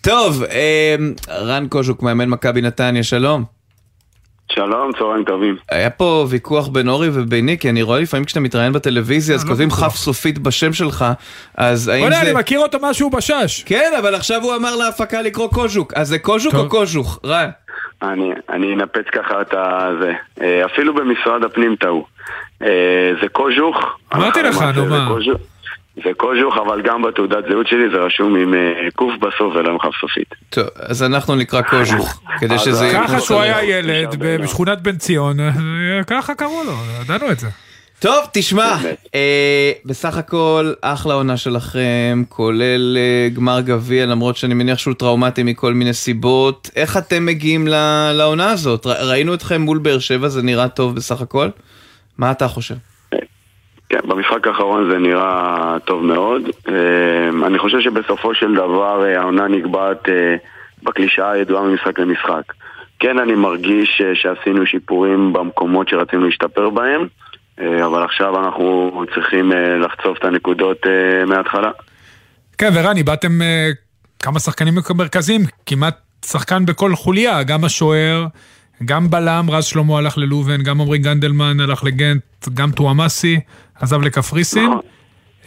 טוב, 0.00 0.42
אה, 0.42 0.96
רן 1.28 1.68
קוז'וק, 1.68 2.02
מאמן 2.02 2.28
מכבי 2.28 2.60
נתניה, 2.60 3.02
שלום. 3.02 3.53
שלום, 4.54 4.92
צהריים 4.98 5.24
טובים. 5.24 5.56
היה 5.70 5.90
פה 5.90 6.26
ויכוח 6.30 6.68
בין 6.68 6.88
אורי 6.88 7.08
וביני, 7.12 7.58
כי 7.58 7.70
אני 7.70 7.82
רואה 7.82 8.00
לפעמים 8.00 8.24
כשאתה 8.24 8.40
מתראיין 8.40 8.72
בטלוויזיה, 8.72 9.34
אז 9.34 9.44
לא 9.44 9.48
כותבים. 9.48 9.70
כף 9.70 9.96
סופית 9.96 10.38
בשם 10.38 10.72
שלך, 10.72 11.04
אז 11.56 11.88
האם 11.88 12.00
בוא'נה, 12.00 12.16
זה... 12.16 12.22
אני 12.22 12.32
מכיר 12.32 12.60
אותו 12.60 12.78
משהו 12.82 13.10
בשש. 13.10 13.62
כן, 13.66 13.92
אבל 13.98 14.14
עכשיו 14.14 14.42
הוא 14.42 14.54
אמר 14.54 14.76
להפקה 14.76 15.22
לקרוא 15.22 15.48
קוז'וק, 15.48 15.92
אז 15.96 16.08
זה 16.08 16.18
קוז'וק 16.18 16.54
או 16.54 16.68
קוז'וך? 16.68 17.18
רן. 17.24 17.48
אני, 18.02 18.30
אני 18.48 18.74
אנפץ 18.74 19.06
ככה 19.12 19.40
את 19.40 19.54
הזה. 19.58 20.12
אה, 20.40 20.64
אפילו 20.64 20.94
במשרד 20.94 21.44
הפנים 21.44 21.76
טעו. 21.76 22.06
אה, 22.62 23.12
זה 23.22 23.28
קוז'וך. 23.28 23.76
אמרתי 24.14 24.42
לך, 24.42 24.62
נו 24.62 24.72
זה 24.74 24.90
מה. 24.90 25.08
זה 25.96 26.10
קוז'וך, 26.16 26.54
אבל 26.66 26.82
גם 26.84 27.02
בתעודת 27.02 27.44
זהות 27.50 27.66
שלי 27.68 27.90
זה 27.92 27.96
רשום 27.96 28.36
עם 28.36 28.54
אה, 28.54 28.58
קוף 28.94 29.12
בסוף 29.20 29.54
ולא 29.54 29.70
עם 29.70 29.78
כף 29.78 29.90
סופית. 30.00 30.28
טוב, 30.50 30.64
אז 30.76 31.02
אנחנו 31.02 31.36
נקרא 31.36 31.62
קוז'וך, 31.62 32.20
כדי 32.40 32.58
שזה 32.58 32.84
יהיה... 32.86 33.02
ככה 33.02 33.20
שהוא. 33.20 33.40
היה 33.40 33.64
ילד 33.64 34.16
בשכונת 34.18 34.80
בן 34.82 34.96
ציון, 34.96 35.36
ככה 36.10 36.34
קראו 36.34 36.62
לו, 36.66 36.72
ידענו 37.02 37.30
את 37.32 37.40
זה. 37.40 37.48
טוב, 38.00 38.24
תשמע, 38.32 38.76
אה, 39.14 39.72
בסך 39.84 40.16
הכל 40.16 40.72
אחלה 40.80 41.14
עונה 41.14 41.36
שלכם, 41.36 42.22
כולל 42.28 42.96
אה, 42.96 43.28
גמר 43.34 43.60
גביע, 43.60 44.06
למרות 44.06 44.36
שאני 44.36 44.54
מניח 44.54 44.78
שהוא 44.78 44.94
טראומטי 44.94 45.42
מכל 45.42 45.74
מיני 45.74 45.92
סיבות. 45.94 46.70
איך 46.76 46.96
אתם 46.96 47.26
מגיעים 47.26 47.66
לעונה 48.12 48.50
הזאת? 48.50 48.86
ר- 48.86 49.08
ראינו 49.10 49.34
אתכם 49.34 49.60
מול 49.60 49.78
באר 49.78 49.98
שבע, 49.98 50.28
זה 50.28 50.42
נראה 50.42 50.68
טוב 50.68 50.94
בסך 50.96 51.20
הכל? 51.20 51.48
מה 52.18 52.30
אתה 52.30 52.48
חושב? 52.48 52.74
כן, 53.88 53.98
במשחק 54.04 54.46
האחרון 54.46 54.90
זה 54.90 54.98
נראה 54.98 55.76
טוב 55.84 56.04
מאוד. 56.04 56.42
אה, 56.68 57.46
אני 57.46 57.58
חושב 57.58 57.80
שבסופו 57.80 58.34
של 58.34 58.54
דבר 58.54 59.04
אה, 59.04 59.20
העונה 59.20 59.48
נקבעת 59.48 60.08
אה, 60.08 60.36
בקלישאה 60.82 61.30
הידועה 61.30 61.62
ממשחק 61.62 61.98
למשחק. 61.98 62.52
כן, 62.98 63.18
אני 63.18 63.34
מרגיש 63.34 64.02
אה, 64.04 64.14
שעשינו 64.14 64.66
שיפורים 64.66 65.32
במקומות 65.32 65.88
שרצינו 65.88 66.26
להשתפר 66.26 66.70
בהם, 66.70 67.06
אבל 67.84 68.02
עכשיו 68.04 68.46
אנחנו 68.46 69.04
צריכים 69.14 69.52
לחצוב 69.80 70.16
את 70.18 70.24
הנקודות 70.24 70.86
מההתחלה. 71.26 71.70
כן, 72.58 72.70
ורן, 72.74 72.96
איבדתם 72.96 73.42
אה, 73.42 73.70
כמה 74.18 74.40
שחקנים 74.40 74.74
מרכזיים, 74.96 75.40
כמעט 75.66 75.96
שחקן 76.26 76.66
בכל 76.66 76.94
חוליה, 76.94 77.42
גם 77.42 77.64
השוער, 77.64 78.26
גם 78.84 79.10
בלם, 79.10 79.50
רז 79.50 79.64
שלמה 79.64 79.98
הלך 79.98 80.18
ללובן, 80.18 80.62
גם 80.62 80.80
עמרי 80.80 80.98
גנדלמן 80.98 81.60
הלך 81.60 81.84
לגנט, 81.84 82.48
גם 82.54 82.70
טועמאסי 82.70 83.40
עזב 83.80 84.02
לקפריסין. 84.02 84.70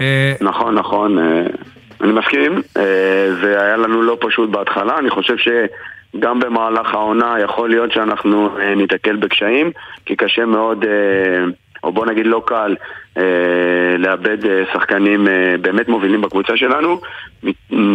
אה, 0.01 0.33
נכון, 0.41 0.75
נכון, 0.75 1.19
אה, 1.19 1.45
אני 2.01 2.11
מסכים. 2.11 2.61
אה, 2.77 3.33
זה 3.41 3.61
היה 3.61 3.77
לנו 3.77 4.01
לא 4.01 4.17
פשוט 4.21 4.49
בהתחלה, 4.49 4.97
אני 4.97 5.09
חושב 5.09 5.35
שגם 5.37 6.39
במהלך 6.39 6.93
העונה 6.93 7.35
יכול 7.43 7.69
להיות 7.69 7.91
שאנחנו 7.91 8.49
ניתקל 8.75 9.15
בקשיים, 9.15 9.71
כי 10.05 10.15
קשה 10.15 10.45
מאוד, 10.45 10.85
או 11.83 11.91
בוא 11.91 12.05
נגיד 12.05 12.25
לא 12.25 12.43
קל, 12.45 12.75
לאבד 13.97 14.37
שחקנים 14.73 15.27
באמת 15.61 15.87
מובילים 15.87 16.21
בקבוצה 16.21 16.57
שלנו. 16.57 16.99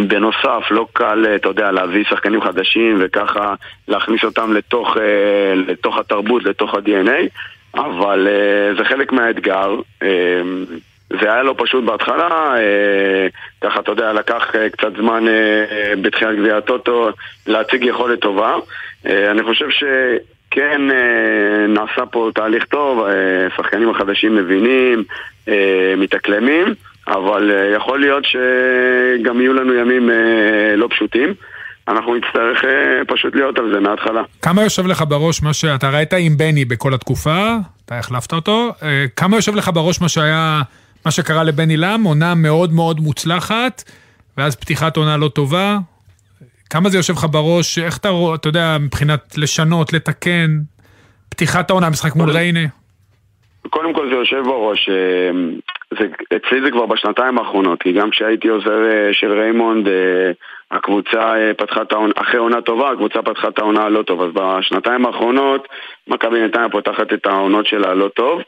בנוסף, 0.09 0.71
לא 0.71 0.87
קל, 0.93 1.27
אתה 1.37 1.49
יודע, 1.49 1.71
להביא 1.71 2.05
שחקנים 2.05 2.43
חדשים 2.43 2.99
וככה 3.01 3.55
להכניס 3.89 4.25
אותם 4.25 4.53
לתוך, 4.53 4.97
לתוך 5.57 5.99
התרבות, 5.99 6.45
לתוך 6.45 6.75
ה-DNA, 6.75 7.29
אבל 7.75 8.29
אה, 8.29 8.75
זה 8.79 8.85
חלק 8.85 9.13
מהאתגר. 9.13 9.75
אה, 10.03 10.43
זה 11.21 11.33
היה 11.33 11.43
לא 11.43 11.55
פשוט 11.59 11.85
בהתחלה, 11.85 12.55
אה, 12.57 13.27
ככה 13.61 13.81
אתה 13.81 13.91
יודע, 13.91 14.13
לקח 14.13 14.57
אה, 14.57 14.71
קצת 14.71 14.97
זמן 14.97 15.29
אה, 15.29 15.33
אה, 15.71 15.95
בתחילת 16.03 16.37
גביע 16.37 16.57
הטוטו 16.57 17.11
להציג 17.47 17.85
יכולת 17.85 18.21
טובה. 18.21 18.55
אה, 19.07 19.31
אני 19.31 19.43
חושב 19.43 19.67
שכן 19.71 20.91
אה, 20.91 21.67
נעשה 21.69 22.07
פה 22.07 22.31
תהליך 22.35 22.65
טוב, 22.65 23.07
אה, 23.07 23.13
שחקנים 23.57 23.91
החדשים 23.91 24.37
מבינים, 24.37 25.05
אה, 25.49 25.95
מתאקלמים, 25.97 26.75
אבל 27.09 27.51
אה, 27.51 27.77
יכול 27.77 28.01
להיות 28.01 28.25
שגם 28.25 29.41
יהיו 29.41 29.53
לנו 29.53 29.75
ימים 29.75 30.11
אה, 30.11 30.77
לא 30.77 30.89
פשוטים. 30.91 31.35
אנחנו 31.89 32.15
נצטרך 32.15 32.65
אה, 32.65 33.05
פשוט 33.09 33.35
להיות 33.35 33.59
על 33.59 33.73
זה 33.75 33.81
מההתחלה. 33.81 34.23
כמה 34.43 34.63
יושב 34.63 34.87
לך 34.87 35.05
בראש 35.09 35.43
מה 35.43 35.53
שאתה 35.53 35.91
ראית 35.91 36.13
עם 36.13 36.37
בני 36.37 36.65
בכל 36.65 36.95
התקופה, 36.95 37.57
אתה 37.85 37.99
החלפת 37.99 38.33
אותו, 38.33 38.71
אה, 38.83 39.05
כמה 39.17 39.37
יושב 39.37 39.55
לך 39.55 39.71
בראש 39.75 40.01
מה 40.01 40.09
שהיה, 40.09 40.63
מה 41.05 41.11
שקרה 41.11 41.45
לבני 41.45 41.77
לם, 41.77 42.03
עונה 42.05 42.35
מאוד 42.35 42.73
מאוד 42.73 43.01
מוצלחת, 43.01 43.83
ואז 44.39 44.57
פתיחת 44.57 44.97
עונה 44.97 45.17
לא 45.17 45.29
טובה, 45.29 45.79
כמה 46.71 46.89
זה 46.89 46.99
יושב 46.99 47.13
לך 47.13 47.27
בראש, 47.31 47.79
איך 47.79 47.99
אתה 47.99 48.09
רואה, 48.09 48.35
אתה 48.35 48.49
יודע, 48.49 48.77
מבחינת 48.81 49.39
לשנות, 49.39 49.93
לתקן, 49.93 50.51
פתיחת 51.29 51.71
העונה, 51.71 51.91
משחק 51.91 52.17
מול 52.17 52.31
ריינה? 52.31 52.67
קודם 53.71 53.95
כל 53.95 54.09
זה 54.09 54.15
יושב 54.15 54.43
בראש, 54.45 54.89
אה, 54.89 55.31
זה, 55.99 56.07
אצלי 56.37 56.63
זה 56.65 56.71
כבר 56.71 56.87
בשנתיים 56.87 57.39
האחרונות, 57.39 57.83
כי 57.83 57.93
גם 57.93 58.11
כשהייתי 58.11 58.49
עוזר 58.49 58.79
של 59.13 59.33
ריימונד, 59.33 59.89
הקבוצה 60.73 61.35
אה, 61.37 61.55
פתחה 61.55 61.83
את 61.83 61.93
העונה, 61.93 62.13
אחרי 62.17 62.41
עונה 62.41 62.61
טובה, 62.61 62.91
הקבוצה 62.91 63.23
פתחה 63.23 63.49
את 63.49 63.59
העונה 63.59 63.83
הלא 63.83 64.03
טוב, 64.03 64.23
אז 64.23 64.31
בשנתיים 64.35 65.07
האחרונות 65.07 65.69
מכבי 66.09 66.41
נתניה 66.43 66.69
פותחת 66.69 67.13
את 67.13 67.27
העונות 67.27 67.67
שלה 67.67 67.91
הלא 67.91 68.09
טוב. 68.09 68.41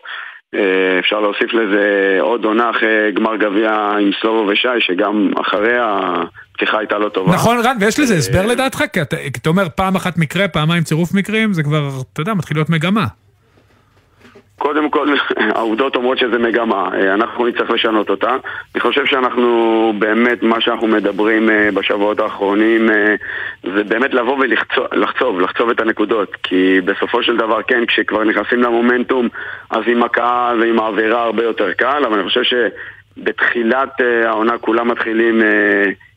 אה, 0.55 0.99
אפשר 0.99 1.21
להוסיף 1.21 1.55
לזה 1.55 2.19
עוד 2.21 2.45
עונה 2.45 2.71
אחרי 2.71 3.13
גמר 3.15 3.37
גביע 3.37 3.71
עם 4.01 4.11
סלובו 4.21 4.47
ושי, 4.49 4.69
שגם 4.79 5.31
אחרי 5.41 5.77
הפתיחה 5.79 6.79
הייתה 6.79 6.99
לא 6.99 7.09
טובה. 7.09 7.35
נכון, 7.35 7.57
רן, 7.65 7.77
ויש 7.81 8.01
לזה 8.01 8.15
הסבר 8.15 8.47
לדעתך? 8.47 8.83
כי 8.93 9.01
אתה 9.41 9.49
אומר 9.49 9.69
פעם 9.77 9.97
אחת 9.97 10.19
מקרה, 10.19 10.49
פעמיים 10.49 10.83
צירוף 10.83 11.15
מקרים, 11.15 11.53
זה 11.53 11.63
כבר, 11.63 11.89
אתה 12.13 12.21
יודע, 12.21 12.35
מתחיל 12.35 12.57
להיות 12.57 12.71
מגמה. 12.71 13.05
קודם 14.65 14.91
כל, 14.91 15.09
העובדות 15.57 15.97
אומרות 15.97 16.19
שזה 16.19 16.39
מגמה, 16.39 16.89
אה, 16.95 17.15
אנחנו 17.15 17.47
נצטרך 17.47 17.71
לשנות 17.71 18.11
אותה. 18.11 18.37
אני 18.75 18.81
חושב 18.81 19.07
שאנחנו 19.07 19.93
באמת, 19.99 20.43
מה 20.43 20.61
שאנחנו 20.61 20.87
מדברים 20.87 21.51
אה, 21.51 21.69
בשבועות 21.75 22.21
האחרונים 22.21 22.91
אה, 22.91 23.15
זה 23.63 23.85
באמת 23.85 24.15
לבוא 24.15 24.39
ולחצוב, 24.39 25.41
לחצוב 25.41 25.71
את 25.71 25.81
הנקודות. 25.81 26.37
כי 26.43 26.81
בסופו 26.85 27.23
של 27.23 27.37
דבר, 27.37 27.63
כן, 27.63 27.87
כשכבר 27.87 28.25
נכנסים 28.25 28.63
למומנטום, 28.63 29.29
אז 29.71 29.83
עם 29.87 30.03
הקהל 30.03 30.61
ועם 30.61 30.81
האווירה 30.81 31.23
הרבה 31.23 31.43
יותר 31.43 31.73
קל, 31.73 32.03
אבל 32.07 32.19
אני 32.19 32.29
חושב 32.29 32.43
שבתחילת 32.43 34.01
העונה 34.25 34.59
כולם 34.59 34.89
מתחילים... 34.89 35.43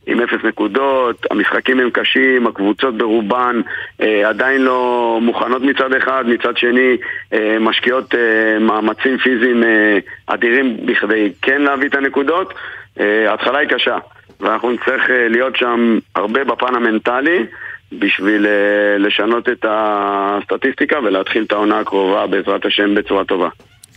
עם 0.08 0.22
אפס 0.22 0.44
נקודות, 0.44 1.26
המשחקים 1.32 1.80
הם 1.80 1.90
קשים, 1.90 2.48
הקבוצות 2.48 2.98
ברובן 2.98 3.62
אה, 4.02 4.30
עדיין 4.30 4.62
לא 4.62 5.20
מוכנות 5.22 5.62
מצד 5.62 5.94
אחד, 5.94 6.24
מצד 6.28 6.58
שני 6.58 6.98
אה, 7.34 7.58
משקיעות 7.60 8.16
אה, 8.16 8.60
מאמצים 8.60 9.18
פיזיים 9.18 9.64
אה, 9.64 9.98
אדירים 10.28 10.78
בכדי 10.86 11.32
כן 11.42 11.62
להביא 11.62 11.88
את 11.88 11.96
הנקודות. 11.96 12.54
אה, 13.00 13.32
ההתחלה 13.32 13.60
היא 13.60 13.70
קשה, 13.70 13.98
ואנחנו 14.40 14.72
נצטרך 14.72 15.10
אה, 15.10 15.28
להיות 15.30 15.56
שם 15.56 16.00
הרבה 16.16 16.44
בפן 16.44 16.76
המנטלי 16.76 17.46
בשביל 17.92 18.46
אה, 18.46 18.98
לשנות 18.98 19.50
את 19.50 19.66
הסטטיסטיקה 19.70 21.00
ולהתחיל 21.00 21.44
את 21.44 21.52
העונה 21.52 21.80
הקרובה 21.80 22.28
בעזרת 22.28 22.66
השם 22.66 22.96
בצורה 22.96 23.26
טובה. 23.26 23.50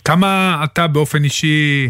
כמה 0.05 0.61
אתה 0.65 0.87
באופן 0.87 1.25
אישי, 1.25 1.89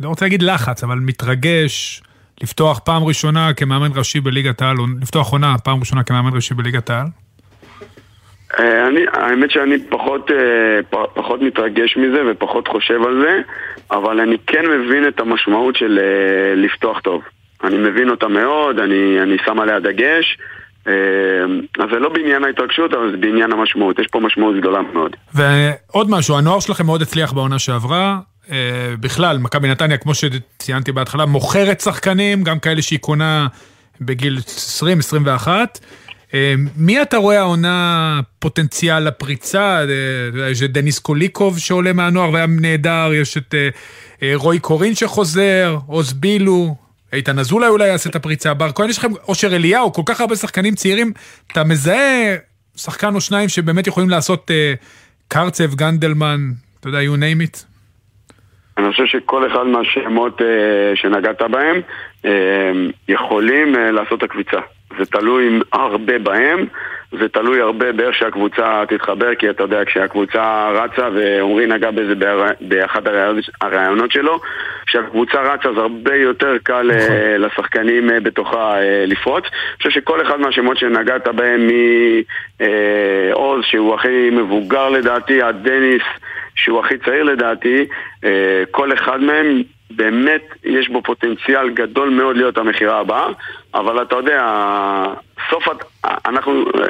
לא 0.00 0.08
רוצה 0.08 0.24
להגיד 0.24 0.42
לחץ, 0.42 0.84
אבל 0.84 0.98
מתרגש 0.98 2.02
לפתוח 2.42 2.78
פעם 2.78 3.04
ראשונה 3.04 3.54
כמאמן 3.54 3.90
ראשי 3.94 4.20
בליגת 4.20 4.62
העל, 4.62 4.76
או 4.78 4.84
לפתוח 5.02 5.32
עונה 5.32 5.58
פעם 5.64 5.80
ראשונה 5.80 6.02
כמאמן 6.02 6.34
ראשי 6.34 6.54
בליגת 6.54 6.90
העל? 6.90 7.06
אה, 8.58 8.88
אני, 8.88 9.00
האמת 9.12 9.50
שאני 9.50 9.78
פחות, 9.88 10.30
אה, 10.30 11.06
פחות 11.14 11.42
מתרגש 11.42 11.96
מזה 11.96 12.22
ופחות 12.30 12.68
חושב 12.68 13.02
על 13.02 13.22
זה, 13.22 13.40
אבל 13.90 14.20
אני 14.20 14.36
כן 14.46 14.64
מבין 14.66 15.08
את 15.08 15.20
המשמעות 15.20 15.76
של 15.76 15.98
אה, 15.98 16.54
לפתוח 16.56 17.00
טוב. 17.00 17.22
אני 17.64 17.78
מבין 17.78 18.10
אותה 18.10 18.28
מאוד, 18.28 18.78
אני, 18.78 19.22
אני 19.22 19.36
שם 19.44 19.60
עליה 19.60 19.80
דגש. 19.80 20.38
אז 21.78 21.88
זה 21.92 21.98
לא 21.98 22.08
בעניין 22.08 22.44
ההתרגשות, 22.44 22.94
אבל 22.94 23.10
זה 23.10 23.16
בעניין 23.16 23.52
המשמעות. 23.52 23.98
יש 23.98 24.06
פה 24.06 24.20
משמעות 24.20 24.56
גדולה 24.56 24.80
מאוד. 24.92 25.16
ועוד 25.34 26.10
משהו, 26.10 26.38
הנוער 26.38 26.60
שלכם 26.60 26.86
מאוד 26.86 27.02
הצליח 27.02 27.32
בעונה 27.32 27.58
שעברה. 27.58 28.18
אה, 28.50 28.56
בכלל, 29.00 29.38
מכבי 29.38 29.68
נתניה, 29.68 29.98
כמו 29.98 30.12
שציינתי 30.14 30.92
בהתחלה, 30.92 31.26
מוכרת 31.26 31.80
שחקנים, 31.80 32.44
גם 32.44 32.58
כאלה 32.58 32.82
שהיא 32.82 32.98
קונה 32.98 33.46
בגיל 34.00 34.40
20-21. 35.44 35.48
אה, 36.34 36.54
מי 36.76 37.02
אתה 37.02 37.16
רואה 37.16 37.38
העונה 37.38 38.20
פוטנציאל 38.38 39.08
לפריצה? 39.08 39.84
אה, 40.40 40.50
יש 40.50 40.62
את 40.62 40.72
דניס 40.72 40.98
קוליקוב 40.98 41.58
שעולה 41.58 41.92
מהנוער 41.92 42.32
והיה 42.32 42.46
נהדר, 42.46 43.10
יש 43.14 43.36
את 43.36 43.54
רועי 44.34 44.58
קורין 44.58 44.94
שחוזר, 44.94 45.78
עוז 45.86 46.12
בילו, 46.12 46.76
איתן 47.12 47.38
אזולאי 47.38 47.68
אולי 47.68 47.88
יעשה 47.88 48.10
את 48.10 48.16
הפריצה, 48.16 48.54
בר 48.54 48.72
כהן 48.72 48.90
יש 48.90 48.98
לכם, 48.98 49.12
אושר 49.28 49.56
אליהו, 49.56 49.92
כל 49.92 50.02
כך 50.06 50.20
הרבה 50.20 50.36
שחקנים 50.36 50.74
צעירים, 50.74 51.12
אתה 51.52 51.64
מזהה 51.64 52.36
שחקן 52.76 53.14
או 53.14 53.20
שניים 53.20 53.48
שבאמת 53.48 53.86
יכולים 53.86 54.10
לעשות 54.10 54.50
קרצב, 55.28 55.74
גנדלמן, 55.74 56.52
אתה 56.80 56.88
יודע, 56.88 56.98
you 56.98 57.16
name 57.16 57.48
it. 57.48 57.73
אני 58.78 58.90
חושב 58.90 59.06
שכל 59.06 59.46
אחד 59.46 59.66
מהשמות 59.66 60.42
אה, 60.42 60.46
שנגעת 60.96 61.42
בהם 61.42 61.80
אה, 62.24 62.72
יכולים 63.08 63.76
אה, 63.76 63.90
לעשות 63.90 64.18
את 64.18 64.22
הקביצה. 64.22 64.60
זה 64.98 65.06
תלוי 65.06 65.60
הרבה 65.72 66.18
בהם, 66.18 66.66
זה 67.20 67.28
תלוי 67.28 67.60
הרבה 67.60 67.92
באיך 67.92 68.14
שהקבוצה 68.14 68.82
תתחבר, 68.88 69.34
כי 69.34 69.50
אתה 69.50 69.62
יודע, 69.62 69.84
כשהקבוצה 69.84 70.70
רצה, 70.70 71.08
ועמרי 71.14 71.66
נגע 71.66 71.90
בזה 71.90 72.14
באחד 72.60 73.02
הראיונות- 73.60 74.12
שלו, 74.12 74.40
כשהקבוצה 74.86 75.42
רצה 75.42 75.68
אז 75.68 75.76
הרבה 75.78 76.14
יותר 76.14 76.56
קל 76.62 76.90
אה, 76.90 77.38
לשחקנים 77.38 78.10
אה, 78.10 78.20
בתוכה 78.20 78.78
אה, 78.82 79.04
לפרוץ. 79.06 79.44
אני 79.44 79.76
חושב 79.76 79.90
שכל 79.90 80.22
אחד 80.22 80.40
מהשמות 80.40 80.76
שנגעת 80.76 81.28
בהם, 81.28 81.68
מעוז, 82.60 83.64
שהוא 83.64 83.94
הכי 83.94 84.30
מבוגר 84.32 84.88
לדעתי, 84.88 85.42
עד 85.42 85.68
דניס, 85.68 86.02
שהוא 86.54 86.80
הכי 86.80 86.98
צעיר 86.98 87.22
לדעתי, 87.22 87.86
אה, 88.24 88.62
כל 88.70 88.92
אחד 88.92 89.20
מהם 89.20 89.62
באמת 89.90 90.42
יש 90.64 90.88
בו 90.88 91.02
פוטנציאל 91.02 91.70
גדול 91.70 92.10
מאוד 92.10 92.36
להיות 92.36 92.58
המכירה 92.58 93.00
הבאה, 93.00 93.26
אבל 93.74 94.02
אתה 94.02 94.16
יודע, 94.16 94.42
סוף, 95.50 95.68
אנחנו 96.04 96.52
אה, 96.52 96.84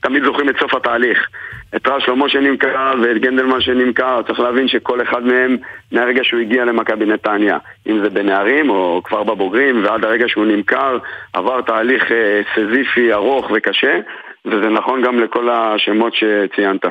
תמיד 0.00 0.24
זוכרים 0.24 0.48
את 0.48 0.54
סוף 0.60 0.74
התהליך. 0.74 1.28
את 1.76 1.88
רז 1.88 2.02
שלמה 2.02 2.28
שנמכר 2.28 2.94
ואת 3.02 3.18
גנדלמן 3.18 3.60
שנמכר, 3.60 4.22
צריך 4.26 4.40
להבין 4.40 4.68
שכל 4.68 5.02
אחד 5.02 5.22
מהם, 5.22 5.56
מהרגע 5.92 6.24
שהוא 6.24 6.40
הגיע 6.40 6.64
למכבי 6.64 7.06
נתניה, 7.06 7.58
אם 7.86 8.02
זה 8.02 8.10
בנערים 8.10 8.70
או 8.70 9.00
כבר 9.04 9.22
בבוגרים, 9.22 9.84
ועד 9.84 10.04
הרגע 10.04 10.28
שהוא 10.28 10.46
נמכר, 10.46 10.98
עבר 11.32 11.60
תהליך 11.60 12.12
אה, 12.12 12.40
סזיפי, 12.54 13.12
ארוך 13.12 13.50
וקשה, 13.54 14.00
וזה 14.44 14.68
נכון 14.68 15.02
גם 15.02 15.18
לכל 15.18 15.48
השמות 15.50 16.12
שציינת. 16.14 16.84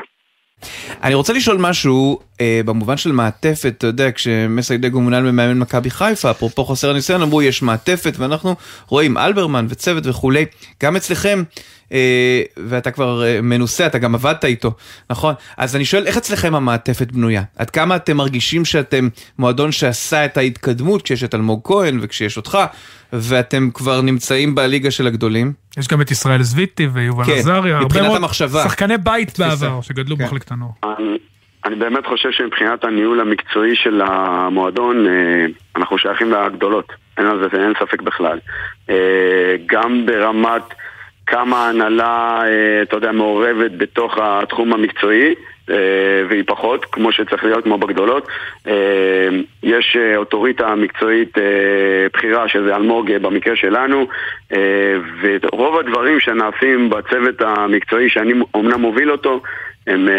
אני 1.03 1.14
רוצה 1.14 1.34
לשאול 1.34 1.57
משהו 1.57 2.20
אה, 2.41 2.61
במובן 2.66 2.97
של 2.97 3.11
מעטפת, 3.11 3.74
אתה 3.78 3.88
יודע, 3.88 4.11
כשמסיידגו 4.11 5.01
מונה 5.01 5.20
למאמן 5.20 5.59
מכבי 5.59 5.89
חיפה, 5.89 6.32
אפרופו 6.32 6.66
חוסר 6.66 6.89
הניסיון, 6.89 7.22
אמרו 7.22 7.41
יש 7.41 7.61
מעטפת, 7.61 8.14
ואנחנו 8.18 8.55
רואים 8.88 9.18
אלברמן 9.18 9.66
וצוות 9.70 10.07
וכולי, 10.07 10.45
גם 10.84 10.95
אצלכם, 10.95 11.43
ואתה 12.57 12.91
כבר 12.91 13.23
אה, 13.23 13.41
מנוסה, 13.41 13.85
אתה 13.85 13.97
גם 13.97 14.15
עבדת 14.15 14.45
איתו, 14.45 14.71
נכון? 15.09 15.33
אז 15.57 15.75
אני 15.75 15.85
שואל, 15.85 16.07
איך 16.07 16.17
אצלכם 16.17 16.55
המעטפת 16.55 17.11
בנויה? 17.11 17.43
עד 17.57 17.69
כמה 17.69 17.95
אתם 17.95 18.17
מרגישים 18.17 18.65
שאתם 18.65 19.07
מועדון 19.39 19.71
שעשה 19.71 20.25
את 20.25 20.37
ההתקדמות 20.37 21.01
כשיש 21.01 21.23
את 21.23 21.35
אלמוג 21.35 21.61
כהן 21.63 21.99
וכשיש 22.01 22.37
אותך, 22.37 22.57
ואתם 23.13 23.69
כבר 23.73 24.01
נמצאים 24.01 24.55
בליגה 24.55 24.91
של 24.91 25.07
הגדולים? 25.07 25.53
יש 25.77 25.87
גם 25.87 26.01
את 26.01 26.11
ישראל 26.11 26.43
זוויטי 26.43 26.87
ויובל 26.87 27.25
כן, 27.25 27.31
עזריה, 27.31 27.73
הרבה 27.73 27.85
מבחינת 27.85 28.05
מאוד 28.05 28.17
המחשבה. 28.17 28.63
שחקני 28.63 28.97
בית 28.97 29.29
תפיסה. 29.29 29.49
בעבר, 29.49 29.81
שגדלו 29.81 30.17
כן. 30.17 30.23
במחלקת 30.23 30.51
הנוער. 30.51 30.71
אני, 31.65 31.75
באמת 31.75 32.05
חושב 32.05 32.29
שמבחינת 32.31 32.83
הניהול 32.83 33.19
המקצועי 33.19 33.75
של 33.75 34.01
המועדון, 34.01 35.07
אה, 35.07 35.45
אנחנו 35.75 35.97
שייכים 35.97 36.31
לגדולות. 36.31 36.93
אין 37.17 37.25
על 37.25 37.39
זה, 37.39 37.63
אין 37.63 37.73
ספק 37.79 38.01
בכלל. 38.01 38.39
אה, 38.89 39.55
גם 39.65 40.05
ברמת 40.05 40.63
כמה 41.26 41.65
ההנהלה, 41.65 42.43
אה, 42.45 42.82
אתה 42.82 42.95
יודע, 42.95 43.11
מעורבת 43.11 43.71
בתוך 43.78 44.17
התחום 44.21 44.74
המקצועי, 44.74 45.36
אה, 45.69 45.76
והיא 46.30 46.43
פחות, 46.47 46.86
כמו 46.86 47.11
שצריך 47.11 47.43
להיות, 47.43 47.63
כמו 47.63 47.78
בגדולות. 47.78 48.28
אה, 48.67 49.30
יש 49.63 49.97
אוטוריטה 50.15 50.76
מקצועית 50.76 51.38
בכירה, 52.13 52.47
שזה 52.47 52.76
אלמוג 52.76 53.11
במקרה 53.11 53.55
שלנו, 53.55 54.07
ורוב 55.21 55.78
הדברים 55.80 56.19
שנעשים 56.19 56.89
בצוות 56.89 57.41
המקצועי, 57.41 58.09
שאני 58.09 58.34
אומנם 58.53 58.82
מוביל 58.82 59.11
אותו, 59.11 59.41
הם 59.88 60.09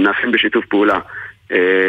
נעשים 0.00 0.32
בשיתוף 0.32 0.64
פעולה. 0.66 0.98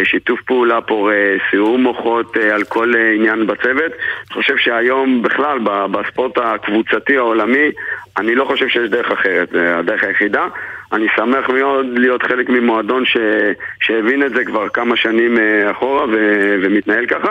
שיתוף 0.04 0.42
פעולה 0.42 0.82
פורה, 0.82 1.16
סיעור 1.50 1.78
מוחות 1.78 2.38
על 2.38 2.64
כל 2.64 2.94
עניין 3.16 3.48
בצוות. 3.48 3.92
אני 3.92 4.34
חושב 4.34 4.58
שהיום 4.58 5.22
בכלל 5.22 5.60
בספורט 5.92 6.38
הקבוצתי 6.38 7.18
העולמי, 7.18 7.72
אני 8.18 8.36
לא 8.36 8.46
חושב 8.46 8.68
שיש 8.68 8.90
דרך 8.90 9.12
אחרת, 9.12 9.50
זה 9.50 9.78
הדרך 9.78 10.04
היחידה. 10.04 10.48
אני 10.94 11.08
שמח 11.16 11.50
מאוד 11.50 11.86
להיות 11.94 12.24
חלק 12.24 12.50
ממועדון 12.50 13.06
ש... 13.06 13.18
שהבין 13.82 14.24
את 14.24 14.32
זה 14.36 14.46
כבר 14.46 14.70
כמה 14.70 14.98
שנים 14.98 15.38
אה, 15.38 15.72
אחורה 15.72 16.06
ו... 16.06 16.12
ומתנהל 16.64 17.06
ככה. 17.06 17.30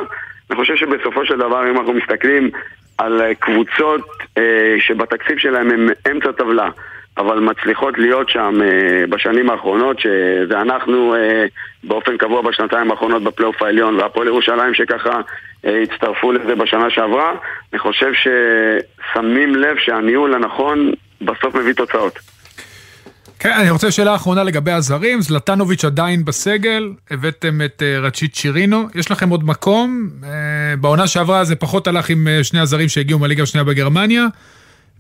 אני 0.51 0.59
חושב 0.59 0.77
שבסופו 0.77 1.27
של 1.27 1.37
דבר, 1.37 1.71
אם 1.71 1.79
אנחנו 1.79 1.93
מסתכלים 1.93 2.51
על 2.99 3.21
אה, 3.23 3.35
קבוצות 3.35 4.09
אה, 4.39 4.77
שבתקציב 4.79 5.39
שלהם 5.39 5.71
הם 5.71 5.89
אמצע 6.11 6.33
טבלה, 6.33 6.69
אבל 7.17 7.41
מצליחות 7.41 7.99
להיות 7.99 8.29
שם 8.29 8.61
אה, 8.63 9.07
בשנים 9.07 9.51
האחרונות, 9.51 10.01
שזה 10.01 10.61
אנחנו 10.61 11.15
אה, 11.15 11.45
באופן 11.85 12.17
קבוע 12.17 12.43
בשנתיים 12.43 12.91
האחרונות 12.91 13.23
בפלייאוף 13.23 13.63
העליון, 13.63 13.95
והפועל 13.95 14.27
ירושלים 14.27 14.75
שככה 14.75 15.11
אה, 15.11 15.21
הצטרפו 15.65 16.33
לזה 16.33 16.55
בשנה 16.55 16.91
שעברה, 16.91 17.33
אני 17.73 17.79
חושב 17.79 18.11
ששמים 18.15 19.55
לב 19.55 19.77
שהניהול 19.79 20.35
הנכון 20.35 20.93
בסוף 21.21 21.55
מביא 21.55 21.73
תוצאות. 21.73 22.19
כן, 23.39 23.53
אני 23.53 23.71
רוצה 23.71 23.91
שאלה 23.91 24.15
אחרונה 24.15 24.43
לגבי 24.43 24.73
הזרים. 24.73 25.21
זלטנוביץ' 25.21 25.85
עדיין 25.85 26.25
בסגל, 26.25 26.93
הבאתם 27.11 27.61
את 27.65 27.83
אה, 27.83 27.99
רצ'יט 28.01 28.35
שירינו. 28.35 28.89
יש 28.95 29.11
לכם 29.11 29.29
עוד 29.29 29.45
מקום? 29.45 30.11
אה, 30.25 30.77
בעונה 30.81 31.07
שעברה 31.07 31.45
זה 31.45 31.57
פחות 31.57 31.87
הלך 31.87 32.11
עם 32.11 32.29
אה, 32.29 32.45
שני 32.45 32.61
הזרים 32.61 32.89
שהגיעו 32.89 33.19
מהליגה 33.19 33.43
השנייה 33.43 33.65
בגרמניה. 33.65 34.27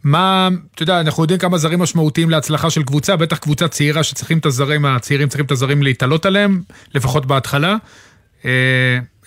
מה, 0.04 0.48
אתה 0.74 0.82
יודע, 0.82 1.00
אנחנו 1.00 1.22
יודעים 1.22 1.38
כמה 1.38 1.58
זרים 1.58 1.78
משמעותיים 1.78 2.30
להצלחה 2.30 2.70
של 2.70 2.82
קבוצה, 2.82 3.16
בטח 3.16 3.38
קבוצה 3.38 3.68
צעירה 3.68 4.02
שצריכים 4.02 4.38
את 4.38 4.46
הזרים, 4.46 4.84
הצעירים 4.84 5.28
צריכים 5.28 5.46
את 5.46 5.50
הזרים 5.50 5.82
להתעלות 5.82 6.26
עליהם, 6.26 6.60
לפחות 6.94 7.26
בהתחלה. 7.26 7.76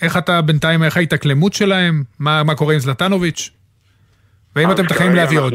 איך 0.01 0.17
אתה 0.17 0.41
בינתיים, 0.41 0.83
איך 0.83 0.97
ההתאקלמות 0.97 1.53
שלהם? 1.53 2.03
מה, 2.19 2.43
מה 2.43 2.55
קורה 2.55 2.73
עם 2.73 2.79
זלטנוביץ'? 2.79 3.49
והאם 4.55 4.67
אז 4.67 4.73
אתם 4.73 4.83
מתכננים 4.83 5.15
להביא 5.15 5.39
עוד? 5.39 5.53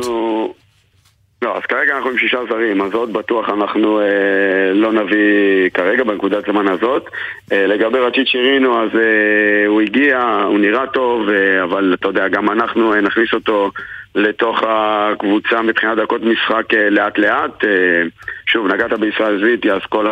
לא, 1.42 1.56
אז 1.56 1.62
כרגע 1.62 1.96
אנחנו 1.96 2.10
עם 2.10 2.18
שישה 2.18 2.38
זרים, 2.50 2.82
אז 2.82 2.92
עוד 2.92 3.12
בטוח 3.12 3.48
אנחנו 3.48 4.00
אה, 4.00 4.74
לא 4.74 4.92
נביא 4.92 5.70
כרגע 5.74 6.04
בנקודת 6.04 6.44
זמן 6.46 6.68
הזאת. 6.68 7.04
אה, 7.52 7.66
לגבי 7.66 7.98
רצ'יט 7.98 8.26
שירינו, 8.26 8.82
אז 8.82 8.90
אה, 8.94 9.66
הוא 9.66 9.80
הגיע, 9.80 10.18
הוא 10.46 10.58
נראה 10.58 10.86
טוב, 10.86 11.28
אה, 11.28 11.64
אבל 11.64 11.94
אתה 12.00 12.08
יודע, 12.08 12.28
גם 12.28 12.50
אנחנו 12.50 12.94
אה, 12.94 13.00
נכניס 13.00 13.34
אותו 13.34 13.70
לתוך 14.14 14.62
הקבוצה 14.68 15.62
מבחינת 15.62 15.98
דקות 15.98 16.20
משחק 16.22 16.74
אה, 16.74 16.90
לאט 16.90 17.18
לאט. 17.18 17.64
אה, 17.64 18.02
שוב, 18.46 18.66
נגעת 18.66 18.92
בישראל 18.92 19.44
זיטי, 19.44 19.72
אז 19.72 19.80
כל. 19.88 20.06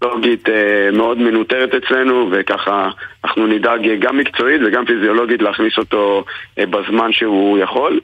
פיזיולוגית 0.00 0.48
אה, 0.48 0.90
מאוד 0.92 1.18
מנוטרת 1.18 1.74
אצלנו, 1.74 2.28
וככה 2.32 2.90
אנחנו 3.24 3.46
נדאג 3.46 3.88
אה, 3.88 3.96
גם 3.96 4.18
מקצועית 4.18 4.60
וגם 4.66 4.86
פיזיולוגית 4.86 5.42
להכניס 5.42 5.78
אותו 5.78 6.24
אה, 6.58 6.66
בזמן 6.66 7.12
שהוא 7.12 7.58
יכול. 7.58 8.00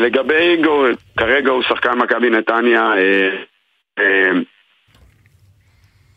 לגבי 0.00 0.34
איגור, 0.34 0.86
כרגע 1.16 1.50
הוא 1.50 1.62
שחקן 1.62 1.98
מכבי 1.98 2.30
נתניה, 2.30 2.92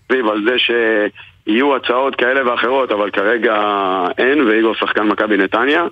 סביב 0.07 0.27
על 0.27 0.43
זה 0.45 0.55
שיהיו 0.59 1.75
הצעות 1.75 2.15
כאלה 2.15 2.51
ואחרות, 2.51 2.91
אבל 2.91 3.09
כרגע 3.09 3.55
אין, 4.17 4.41
ואיגור 4.41 4.75
שחקן 4.75 5.03
מכבי 5.03 5.37
נתניה. 5.37 5.85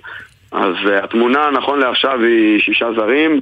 אז 0.52 0.74
התמונה 1.02 1.50
נכון 1.50 1.78
לעכשיו 1.78 2.20
היא 2.20 2.60
שישה 2.60 2.88
זרים. 2.96 3.40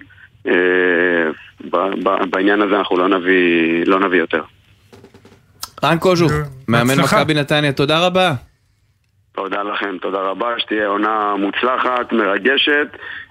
בעניין 2.30 2.62
הזה 2.62 2.78
אנחנו 2.78 2.96
לא 2.96 3.08
נביא, 3.08 3.84
לא 3.86 4.00
נביא 4.00 4.18
יותר. 4.18 4.42
רן 5.84 5.98
קוז'וך, 5.98 6.32
מאמן. 6.68 7.00
מכבי 7.00 7.34
נתניה, 7.34 7.72
תודה 7.72 8.06
רבה. 8.06 8.34
תודה 9.34 9.62
לכם, 9.62 9.96
תודה 10.02 10.18
רבה, 10.18 10.46
שתהיה 10.58 10.86
עונה 10.86 11.34
מוצלחת, 11.38 12.12
מרגשת, 12.12 12.88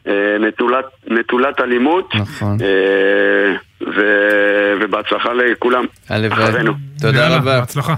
אה, 0.08 0.14
נטולת, 0.48 0.86
נטולת 1.08 1.60
אלימות, 1.60 2.16
נכון. 2.16 2.58
אה, 2.62 3.56
ו, 3.82 4.02
ובהצלחה 4.82 5.34
לכולם. 5.34 5.86
הלוואי. 6.10 6.43
אחרינו. 6.43 6.74
תודה 7.02 7.38
רבה. 7.38 7.60
בהצלחה. 7.60 7.95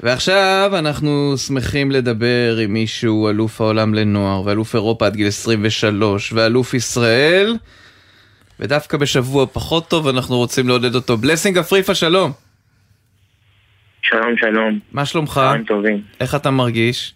ועכשיו 0.00 0.70
אנחנו 0.78 1.34
שמחים 1.36 1.90
לדבר 1.90 2.56
עם 2.62 2.72
מישהו, 2.72 3.30
אלוף 3.30 3.60
העולם 3.60 3.94
לנוער, 3.94 4.42
ואלוף 4.44 4.74
אירופה 4.74 5.06
עד 5.06 5.16
גיל 5.16 5.26
23, 5.26 6.32
ואלוף 6.32 6.74
ישראל, 6.74 7.56
ודווקא 8.60 8.96
בשבוע 8.96 9.46
פחות 9.46 9.88
טוב 9.88 10.08
אנחנו 10.08 10.36
רוצים 10.36 10.68
לעודד 10.68 10.94
אותו. 10.94 11.16
בלסינג 11.16 11.58
אפריפה, 11.58 11.94
שלום. 11.94 12.43
שלום, 14.04 14.36
שלום. 14.36 14.78
מה 14.92 15.04
שלומך? 15.06 15.32
צהריים 15.34 15.64
טובים. 15.64 16.02
איך 16.20 16.34
אתה 16.34 16.50
מרגיש? 16.50 17.14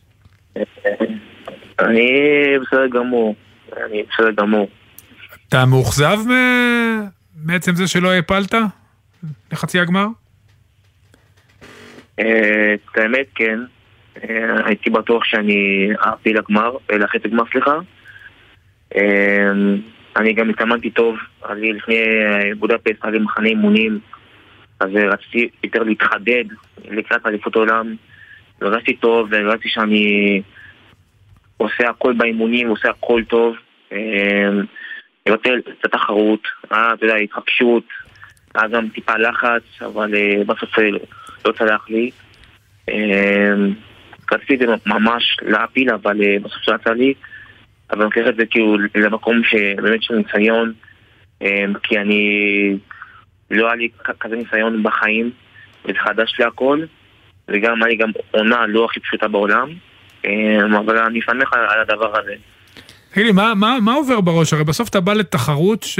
אני 1.81 2.11
בסדר 2.63 2.87
גמור. 2.87 3.35
אני 3.87 4.03
בסדר 4.03 4.31
גמור. 4.31 4.69
אתה 5.49 5.65
מאוכזב 5.67 6.19
מ- 6.29 7.05
מעצם 7.47 7.75
זה 7.75 7.87
שלא 7.87 8.11
העפלת 8.11 8.55
לחצי 9.53 9.81
הגמר? 9.81 10.07
אה, 12.21 12.75
את 12.75 12.99
האמת, 12.99 13.27
כן. 13.35 13.59
אה, 14.23 14.67
הייתי 14.67 14.91
בטוח 14.91 15.25
שאני 15.25 15.89
אעפיל 16.07 16.39
לגמר, 16.39 16.71
לחצי 16.93 17.29
גמר, 17.29 17.43
סליחה. 17.53 17.75
אה, 18.97 19.51
אני 20.17 20.33
גם 20.33 20.51
התאמנתי 20.51 20.91
טוב. 20.91 21.17
אני 21.51 21.73
לפני 21.73 21.97
בודפסט, 22.59 23.03
היה 23.05 23.13
לי 23.13 23.19
מחנה 23.19 23.49
אימונים, 23.49 23.99
אז 24.81 24.89
אה, 24.97 25.09
רציתי 25.09 25.49
יותר 25.65 25.83
להתחדד 25.83 26.45
לקראת 26.85 27.27
אליפות 27.27 27.57
העולם. 27.57 27.95
הרגשתי 28.61 28.97
טוב, 28.97 29.29
והרגשתי 29.31 29.69
שאני 29.69 30.43
עושה 31.57 31.89
הכל 31.91 32.13
באימונים, 32.13 32.69
עושה 32.69 32.91
הכל 32.91 33.23
טוב. 33.29 33.57
אה, 33.93 34.51
לבטל 35.27 35.59
את 35.59 35.85
התחרות, 35.85 36.43
היה, 36.71 36.95
אתה 36.95 37.05
יודע, 37.05 37.17
התרגשות, 37.17 37.85
היה 38.55 38.69
גם 38.69 38.89
טיפה 38.89 39.17
לחץ, 39.17 39.83
אבל 39.83 40.15
אה, 40.15 40.45
בסוף 40.47 40.79
אה, 40.79 40.89
לא 41.45 41.53
צלח 41.53 41.89
לי. 41.89 42.11
אה, 42.89 43.55
רציתי 44.33 44.55
את 44.55 44.59
זה 44.59 44.67
ממש 44.87 45.37
להפיל, 45.43 45.91
אבל 45.91 46.23
אה, 46.23 46.37
בסוף 46.43 46.69
לא 46.69 46.75
יצא 46.75 46.91
לי. 46.91 47.15
אבל 47.91 48.03
אני 48.03 48.05
לוקח 48.05 48.29
את 48.29 48.37
זה 48.37 48.47
כאילו 48.47 48.77
למקום 48.95 49.43
שבאמת 49.45 50.03
של 50.03 50.15
ניסיון, 50.15 50.73
אה, 51.43 51.65
כי 51.83 51.99
אני... 51.99 52.79
לא 53.51 53.67
היה 53.67 53.75
לי 53.77 53.89
כזה 54.21 54.37
ניסיון 54.37 54.83
בחיים, 54.83 55.31
וזה 55.85 55.99
חדש 56.05 56.35
לי 56.39 56.45
הכל, 56.45 56.81
וגם 57.49 57.83
היה 57.83 57.89
לי 57.89 57.97
גם 57.97 58.11
עונה 58.31 58.67
לא 58.67 58.85
הכי 58.85 59.01
פשוטה 59.01 59.29
בעולם, 59.29 59.69
אה, 60.27 60.31
אבל 60.81 60.99
אני 60.99 61.21
שמח 61.23 61.53
על 61.53 61.61
על 61.69 61.81
הדבר 61.81 62.19
הזה. 62.21 62.33
תגיד 63.13 63.27
לי, 63.27 63.33
מה, 63.33 63.55
מה, 63.55 63.79
מה 63.83 63.95
עובר 63.95 64.21
בראש? 64.21 64.53
הרי 64.53 64.65
בסוף 64.65 64.89
אתה 64.89 65.01
בא 65.01 65.13
לתחרות 65.13 65.83
ש... 65.83 65.99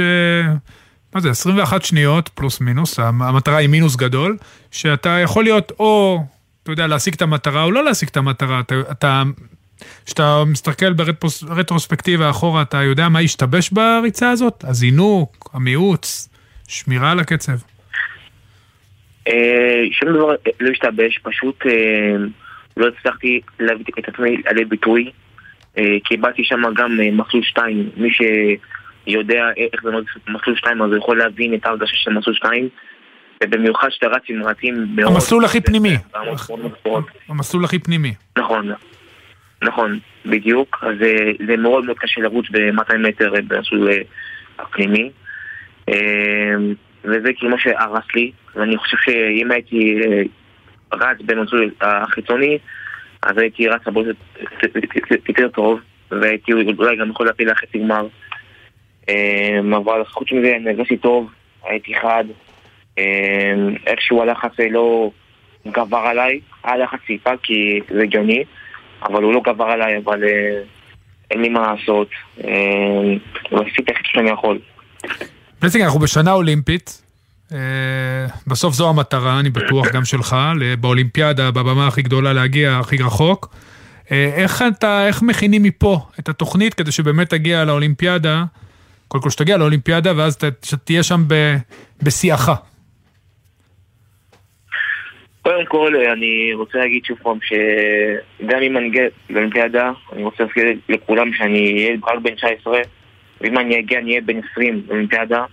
מה 1.15 1.21
זה, 1.21 1.29
21 1.29 1.83
שניות 1.85 2.29
פלוס 2.29 2.61
מינוס, 2.61 2.99
המ- 2.99 3.21
המטרה 3.21 3.57
היא 3.57 3.69
מינוס 3.69 3.95
גדול, 3.95 4.37
שאתה 4.71 5.09
יכול 5.09 5.43
להיות 5.43 5.71
או, 5.79 6.19
אתה 6.63 6.71
יודע, 6.71 6.87
להשיג 6.87 7.13
את 7.13 7.21
המטרה 7.21 7.63
או 7.63 7.71
לא 7.71 7.83
להשיג 7.83 8.09
את 8.09 8.17
המטרה. 8.17 8.59
אתה, 8.59 8.75
אתה 8.91 9.23
כשאתה 10.05 10.43
מסתכל 10.47 10.93
ברטרוספקטיבה 10.93 12.29
אחורה, 12.29 12.61
אתה 12.61 12.83
יודע 12.83 13.09
מה 13.09 13.19
השתבש 13.19 13.69
בריצה 13.69 14.29
הזאת? 14.31 14.63
הזינוק, 14.67 15.49
המיעוץ, 15.53 16.29
שמירה 16.69 17.11
על 17.11 17.19
הקצב. 17.19 17.57
אה, 19.27 19.83
שום 19.91 20.13
דבר 20.13 20.35
לא 20.59 20.69
השתבש, 20.71 21.19
פשוט 21.23 21.65
אה, 21.65 22.15
לא 22.77 22.87
הצלחתי 22.87 23.41
להביא 23.59 23.85
את 23.99 24.09
עצמי 24.09 24.37
לידי 24.37 24.65
ביטוי. 24.65 25.11
אה, 25.77 25.97
קיבלתי 26.03 26.43
שם 26.43 26.61
גם 26.75 26.99
אה, 27.01 27.11
מסלול 27.11 27.43
2, 27.43 27.89
מי 27.97 28.09
שיודע 28.11 29.43
איך 29.57 29.83
זה 29.83 29.89
מסלול 30.27 30.55
2 30.55 30.81
אז 30.81 30.89
הוא 30.89 30.97
יכול 30.97 31.17
להבין 31.17 31.53
את 31.53 31.65
ההרגשה 31.65 31.95
של 31.95 32.13
מסלול 32.13 32.35
2 32.35 32.69
ובמיוחד 33.43 33.87
שאתה 33.89 34.07
רץ 34.07 34.23
עם 34.29 34.43
רצים 34.43 34.87
מאוד... 34.95 35.11
המסלול 35.11 35.45
הכי 35.45 35.61
פנימי. 35.61 35.97
המסלול 37.29 37.65
הכי 37.65 37.79
פנימי. 37.79 38.13
נכון, 38.37 38.71
נכון, 39.61 39.99
בדיוק. 40.25 40.83
אז 40.83 41.01
אה, 41.01 41.31
זה 41.47 41.57
מאוד 41.57 41.85
מאוד 41.85 41.97
קשה 41.99 42.21
לרוץ 42.21 42.45
ב-200 42.51 42.97
מטר 42.97 43.35
אה, 43.35 43.41
במסלול 43.47 43.89
אה, 43.89 44.01
הפנימי. 44.59 45.11
אה, 45.89 46.55
וזה 47.03 47.33
כאילו 47.37 47.51
מה 47.51 47.59
שהרס 47.59 48.05
לי, 48.15 48.31
ואני 48.55 48.77
חושב 48.77 48.97
שאם 49.01 49.51
הייתי 49.51 49.95
אה, 50.01 50.21
רץ 50.93 51.17
במסלול 51.25 51.71
החיצוני, 51.81 52.57
אז 53.23 53.37
הייתי 53.37 53.67
רץ 53.67 53.81
הרבה 53.85 54.01
יותר- 54.01 55.49
טוב, 55.49 55.79
והייתי 56.11 56.53
אולי 56.53 56.97
גם 56.97 57.09
יכול 57.09 57.25
להפיל 57.25 57.51
לחצי 57.51 57.77
גמר. 57.79 58.07
אה, 59.09 59.59
אבל 59.77 60.05
חוץ 60.05 60.31
מזה 60.31 60.55
אני 60.55 60.69
הרגשתי 60.69 60.97
טוב, 60.97 61.31
הייתי 61.63 61.95
חד. 61.95 62.23
אה, 62.97 63.53
איכשהו 63.87 64.21
הלחץ 64.21 64.51
לא 64.71 65.11
גבר 65.67 65.97
עליי, 65.97 66.39
היה 66.63 66.77
לחץ 66.77 66.99
טיפה 67.07 67.31
כי 67.43 67.79
זה 67.89 68.01
הגיוני, 68.03 68.43
אבל 69.03 69.23
הוא 69.23 69.33
לא 69.33 69.41
גבר 69.41 69.65
עליי, 69.65 69.97
אבל 69.97 70.23
אה, 70.23 70.61
אין 71.31 71.41
לי 71.41 71.49
מה 71.49 71.73
לעשות. 71.73 72.09
ועשיתי 73.51 73.91
הכי 73.91 74.03
שאני 74.05 74.29
יכול. 74.29 74.59
בעצם 75.61 75.79
אנחנו 75.81 75.99
בשנה 75.99 76.31
אולימפית, 76.31 77.01
אה, 77.51 77.57
בסוף 78.47 78.73
זו 78.73 78.89
המטרה, 78.89 79.39
אני 79.39 79.49
בטוח, 79.49 79.87
גם 79.93 80.05
שלך, 80.05 80.35
באולימפיאדה, 80.79 81.51
בבמה 81.51 81.87
הכי 81.87 82.01
גדולה 82.01 82.33
להגיע 82.33 82.77
הכי 82.77 82.97
רחוק. 82.97 83.55
אה, 84.11 84.31
איך 84.35 84.63
אתה, 84.77 85.07
איך 85.07 85.21
מכינים 85.21 85.63
מפה 85.63 85.99
את 86.19 86.29
התוכנית 86.29 86.73
כדי 86.73 86.91
שבאמת 86.91 87.29
תגיע 87.29 87.65
לאולימפיאדה, 87.65 88.43
קודם 89.07 89.23
כל 89.23 89.29
שתגיע 89.29 89.57
לאולימפיאדה, 89.57 90.13
ואז 90.17 90.37
ת- 90.37 90.65
שתהיה 90.65 91.03
שם 91.03 91.23
בשיאך. 92.03 92.51
קודם 95.41 95.65
כל, 95.67 95.93
אני 96.17 96.53
רוצה 96.53 96.77
להגיד 96.77 97.05
שוב 97.05 97.17
פעם 97.23 97.37
שגם 97.41 98.59
אם 98.61 98.77
אני 98.77 98.87
אגיע 98.87 99.03
לאולימפיאדה, 99.29 99.91
אני 100.13 100.23
רוצה 100.23 100.43
להזכיר 100.43 100.63
לכולם 100.89 101.33
שאני 101.33 101.73
אהיה 101.73 101.97
רק 102.07 102.19
בן 102.23 102.35
19, 102.35 102.77
ואם 103.41 103.57
אני 103.57 103.79
אגיע 103.79 103.99
אני 103.99 104.09
אהיה 104.09 104.21
בן 104.21 104.39
20 104.51 104.81
באולימפיאדה. 104.87 105.45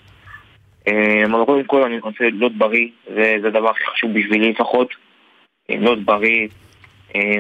אה, 0.89 1.25
אבל 1.25 1.45
קודם 1.45 1.65
כל 1.65 1.83
אני 1.83 1.99
רוצה 1.99 2.25
להיות 2.33 2.59
בריא, 2.59 2.89
זה 3.15 3.49
הדבר 3.49 3.71
הכי 3.71 3.85
חשוב 3.87 4.11
בשבילי 4.15 4.51
לפחות. 4.51 4.95
אה, 5.71 5.77
להיות 5.81 6.05
בריא, 6.05 6.49
אה, 7.17 7.39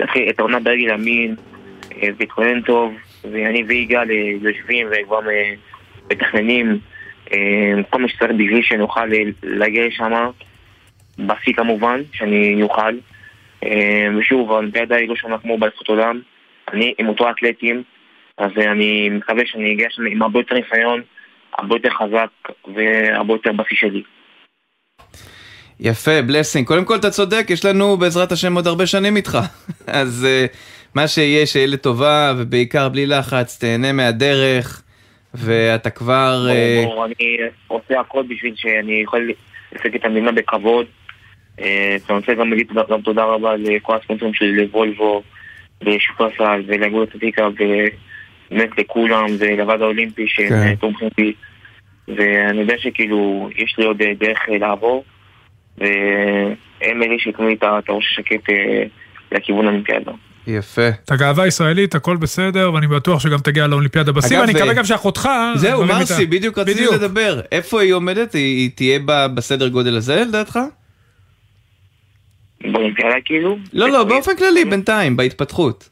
להתחיל 0.00 0.28
את 0.28 0.38
העונה 0.38 0.60
ברגל 0.60 0.90
אה, 0.90 0.96
להתכונן 2.20 2.60
טוב, 2.60 2.94
ואני 3.24 3.62
ויגאל 3.62 4.10
יושבים 4.10 4.86
וכבר 4.90 5.20
מתכננים 6.12 6.78
כל 7.90 8.02
מה 8.02 8.08
שצריך 8.08 8.30
בשביל 8.30 8.62
שנוכל 8.62 9.06
להגיע 9.42 9.86
לשם. 9.86 10.30
בשיא 11.18 11.52
כמובן, 11.52 12.00
שאני 12.12 12.62
אוכל. 12.62 12.98
ושוב, 14.18 14.50
האולימפיאדה 14.50 14.96
היא 14.96 15.08
לא 15.08 15.16
שונה 15.16 15.38
כמו 15.38 15.58
באליפות 15.58 15.88
עולם. 15.88 16.20
אני 16.72 16.94
עם 16.98 17.08
אותו 17.08 17.30
אתלטים, 17.30 17.82
אז 18.38 18.50
אה, 18.58 18.72
אני 18.72 19.08
מקווה 19.08 19.42
שאני 19.46 19.72
אגיע 19.72 19.86
שם 19.90 20.02
עם 20.06 20.22
הרבה 20.22 20.38
יותר 20.38 20.54
ניסיון, 20.54 21.02
הרבה 21.58 21.76
יותר 21.76 21.90
חזק 21.90 22.52
והרבה 22.74 23.34
יותר 23.34 23.52
בשיא 23.52 23.76
שלי. 23.76 24.02
יפה, 25.80 26.22
בלסינג. 26.22 26.66
קודם 26.66 26.84
כל 26.84 26.96
אתה 26.96 27.10
צודק, 27.10 27.46
יש 27.50 27.64
לנו 27.64 27.96
בעזרת 27.96 28.32
השם 28.32 28.54
עוד 28.54 28.66
הרבה 28.66 28.86
שנים 28.86 29.16
איתך. 29.16 29.38
אז 29.86 30.26
uh, 30.26 30.56
מה 30.94 31.08
שיהיה, 31.08 31.46
שיהיה 31.46 31.66
לטובה, 31.66 32.34
ובעיקר 32.38 32.88
בלי 32.88 33.06
לחץ, 33.06 33.58
תהנה 33.58 33.92
מהדרך, 33.92 34.82
ואתה 35.34 35.90
כבר... 35.90 36.46
אה, 36.50 36.82
ברור, 36.84 37.04
אני 37.04 37.36
עושה 37.66 38.00
הכל 38.00 38.22
בשביל 38.28 38.54
שאני 38.56 39.00
יכול 39.02 39.32
לייצג 39.72 39.94
את 39.94 40.04
המדינה 40.04 40.32
בכבוד. 40.32 40.86
אה, 41.60 41.96
אני 42.08 42.18
רוצה 42.18 42.34
גם 42.34 42.50
להגיד 42.50 42.72
גם 42.90 43.02
תודה 43.02 43.24
רבה 43.24 43.56
לכל 43.56 43.96
הספונסרים 43.96 44.34
שלי, 44.34 44.56
לוולבו, 44.56 45.22
לשופרסל 45.82 46.62
ולאגוד 46.66 47.08
אתלטיקה, 47.08 47.48
ובאמת 48.50 48.78
לכולם, 48.78 49.26
ולוועד 49.38 49.82
האולימפי 49.82 50.24
שהם 50.28 50.48
כן. 50.48 50.54
אה, 50.54 50.76
תומכים 50.76 51.08
בי. 51.16 51.32
ואני 52.08 52.60
יודע 52.60 52.74
שכאילו, 52.78 53.48
יש 53.56 53.74
לי 53.78 53.84
עוד 53.84 54.02
אה, 54.02 54.12
דרך 54.20 54.38
אה, 54.48 54.58
לעבור, 54.58 55.04
והם 55.78 57.02
אלה 57.02 57.14
שייתנו 57.18 57.48
לי 57.48 57.54
את 57.54 57.62
את 57.62 57.88
הראש 57.88 58.04
השקט 58.12 58.52
לכיוון 59.32 59.64
האולימפיאדה. 59.64 60.12
יפה. 60.46 60.88
אתה 61.04 61.16
גאווה 61.16 61.46
ישראלית, 61.46 61.94
הכל 61.94 62.16
בסדר, 62.16 62.70
ואני 62.74 62.86
בטוח 62.86 63.20
שגם 63.20 63.38
תגיע 63.38 63.66
לאולימפיאדה 63.66 64.10
אגב, 64.10 64.40
ואני 64.40 64.52
מקווה 64.52 64.74
גם 64.74 64.84
שאחותך... 64.84 65.28
זהו, 65.54 65.86
מרסי. 65.86 66.26
בדיוק 66.26 66.58
רציתי. 66.58 66.86
לדבר. 66.94 67.40
איפה 67.52 67.80
היא 67.80 67.92
עומדת? 67.92 68.32
היא 68.32 68.70
תהיה 68.74 68.98
בסדר 69.34 69.68
גודל 69.68 69.96
הזה, 69.96 70.24
לדעתך? 70.28 70.58
באולימפיאדה 72.60 73.14
כאילו? 73.24 73.58
לא, 73.72 73.90
לא, 73.90 74.04
באופן 74.04 74.36
כללי, 74.36 74.64
בינתיים, 74.64 75.16
בהתפתחות. 75.16 75.88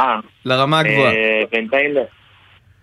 אה. 0.00 0.20
לרמה 0.44 0.78
הגבוהה. 0.78 1.12
אה, 1.12 1.42
בינתיים, 1.52 1.94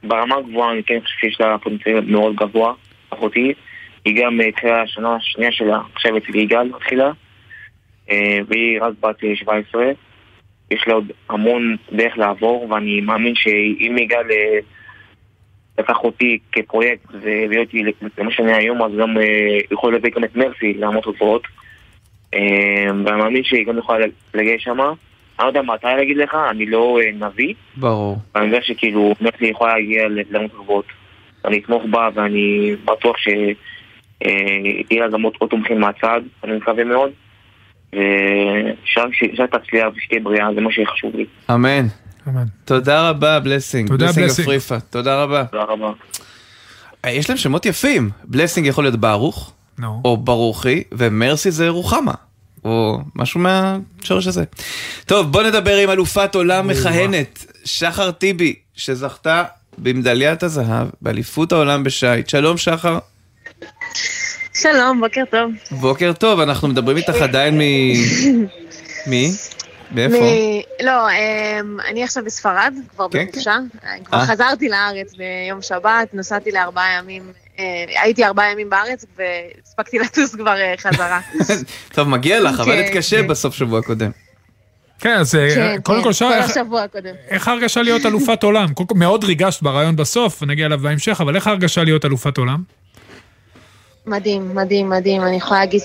ברמה 0.03 0.35
הגבוהה 0.35 0.71
אני 0.71 0.83
כן 0.83 0.99
חושב 1.03 1.15
שיש 1.19 1.41
לה 1.41 1.57
פוטנציאל 1.57 2.01
מאוד 2.01 2.35
גבוה, 2.35 2.73
אחותי. 3.09 3.53
היא 4.05 4.23
גם 4.23 4.41
אה, 4.41 4.45
התחילה 4.45 4.81
השנה 4.81 5.15
השנייה 5.15 5.51
שלה, 5.51 5.79
עכשיו 5.95 6.17
אצל 6.17 6.35
יגאל 6.35 6.71
התחילה, 6.75 7.11
אה, 8.11 8.39
והיא 8.47 8.81
רק 8.81 8.93
בת 8.99 9.23
אה, 9.23 9.35
17. 9.35 9.83
יש 10.71 10.87
לה 10.87 10.93
עוד 10.93 11.11
המון 11.29 11.75
דרך 11.91 12.17
לעבור, 12.17 12.67
ואני 12.69 13.01
מאמין 13.01 13.35
שאם 13.35 13.95
יגאל 13.97 14.25
לקח 15.79 15.97
אותי 16.03 16.39
כפרויקט 16.51 17.05
והביא 17.21 17.59
אותי 17.59 17.83
למה 18.17 18.31
שאני 18.31 18.53
היום, 18.53 18.83
אז 18.83 18.91
גם 18.99 19.17
יכול 19.71 19.93
להביא 19.93 20.11
גם 20.11 20.23
את 20.23 20.35
מרסי 20.35 20.73
לעמוד. 20.73 21.03
אה, 22.33 22.85
ואני 23.05 23.17
מאמין 23.17 23.43
שהיא 23.43 23.65
גם 23.65 23.77
יכולה 23.77 24.05
להגיע 24.33 24.55
שמה. 24.59 24.91
אני 25.39 25.45
לא 25.45 25.49
יודע 25.49 25.61
מתי 25.61 25.87
להגיד 25.97 26.17
לך, 26.17 26.37
אני 26.49 26.65
לא 26.65 26.99
אה, 27.01 27.27
נביא, 27.27 27.53
ברור. 27.77 28.17
אני 28.35 28.45
יודע 28.45 28.59
שכאילו 28.61 29.13
מרסי 29.21 29.45
יכולה 29.45 29.73
להגיע 29.73 30.03
לעמוד 30.29 30.51
גבוהות. 30.63 30.85
אני 31.45 31.59
אתמוך 31.59 31.83
בה 31.91 32.09
ואני 32.13 32.75
בטוח 32.85 33.15
שתהיה 33.17 33.45
לה 35.05 35.07
גם 35.11 35.21
עוד 35.21 35.49
תומכים 35.49 35.79
מהצד, 35.79 36.21
אני 36.43 36.57
מקווה 36.57 36.83
מאוד. 36.83 37.11
ושרק 37.93 39.55
תצליח 39.55 39.87
ושתהיה 39.95 40.19
בריאה, 40.19 40.53
זה 40.55 40.61
מה 40.61 40.69
שחשוב 40.71 41.15
לי. 41.15 41.25
אמן. 41.51 41.85
אמן. 42.27 42.45
תודה 42.65 43.09
רבה, 43.09 43.39
בלסינג. 43.39 43.87
תודה, 43.89 44.05
בלסינג 44.05 44.25
בלסינג. 44.25 44.47
אפריפה. 44.47 44.79
תודה 44.79 45.23
רבה. 45.23 45.43
תודה 45.43 45.63
רבה. 45.63 45.91
אה, 47.05 47.11
יש 47.11 47.29
להם 47.29 47.37
שמות 47.37 47.65
יפים. 47.65 48.09
בלסינג 48.23 48.67
יכול 48.67 48.83
להיות 48.83 48.95
ברוך, 48.95 49.53
נו. 49.79 50.01
או 50.05 50.17
ברוכי, 50.17 50.83
ומרסי 50.91 51.51
זה 51.51 51.69
רוחמה. 51.69 52.13
או 52.65 52.97
משהו 53.15 53.39
מהשורש 53.39 54.27
הזה. 54.27 54.43
טוב, 55.05 55.31
בוא 55.31 55.43
נדבר 55.43 55.75
עם 55.77 55.89
אלופת 55.89 56.35
עולם 56.35 56.67
מכהנת, 56.67 57.45
שחר 57.65 58.11
טיבי, 58.11 58.55
שזכתה 58.75 59.43
במדליית 59.77 60.43
הזהב 60.43 60.87
באליפות 61.01 61.51
העולם 61.51 61.83
בשייט. 61.83 62.29
שלום 62.29 62.57
שחר. 62.57 62.99
שלום, 64.53 65.01
בוקר 65.01 65.23
טוב. 65.31 65.51
בוקר 65.71 66.13
טוב, 66.13 66.39
אנחנו 66.39 66.67
מדברים 66.67 66.97
איתך 66.97 67.15
עדיין 67.21 67.57
מ... 67.57 67.61
מי? 69.09 69.31
מאיפה? 69.91 70.15
מ- 70.15 70.85
לא, 70.85 71.09
אמ, 71.09 71.77
אני 71.87 72.03
עכשיו 72.03 72.25
בספרד, 72.25 72.73
כבר 72.95 73.07
כן, 73.11 73.25
בחופשה. 73.31 73.55
כבר 74.05 74.17
אה. 74.17 74.25
חזרתי 74.25 74.69
לארץ 74.69 75.13
ביום 75.15 75.61
שבת, 75.61 76.13
נסעתי 76.13 76.51
לארבעה 76.51 76.97
ימים, 76.99 77.23
הייתי 78.01 78.25
ארבעה 78.25 78.51
ימים 78.51 78.69
בארץ 78.69 79.05
והספקתי 79.17 79.99
לטוס 80.03 80.35
כבר 80.35 80.61
אה, 80.61 80.73
חזרה. 80.77 81.19
טוב, 81.95 82.07
מגיע 82.07 82.39
לך, 82.39 82.55
כן, 82.55 82.61
עבדת 82.61 82.85
קשה 82.93 83.21
כן. 83.21 83.27
בסוף 83.27 83.55
שבוע 83.55 83.81
קודם. 83.81 84.11
כן, 84.99 85.15
אז 85.17 85.35
אה, 85.35 85.49
כן, 85.55 85.81
קודם 85.83 86.03
כן, 86.03 86.11
כל, 86.11 86.13
כל 86.19 86.33
איך- 86.33 86.49
השבוע 86.49 86.83
הקודם. 86.83 87.13
איך 87.29 87.47
ההרגשה 87.47 87.81
להיות 87.81 88.05
אלופת 88.05 88.43
עולם? 88.43 88.67
מאוד 88.95 89.23
ריגשת 89.23 89.61
ברעיון 89.61 89.95
בסוף, 89.95 90.41
ונגיע 90.41 90.65
אליו 90.65 90.79
בהמשך, 90.79 91.21
אבל 91.21 91.35
איך 91.35 91.47
ההרגשה 91.47 91.83
להיות 91.83 92.05
אלופת 92.05 92.37
עולם? 92.37 92.63
מדהים, 94.05 94.55
מדהים, 94.55 94.89
מדהים. 94.89 95.21
אני 95.23 95.35
יכולה 95.37 95.59
להגיד 95.59 95.81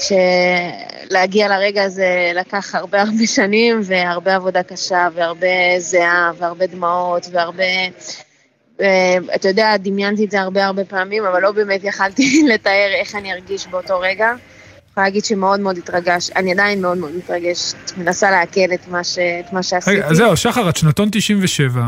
שלהגיע 1.10 1.48
לרגע 1.48 1.82
הזה 1.82 2.32
לקח 2.34 2.74
הרבה 2.74 3.00
הרבה 3.02 3.26
שנים, 3.26 3.80
והרבה 3.84 4.34
עבודה 4.34 4.62
קשה, 4.62 5.08
והרבה 5.14 5.46
זיעה, 5.78 6.30
והרבה 6.38 6.66
דמעות, 6.66 7.26
והרבה... 7.32 7.64
אה, 8.80 9.16
אתה 9.34 9.48
יודע, 9.48 9.76
דמיינתי 9.76 10.24
את 10.24 10.30
זה 10.30 10.40
הרבה 10.40 10.66
הרבה 10.66 10.84
פעמים, 10.84 11.24
אבל 11.24 11.42
לא 11.42 11.52
באמת 11.52 11.80
יכלתי 11.84 12.42
לתאר 12.54 12.90
איך 13.00 13.14
אני 13.14 13.32
ארגיש 13.32 13.66
באותו 13.66 14.00
רגע. 14.00 14.30
אני 14.30 14.38
יכולה 14.90 15.06
להגיד 15.06 15.24
שמאוד 15.24 15.60
מאוד 15.60 15.78
התרגש, 15.78 16.30
אני 16.36 16.52
עדיין 16.52 16.82
מאוד 16.82 16.98
מאוד 16.98 17.16
מתרגשת, 17.16 17.76
מנסה 17.96 18.30
לעכל 18.30 18.74
את 18.74 18.88
מה, 18.88 19.04
ש... 19.04 19.18
את 19.18 19.52
מה 19.52 19.62
שעשיתי. 19.62 19.96
רגע, 19.96 20.06
אז 20.06 20.16
זהו, 20.16 20.36
שחר, 20.36 20.68
את 20.68 20.76
שנתון 20.76 21.08
97, 21.12 21.82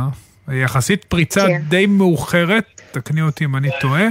יחסית 0.53 1.05
פריצה 1.05 1.47
כן. 1.47 1.61
די 1.69 1.87
מאוחרת, 1.87 2.65
תקני 2.93 3.23
אותי 3.23 3.45
אם 3.45 3.57
אני 3.57 3.69
טועה, 3.81 4.05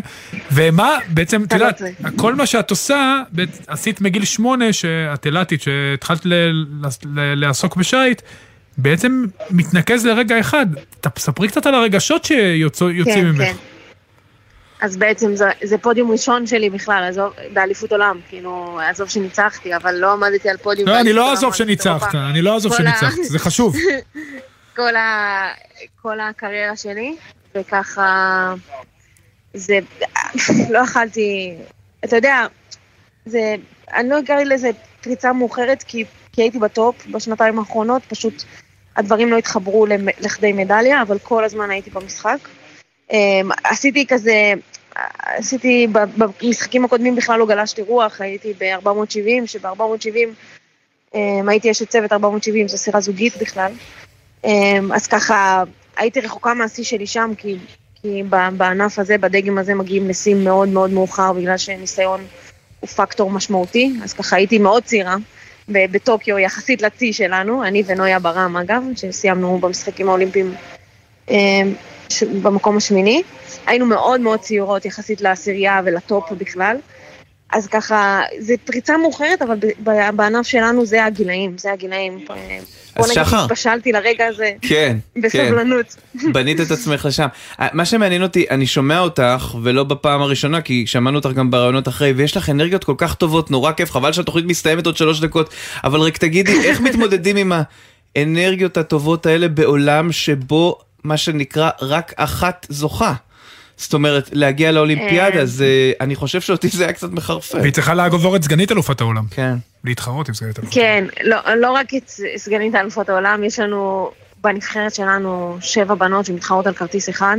ומה, 0.51 0.97
בעצם, 1.07 1.43
את 1.43 1.53
לא 1.53 1.65
יודעת. 1.65 1.81
כל 2.15 2.35
מה 2.35 2.45
שאת 2.45 2.69
עושה, 2.69 3.21
עשית 3.67 4.01
מגיל 4.01 4.25
שמונה, 4.25 4.73
שאת 4.73 5.25
אילתית, 5.25 5.61
שהתחלת 5.61 6.25
ל- 6.25 6.33
ל- 6.33 6.87
ל- 7.19 7.33
לעסוק 7.35 7.75
בשייט, 7.75 8.21
בעצם 8.77 9.25
מתנקז 9.51 10.05
לרגע 10.05 10.39
אחד. 10.39 10.65
תספרי 11.01 11.47
קצת 11.47 11.65
על 11.65 11.75
הרגשות 11.75 12.25
שיוצאים 12.25 13.05
כן, 13.05 13.25
ממך. 13.25 13.37
כן. 13.37 13.55
אז 14.81 14.97
בעצם 14.97 15.35
זה, 15.35 15.45
זה 15.63 15.77
פודיום 15.77 16.11
ראשון 16.11 16.47
שלי 16.47 16.69
בכלל, 16.69 17.03
עזוב, 17.09 17.33
באליפות 17.53 17.91
עולם, 17.91 18.19
כאילו, 18.29 18.79
עזוב 18.89 19.09
שניצחתי, 19.09 19.75
אבל 19.75 19.95
לא 19.95 20.13
עמדתי 20.13 20.49
על 20.49 20.57
פודיום. 20.57 20.89
לא, 20.89 20.99
אני 20.99 21.13
לא 21.13 21.31
אעזוב 21.31 21.53
שניצחת. 21.53 22.15
אני 22.15 22.41
לא 22.41 22.53
אעזוב 22.53 22.77
שניצחת, 22.77 23.23
זה 23.23 23.39
חשוב. 23.39 23.75
כל, 24.75 24.95
ה, 24.95 25.47
כל 26.01 26.19
הקריירה 26.19 26.77
שלי, 26.77 27.15
וככה, 27.55 28.53
זה, 29.53 29.79
לא 30.73 30.79
יכלתי, 30.79 31.53
אתה 32.05 32.15
יודע, 32.15 32.45
זה, 33.25 33.55
אני 33.93 34.09
לא 34.09 34.19
אקרא 34.19 34.43
לזה 34.43 34.69
פריצה 35.01 35.33
מאוחרת, 35.33 35.83
כי, 35.83 36.05
כי 36.31 36.41
הייתי 36.41 36.59
בטופ 36.59 37.07
בשנתיים 37.11 37.59
האחרונות, 37.59 38.01
פשוט 38.07 38.43
הדברים 38.97 39.29
לא 39.29 39.37
התחברו 39.37 39.85
לכדי 40.19 40.53
מדליה, 40.53 41.01
אבל 41.01 41.17
כל 41.19 41.43
הזמן 41.43 41.71
הייתי 41.71 41.89
במשחק. 41.89 42.37
אמ, 43.11 43.49
עשיתי 43.63 44.05
כזה, 44.07 44.53
עשיתי, 45.21 45.87
במשחקים 45.91 46.85
הקודמים 46.85 47.15
בכלל 47.15 47.39
לא 47.39 47.45
גלשתי 47.45 47.81
רוח, 47.81 48.21
הייתי 48.21 48.53
ב-470, 48.59 49.45
שב-470 49.47 50.17
אמ, 51.15 51.49
הייתי 51.49 51.71
אשת 51.71 51.89
צוות 51.89 52.13
470, 52.13 52.67
זו 52.67 52.77
סירה 52.77 53.01
זוגית 53.01 53.37
בכלל. 53.37 53.71
אמ, 54.43 54.91
אז 54.93 55.07
ככה, 55.07 55.63
הייתי 55.97 56.19
רחוקה 56.21 56.53
מהשיא 56.53 56.83
שלי 56.83 57.07
שם, 57.07 57.31
כי, 57.37 57.57
כי 58.01 58.23
בענף 58.57 58.99
הזה, 58.99 59.17
בדגם 59.17 59.57
הזה, 59.57 59.73
מגיעים 59.73 60.09
לשיאים 60.09 60.43
מאוד 60.43 60.69
מאוד 60.69 60.89
מאוחר, 60.89 61.33
בגלל 61.33 61.57
שניסיון 61.57 62.25
הוא 62.79 62.89
פקטור 62.89 63.31
משמעותי, 63.31 63.93
אז 64.03 64.13
ככה 64.13 64.35
הייתי 64.35 64.59
מאוד 64.59 64.83
צעירה 64.83 65.15
בטוקיו 65.69 66.39
יחסית 66.39 66.81
לשיא 66.81 67.13
שלנו, 67.13 67.63
אני 67.63 67.83
ונויה 67.85 68.19
ברם 68.19 68.57
אגב, 68.57 68.83
שסיימנו 68.95 69.57
במשחקים 69.57 70.09
האולימפיים 70.09 70.55
אה, 71.29 71.35
ש- 72.09 72.23
במקום 72.23 72.77
השמיני. 72.77 73.23
היינו 73.65 73.85
מאוד 73.85 74.21
מאוד 74.21 74.39
צעירות 74.39 74.85
יחסית 74.85 75.21
לעשירייה 75.21 75.81
ולטופ 75.85 76.31
בכלל. 76.31 76.77
אז 77.53 77.67
ככה, 77.67 78.21
זה 78.39 78.53
פריצה 78.65 78.97
מאוחרת, 78.97 79.41
אבל 79.41 79.57
בענף 80.15 80.47
שלנו 80.47 80.85
זה 80.85 81.05
הגילאים, 81.05 81.57
זה 81.57 81.71
הגילאים. 81.71 82.25
בוא 82.97 83.05
נגיד 83.05 83.23
שחר. 83.23 83.41
שהתבשלתי 83.41 83.91
לרגע 83.91 84.27
הזה 84.27 84.51
כן, 84.61 84.97
כן. 85.13 85.21
בסבלנות. 85.21 85.95
בנית 86.33 86.61
את 86.61 86.71
עצמך 86.71 87.05
לשם. 87.05 87.27
מה 87.59 87.85
שמעניין 87.85 88.23
אותי, 88.23 88.45
אני 88.49 88.67
שומע 88.67 88.99
אותך, 88.99 89.55
ולא 89.63 89.83
בפעם 89.83 90.21
הראשונה, 90.21 90.61
כי 90.61 90.87
שמענו 90.87 91.17
אותך 91.17 91.29
גם 91.29 91.51
בראיונות 91.51 91.87
אחרי, 91.87 92.11
ויש 92.11 92.37
לך 92.37 92.49
אנרגיות 92.49 92.83
כל 92.83 92.95
כך 92.97 93.15
טובות, 93.15 93.51
נורא 93.51 93.71
כיף, 93.71 93.91
חבל 93.91 94.13
שהתוכנית 94.13 94.45
מסתיימת 94.45 94.85
עוד 94.85 94.97
שלוש 94.97 95.19
דקות, 95.19 95.49
אבל 95.83 95.99
רק 95.99 96.17
תגידי, 96.17 96.61
איך 96.67 96.81
מתמודדים 96.81 97.37
עם 97.37 97.51
האנרגיות 98.15 98.77
הטובות 98.77 99.25
האלה 99.25 99.47
בעולם 99.47 100.11
שבו, 100.11 100.79
מה 101.03 101.17
שנקרא, 101.17 101.69
רק 101.81 102.13
אחת 102.15 102.67
זוכה? 102.69 103.13
זאת 103.77 103.93
אומרת, 103.93 104.29
להגיע 104.33 104.71
לאולימפיאדה, 104.71 105.39
אה. 105.39 105.45
זה, 105.45 105.91
אני 106.01 106.15
חושב 106.15 106.41
שאותי 106.41 106.67
זה 106.67 106.83
היה 106.83 106.93
קצת 106.93 107.11
מחרפן. 107.11 107.59
והיא 107.59 107.73
צריכה 107.73 107.93
לעבור 107.93 108.35
את 108.35 108.43
סגנית 108.43 108.71
אלופת 108.71 109.01
העולם. 109.01 109.25
כן. 109.31 109.55
להתחרות 109.83 110.27
עם 110.27 110.33
סגנית 110.33 110.59
אלופת 110.59 110.73
כן, 110.73 111.05
לא, 111.23 111.37
לא 111.55 111.71
רק 111.71 111.93
את 111.93 112.11
סגנית 112.37 112.75
אלופות 112.75 113.09
העולם, 113.09 113.43
יש 113.43 113.59
לנו 113.59 114.11
בנבחרת 114.41 114.95
שלנו 114.95 115.57
שבע 115.61 115.95
בנות 115.95 116.25
שמתחרות 116.25 116.67
על 116.67 116.73
כרטיס 116.73 117.09
אחד. 117.09 117.37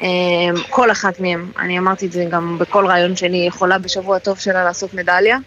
אמ, 0.00 0.54
כל 0.70 0.90
אחת 0.90 1.20
מהן, 1.20 1.46
אני 1.58 1.78
אמרתי 1.78 2.06
את 2.06 2.12
זה 2.12 2.24
גם 2.30 2.58
בכל 2.58 2.86
רעיון 2.86 3.16
שלי, 3.16 3.36
יכולה 3.36 3.78
בשבוע 3.78 4.18
טוב 4.18 4.38
שלה 4.38 4.64
לעשות 4.64 4.94
מדליה, 4.94 5.38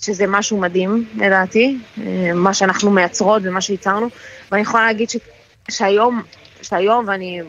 שזה 0.00 0.26
משהו 0.26 0.60
מדהים 0.60 1.04
לדעתי, 1.16 1.78
אמ, 1.98 2.04
מה 2.34 2.54
שאנחנו 2.54 2.90
מייצרות 2.90 3.42
ומה 3.44 3.60
שייצרנו, 3.60 4.08
ואני 4.50 4.62
יכולה 4.62 4.86
להגיד 4.86 5.10
ש, 5.10 5.16
שהיום, 5.70 6.22
שהיום, 6.62 7.04
ואני 7.08 7.40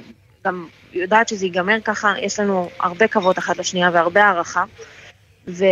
גם 0.45 0.67
יודעת 0.95 1.27
שזה 1.27 1.45
ייגמר 1.45 1.77
ככה, 1.83 2.13
יש 2.21 2.39
לנו 2.39 2.69
הרבה 2.79 3.07
כבוד 3.07 3.37
אחת 3.37 3.57
לשנייה 3.57 3.89
והרבה 3.93 4.23
הערכה, 4.23 4.63
ו... 5.47 5.65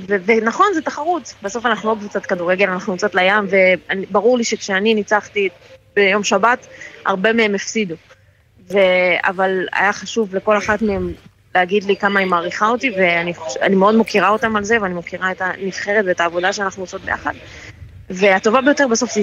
ו- 0.00 0.16
ונכון, 0.26 0.66
זה 0.74 0.82
תחרות. 0.82 1.34
בסוף 1.42 1.66
אנחנו 1.66 1.90
לא 1.90 1.96
קבוצת 1.98 2.26
כדורגל, 2.26 2.70
אנחנו 2.70 2.92
יוצאות 2.92 3.14
לים, 3.14 3.44
וברור 4.10 4.38
לי 4.38 4.44
שכשאני 4.44 4.94
ניצחתי 4.94 5.48
ביום 5.96 6.24
שבת, 6.24 6.66
הרבה 7.06 7.32
מהם 7.32 7.54
הפסידו. 7.54 7.94
ו- 8.70 8.78
אבל 9.24 9.66
היה 9.72 9.92
חשוב 9.92 10.34
לכל 10.34 10.58
אחת 10.58 10.82
מהם 10.82 11.12
להגיד 11.54 11.84
לי 11.84 11.96
כמה 11.96 12.20
היא 12.20 12.26
מעריכה 12.28 12.68
אותי, 12.68 12.90
ואני 12.90 13.34
חוש- 13.34 13.56
מאוד 13.70 13.94
מוקירה 13.94 14.28
אותם 14.28 14.56
על 14.56 14.64
זה, 14.64 14.76
ואני 14.82 14.94
מוקירה 14.94 15.30
את 15.30 15.40
הנבחרת 15.40 16.04
ואת 16.08 16.20
העבודה 16.20 16.52
שאנחנו 16.52 16.82
עושות 16.82 17.00
ביחד. 17.00 17.32
והטובה 18.10 18.60
ביותר 18.60 18.88
בסוף 18.88 19.10
זה. 19.14 19.22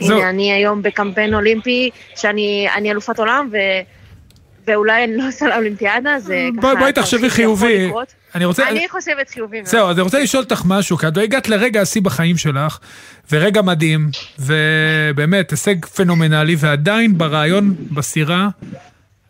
זהו. 0.00 0.18
הנה, 0.18 0.30
אני 0.30 0.52
היום 0.52 0.82
בקמפיין 0.82 1.34
אולימפי, 1.34 1.90
שאני 2.16 2.66
אני 2.76 2.90
אלופת 2.90 3.18
עולם, 3.18 3.48
ו... 3.52 3.56
ואולי 4.66 5.04
אני 5.04 5.16
לא 5.16 5.28
עושה 5.28 5.46
לאולימפיאדה, 5.46 6.18
זה 6.18 6.48
ככה... 6.62 6.74
בואי- 6.74 6.92
תחשבי 6.92 7.30
חיובי. 7.30 7.90
אני 8.34 8.44
רוצה... 8.44 8.68
אני 8.68 8.88
חושבת 8.88 9.28
חיובי 9.30 9.56
מאוד. 9.56 9.66
זהו, 9.68 9.88
אז 9.88 9.96
אני 9.96 10.02
רוצה 10.02 10.20
לשאול 10.20 10.42
אותך 10.42 10.62
משהו, 10.64 10.96
כי 10.96 11.08
את 11.08 11.16
הגעת 11.16 11.48
לרגע 11.48 11.80
השיא 11.80 12.02
בחיים 12.02 12.36
שלך, 12.36 12.78
ורגע 13.32 13.62
מדהים, 13.62 14.10
ובאמת, 14.38 15.50
הישג 15.50 15.84
פנומנלי, 15.84 16.56
ועדיין 16.58 17.18
ברעיון, 17.18 17.74
בסירה, 17.90 18.48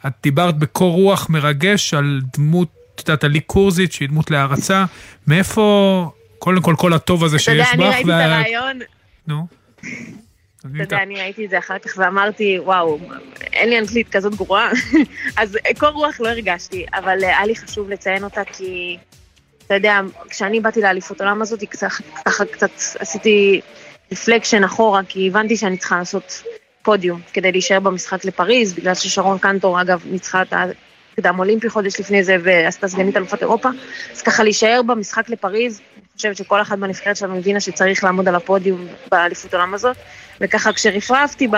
את 0.07 0.13
דיברת 0.23 0.59
בקור 0.59 0.93
רוח 0.95 1.31
מרגש 1.31 1.95
על 1.95 2.21
דמות, 2.37 2.69
את 2.95 3.01
יודעת, 3.01 3.25
עלי 3.25 3.41
קורזית, 3.41 3.93
שהיא 3.93 4.09
דמות 4.09 4.31
להערצה. 4.31 4.85
מאיפה, 5.27 6.11
קודם 6.43 6.63
כל, 6.63 6.75
כל 6.79 6.93
הטוב 6.93 7.25
הזה 7.25 7.37
אתה 7.37 7.45
שיש 7.45 7.53
יודע, 7.53 7.65
בך? 7.65 7.75
אני 7.75 7.85
ראיתי 7.85 8.11
את 8.11 8.15
הרעיון, 8.15 8.79
נו. 9.27 9.47
אתה 10.59 10.83
יודע, 10.83 11.03
אני 11.03 11.21
ראיתי 11.21 11.45
את 11.45 11.51
זה 11.51 11.59
אחר 11.59 11.79
כך 11.79 11.93
ואמרתי, 11.97 12.59
וואו, 12.59 12.99
אין 13.53 13.69
לי 13.69 13.79
אנגלית 13.79 14.09
כזאת 14.09 14.35
גרועה, 14.35 14.71
אז 15.41 15.59
קור 15.79 15.89
רוח 15.89 16.21
לא 16.21 16.29
הרגשתי, 16.29 16.87
אבל 16.95 17.19
אה, 17.25 17.29
היה 17.29 17.47
לי 17.47 17.57
חשוב 17.57 17.91
לציין 17.91 18.25
אותה 18.25 18.41
כי, 18.45 18.97
אתה 19.67 19.75
יודע, 19.75 20.01
כשאני 20.29 20.61
באתי 20.61 20.81
לאליפות 20.81 21.21
עולם 21.21 21.43
הזאת, 21.43 21.65
ככה 22.25 22.45
קצת 22.45 22.71
עשיתי 22.99 23.61
רפלקשן 24.13 24.65
אחורה, 24.65 25.01
כי 25.09 25.29
הבנתי 25.29 25.57
שאני 25.57 25.77
צריכה 25.77 25.99
לעשות 25.99 26.43
פודיום 26.83 27.21
כדי 27.33 27.53
להישאר 27.53 27.81
במשחק 27.81 28.25
לפריז, 28.25 28.73
בגלל 28.73 28.95
ששרון 28.95 29.39
קנטור, 29.39 29.81
אגב, 29.81 30.03
ניצחה 30.07 30.43
את 30.43 30.53
הקדם 30.53 31.39
אולימפי 31.39 31.69
חודש 31.69 32.01
לפני 32.01 32.25
זה 32.25 32.37
ועשתה 32.43 32.89
סגנית 32.89 33.17
אלופת 33.17 33.43
אירופה, 33.43 33.69
אז 34.13 34.23
ככה 34.23 34.43
להישאר 34.43 34.81
במשחק 34.87 35.31
לפריז, 35.31 35.81
חושבת 36.17 36.37
שכל 36.37 36.63
אחת 36.63 36.79
בנבחרת 36.79 37.17
שלנו 37.17 37.39
הבינה 37.39 37.61
שצריך 37.61 38.05
לעמוד 38.05 38.29
על 38.29 38.35
הפודיום 38.35 38.87
באליפות 39.11 39.55
עולם 39.55 39.75
הזאת, 39.75 39.97
וככה 40.41 40.73
כשרפרפתי 40.73 41.49
ב... 41.49 41.57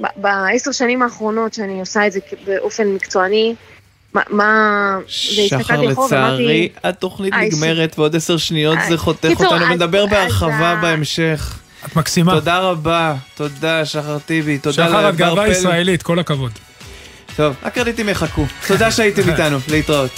ב- 0.00 0.06
בעשר 0.16 0.72
שנים 0.72 1.02
האחרונות 1.02 1.54
שאני 1.54 1.80
עושה 1.80 2.06
את 2.06 2.12
זה 2.12 2.20
באופן 2.46 2.86
מקצועני, 2.86 3.54
מה, 4.14 4.22
מה, 4.28 4.98
שחר, 5.06 5.80
לצערי, 5.80 6.68
התוכנית 6.84 7.34
"איי, 7.34 7.48
נגמרת 7.48 7.98
ועוד 7.98 8.16
עשר 8.16 8.36
שניות. 8.36 8.78
זה 8.88 8.98
חותך 8.98 9.28
קיצור, 9.28 9.46
אותנו, 9.46 9.66
ונדבר 9.66 10.04
אז 10.04 10.10
בהרחבה 10.10 10.78
בהמשך. 10.82 11.58
את 11.86 11.96
מקסימה. 11.96 12.32
תודה 12.32 12.58
רבה, 12.58 13.14
תודה 13.34 13.84
שחר 13.84 14.18
טיבי, 14.18 14.58
תודה 14.58 14.74
שחר, 14.88 15.08
את 15.08 15.16
גאווה. 15.16 15.48
ישראלית, 15.48 16.02
כל 16.02 16.18
הכבוד. 16.18 16.52
טוב, 17.36 17.56
הקרדיטים 17.62 18.08
יחכו. 18.08 18.46
תודה 18.66 18.90
שהייתם 18.90 19.22
איתנו, 19.30 19.58
להתראות. 19.68 20.10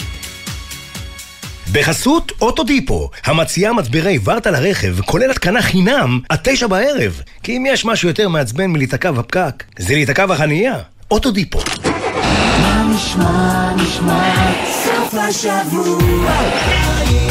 בחסות 1.73 2.33
אוטודיפו, 2.41 3.11
המציעה 3.25 3.73
מצברי 3.73 4.19
ורטה 4.25 4.51
לרכב, 4.51 5.01
כולל 5.01 5.31
התקנה 5.31 5.63
חינם, 5.63 6.21
עד 6.29 6.39
תשע 6.43 6.67
בערב. 6.67 7.23
כי 7.43 7.57
אם 7.57 7.67
יש 7.67 7.85
משהו 7.85 8.09
יותר 8.09 8.29
מעצבן 8.29 8.67
מלהיתקע 8.67 9.11
בפקק, 9.11 9.65
זה 9.79 9.95
להיתקע 9.95 10.27
בחנייה. 10.27 10.79
אוטודיפו. 11.11 11.59
מה 12.63 12.93
נשמע, 12.95 13.75
נשמע, 13.75 14.53
סוף 14.85 15.15
השבוע, 15.15 16.33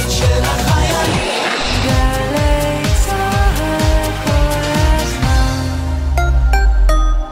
של 0.10 0.44
החיילים. 0.44 1.30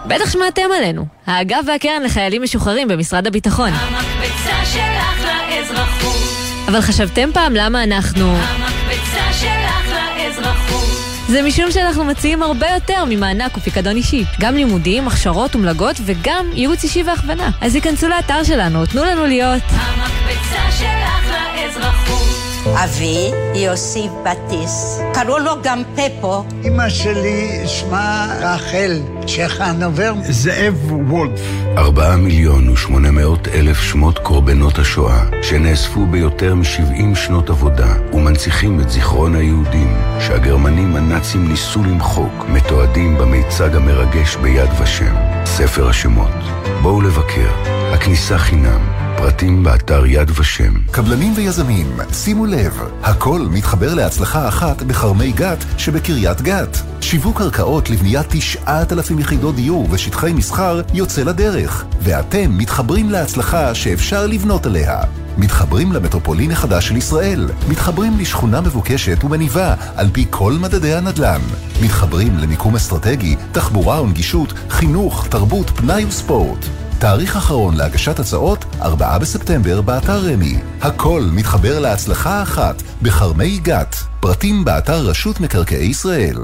בטח 0.08 0.32
שמעתם 0.32 0.62
עלינו. 0.78 1.05
האגף 1.28 1.58
והקרן 1.68 2.03
לחיילים 2.03 2.43
משוחררים 2.43 2.88
במשרד 2.88 3.28
הביטחון. 3.28 3.70
המקפצה 3.74 4.66
שלך 4.66 5.26
לאזרחות, 5.26 6.27
אבל 6.68 6.82
חשבתם 6.82 7.30
פעם 7.34 7.53
למה 7.55 7.84
אנחנו... 7.84 8.36
המקפצה 8.38 9.34
שלך 9.34 9.91
לאזרחות. 10.18 10.88
זה 11.28 11.41
משום 11.41 11.72
שאנחנו 11.72 12.03
מציעים 12.05 12.43
הרבה 12.43 12.68
יותר 12.74 13.03
ממענק 13.09 13.57
ופיקדון 13.57 13.95
אישי. 13.95 14.26
גם 14.39 14.55
לימודים, 14.55 15.07
הכשרות 15.07 15.55
ומלגות 15.55 15.95
וגם 16.05 16.45
ייעוץ 16.53 16.84
אישי 16.84 17.03
והכוונה. 17.03 17.49
אז 17.61 17.76
היכנסו 17.76 18.07
לאתר 18.07 18.43
שלנו, 18.43 18.86
תנו 18.86 19.03
לנו 19.03 19.26
להיות. 19.26 19.61
המקפצה 19.70 20.72
שלך 20.80 21.36
לאזרחות. 21.55 22.27
אבי, 22.76 23.32
יוסי 23.55 24.09
בטיס. 24.24 24.99
קראו 25.13 25.38
לו 25.38 25.51
גם 25.63 25.84
פפו. 25.95 26.43
אמא 26.63 26.89
שלי 26.89 27.63
שמה 27.65 28.28
רחל 28.41 29.01
צ'חנובר. 29.28 30.13
זאב 30.30 30.91
וולף. 31.07 31.41
ארבעה 31.78 32.18
מיליון 32.18 32.70
ושמונה 32.70 33.11
מאות 33.11 33.47
אלף 33.47 33.78
שמות 33.82 34.20
קורבנות 34.20 34.80
השואה, 34.80 35.24
שנאספו 35.41 36.05
ביותר 36.05 36.55
מ-70 36.55 37.15
שנות 37.15 37.49
עבודה, 37.49 37.93
ומנציחים 38.13 38.80
את 38.80 38.89
זיכרון 38.89 39.36
היהודים, 39.36 39.97
שהגרמנים 40.20 40.95
הנאצים 40.95 41.47
ניסו 41.47 41.84
למחוק, 41.84 42.45
מתועדים 42.49 43.18
במיצג 43.18 43.76
המרגש 43.76 44.36
ביד 44.36 44.70
ושם, 44.82 45.15
ספר 45.45 45.89
השמות. 45.89 46.36
בואו 46.82 47.01
לבקר, 47.01 47.49
הכניסה 47.93 48.38
חינם. 48.38 49.07
פרטים 49.18 49.63
באתר 49.63 50.05
יד 50.05 50.32
ושם. 50.39 50.74
קבלנים 50.91 51.34
ויזמים, 51.36 51.97
שימו 52.13 52.45
לב, 52.45 52.82
הכל 53.03 53.41
מתחבר 53.51 53.93
להצלחה 53.93 54.47
אחת 54.47 54.84
בכרמי 54.84 55.32
גת 55.32 55.65
שבקריית 55.78 56.41
גת. 56.41 56.78
שיווק 57.01 57.38
קרקעות 57.38 57.89
לבניית 57.89 58.26
9,000 58.30 59.20
יחידות 59.20 59.55
דיור 59.55 59.88
ושטחי 59.91 60.34
מסחר 60.34 60.82
יוצא 60.93 61.24
לדרך, 61.24 61.86
ואתם 62.01 62.57
מתחברים 62.57 63.09
להצלחה 63.09 63.76
שאפשר 63.76 64.28
לבנות 64.28 64.65
עליה. 64.65 65.01
מתחברים 65.38 65.91
למטרופולין 65.91 66.51
החדש 66.51 66.88
של 66.88 66.97
ישראל, 66.97 67.49
מתחברים 67.70 68.20
לשכונה 68.20 68.61
מבוקשת 68.61 69.24
ומניבה 69.24 69.76
על 69.95 70.09
פי 70.13 70.26
כל 70.30 70.53
מדדי 70.53 70.93
הנדל"ן, 70.93 71.41
מתחברים 71.84 72.38
למיקום 72.38 72.76
אסטרטגי, 72.76 73.36
תחבורה 73.51 74.01
ונגישות, 74.01 74.53
חינוך, 74.70 75.28
תרבות, 75.28 75.70
פנאי 75.70 76.05
וספורט. 76.05 76.65
תאריך 77.00 77.38
אחרון 77.38 77.76
להגשת 77.76 78.20
הצעות, 78.20 78.66
4 78.82 79.18
בספטמבר 79.18 79.82
באתר 79.82 80.18
רמי. 80.18 80.56
הכל 80.82 81.24
מתחבר 81.32 81.80
להצלחה 81.80 82.41
אחת 82.41 82.84
בכרמי 83.02 83.58
גת. 83.58 83.95
פרטים 84.20 84.66
באתר 84.66 85.00
רשות 85.00 85.39
מקרקעי 85.39 85.86
ישראל. 85.86 86.38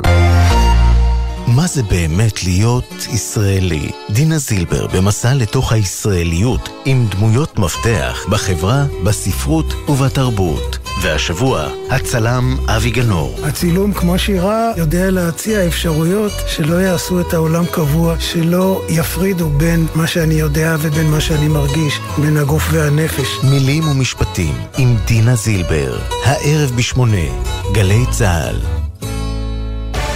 מה 1.47 1.67
זה 1.67 1.83
באמת 1.83 2.43
להיות 2.43 3.07
ישראלי? 3.13 3.91
דינה 4.09 4.37
זילבר 4.37 4.87
במסע 4.87 5.33
לתוך 5.33 5.71
הישראליות 5.71 6.69
עם 6.85 7.05
דמויות 7.09 7.59
מפתח 7.59 8.17
בחברה, 8.29 8.85
בספרות 9.03 9.73
ובתרבות. 9.89 10.82
והשבוע, 11.01 11.67
הצלם 11.89 12.57
אבי 12.67 12.89
גנור. 12.89 13.39
הצילום, 13.43 13.93
כמו 13.93 14.19
שירה, 14.19 14.71
יודע 14.77 15.11
להציע 15.11 15.67
אפשרויות 15.67 16.31
שלא 16.47 16.75
יעשו 16.75 17.21
את 17.21 17.33
העולם 17.33 17.65
קבוע, 17.65 18.15
שלא 18.19 18.81
יפרידו 18.89 19.49
בין 19.49 19.85
מה 19.95 20.07
שאני 20.07 20.33
יודע 20.33 20.75
ובין 20.79 21.11
מה 21.11 21.21
שאני 21.21 21.47
מרגיש, 21.47 21.99
בין 22.17 22.37
הגוף 22.37 22.67
והנפש. 22.71 23.27
מילים 23.43 23.87
ומשפטים 23.87 24.53
עם 24.77 24.95
דינה 25.05 25.35
זילבר, 25.35 25.97
הערב 26.25 26.71
בשמונה, 26.75 27.27
גלי 27.73 28.03
צה"ל. 28.11 28.55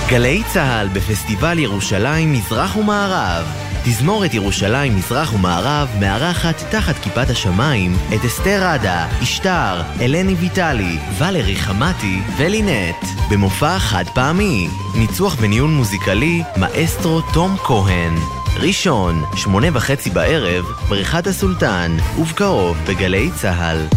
גלי 0.09 0.43
צה"ל 0.53 0.87
בפסטיבל 0.93 1.59
ירושלים 1.59 2.33
מזרח 2.33 2.75
ומערב 2.75 3.66
תזמורת 3.89 4.33
ירושלים 4.33 4.95
מזרח 4.95 5.33
ומערב 5.33 5.89
מארחת 5.99 6.63
תחת 6.71 6.95
כיפת 7.03 7.29
השמיים 7.29 7.95
את 8.15 8.25
אסתר 8.25 8.63
עדה, 8.63 9.07
אשתר, 9.23 9.81
אלני 10.01 10.33
ויטלי, 10.33 10.97
ולרי 11.17 11.55
חמתי 11.55 12.19
ולינט. 12.37 13.05
במופע 13.31 13.79
חד 13.79 14.03
פעמי. 14.13 14.67
ניצוח 14.95 15.37
וניהול 15.39 15.69
מוזיקלי 15.69 16.43
מאסטרו 16.57 17.21
תום 17.21 17.57
כהן. 17.57 18.15
ראשון, 18.55 19.23
שמונה 19.35 19.67
וחצי 19.73 20.09
בערב, 20.09 20.65
בריכת 20.89 21.27
הסולטן, 21.27 21.97
ובקרוב 22.19 22.77
בגלי 22.89 23.29
צה"ל. 23.35 23.87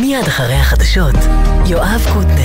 מיד 0.00 0.26
אחרי 0.26 0.54
החדשות, 0.54 1.16
יואב 1.66 2.06
קוטנר 2.12 2.36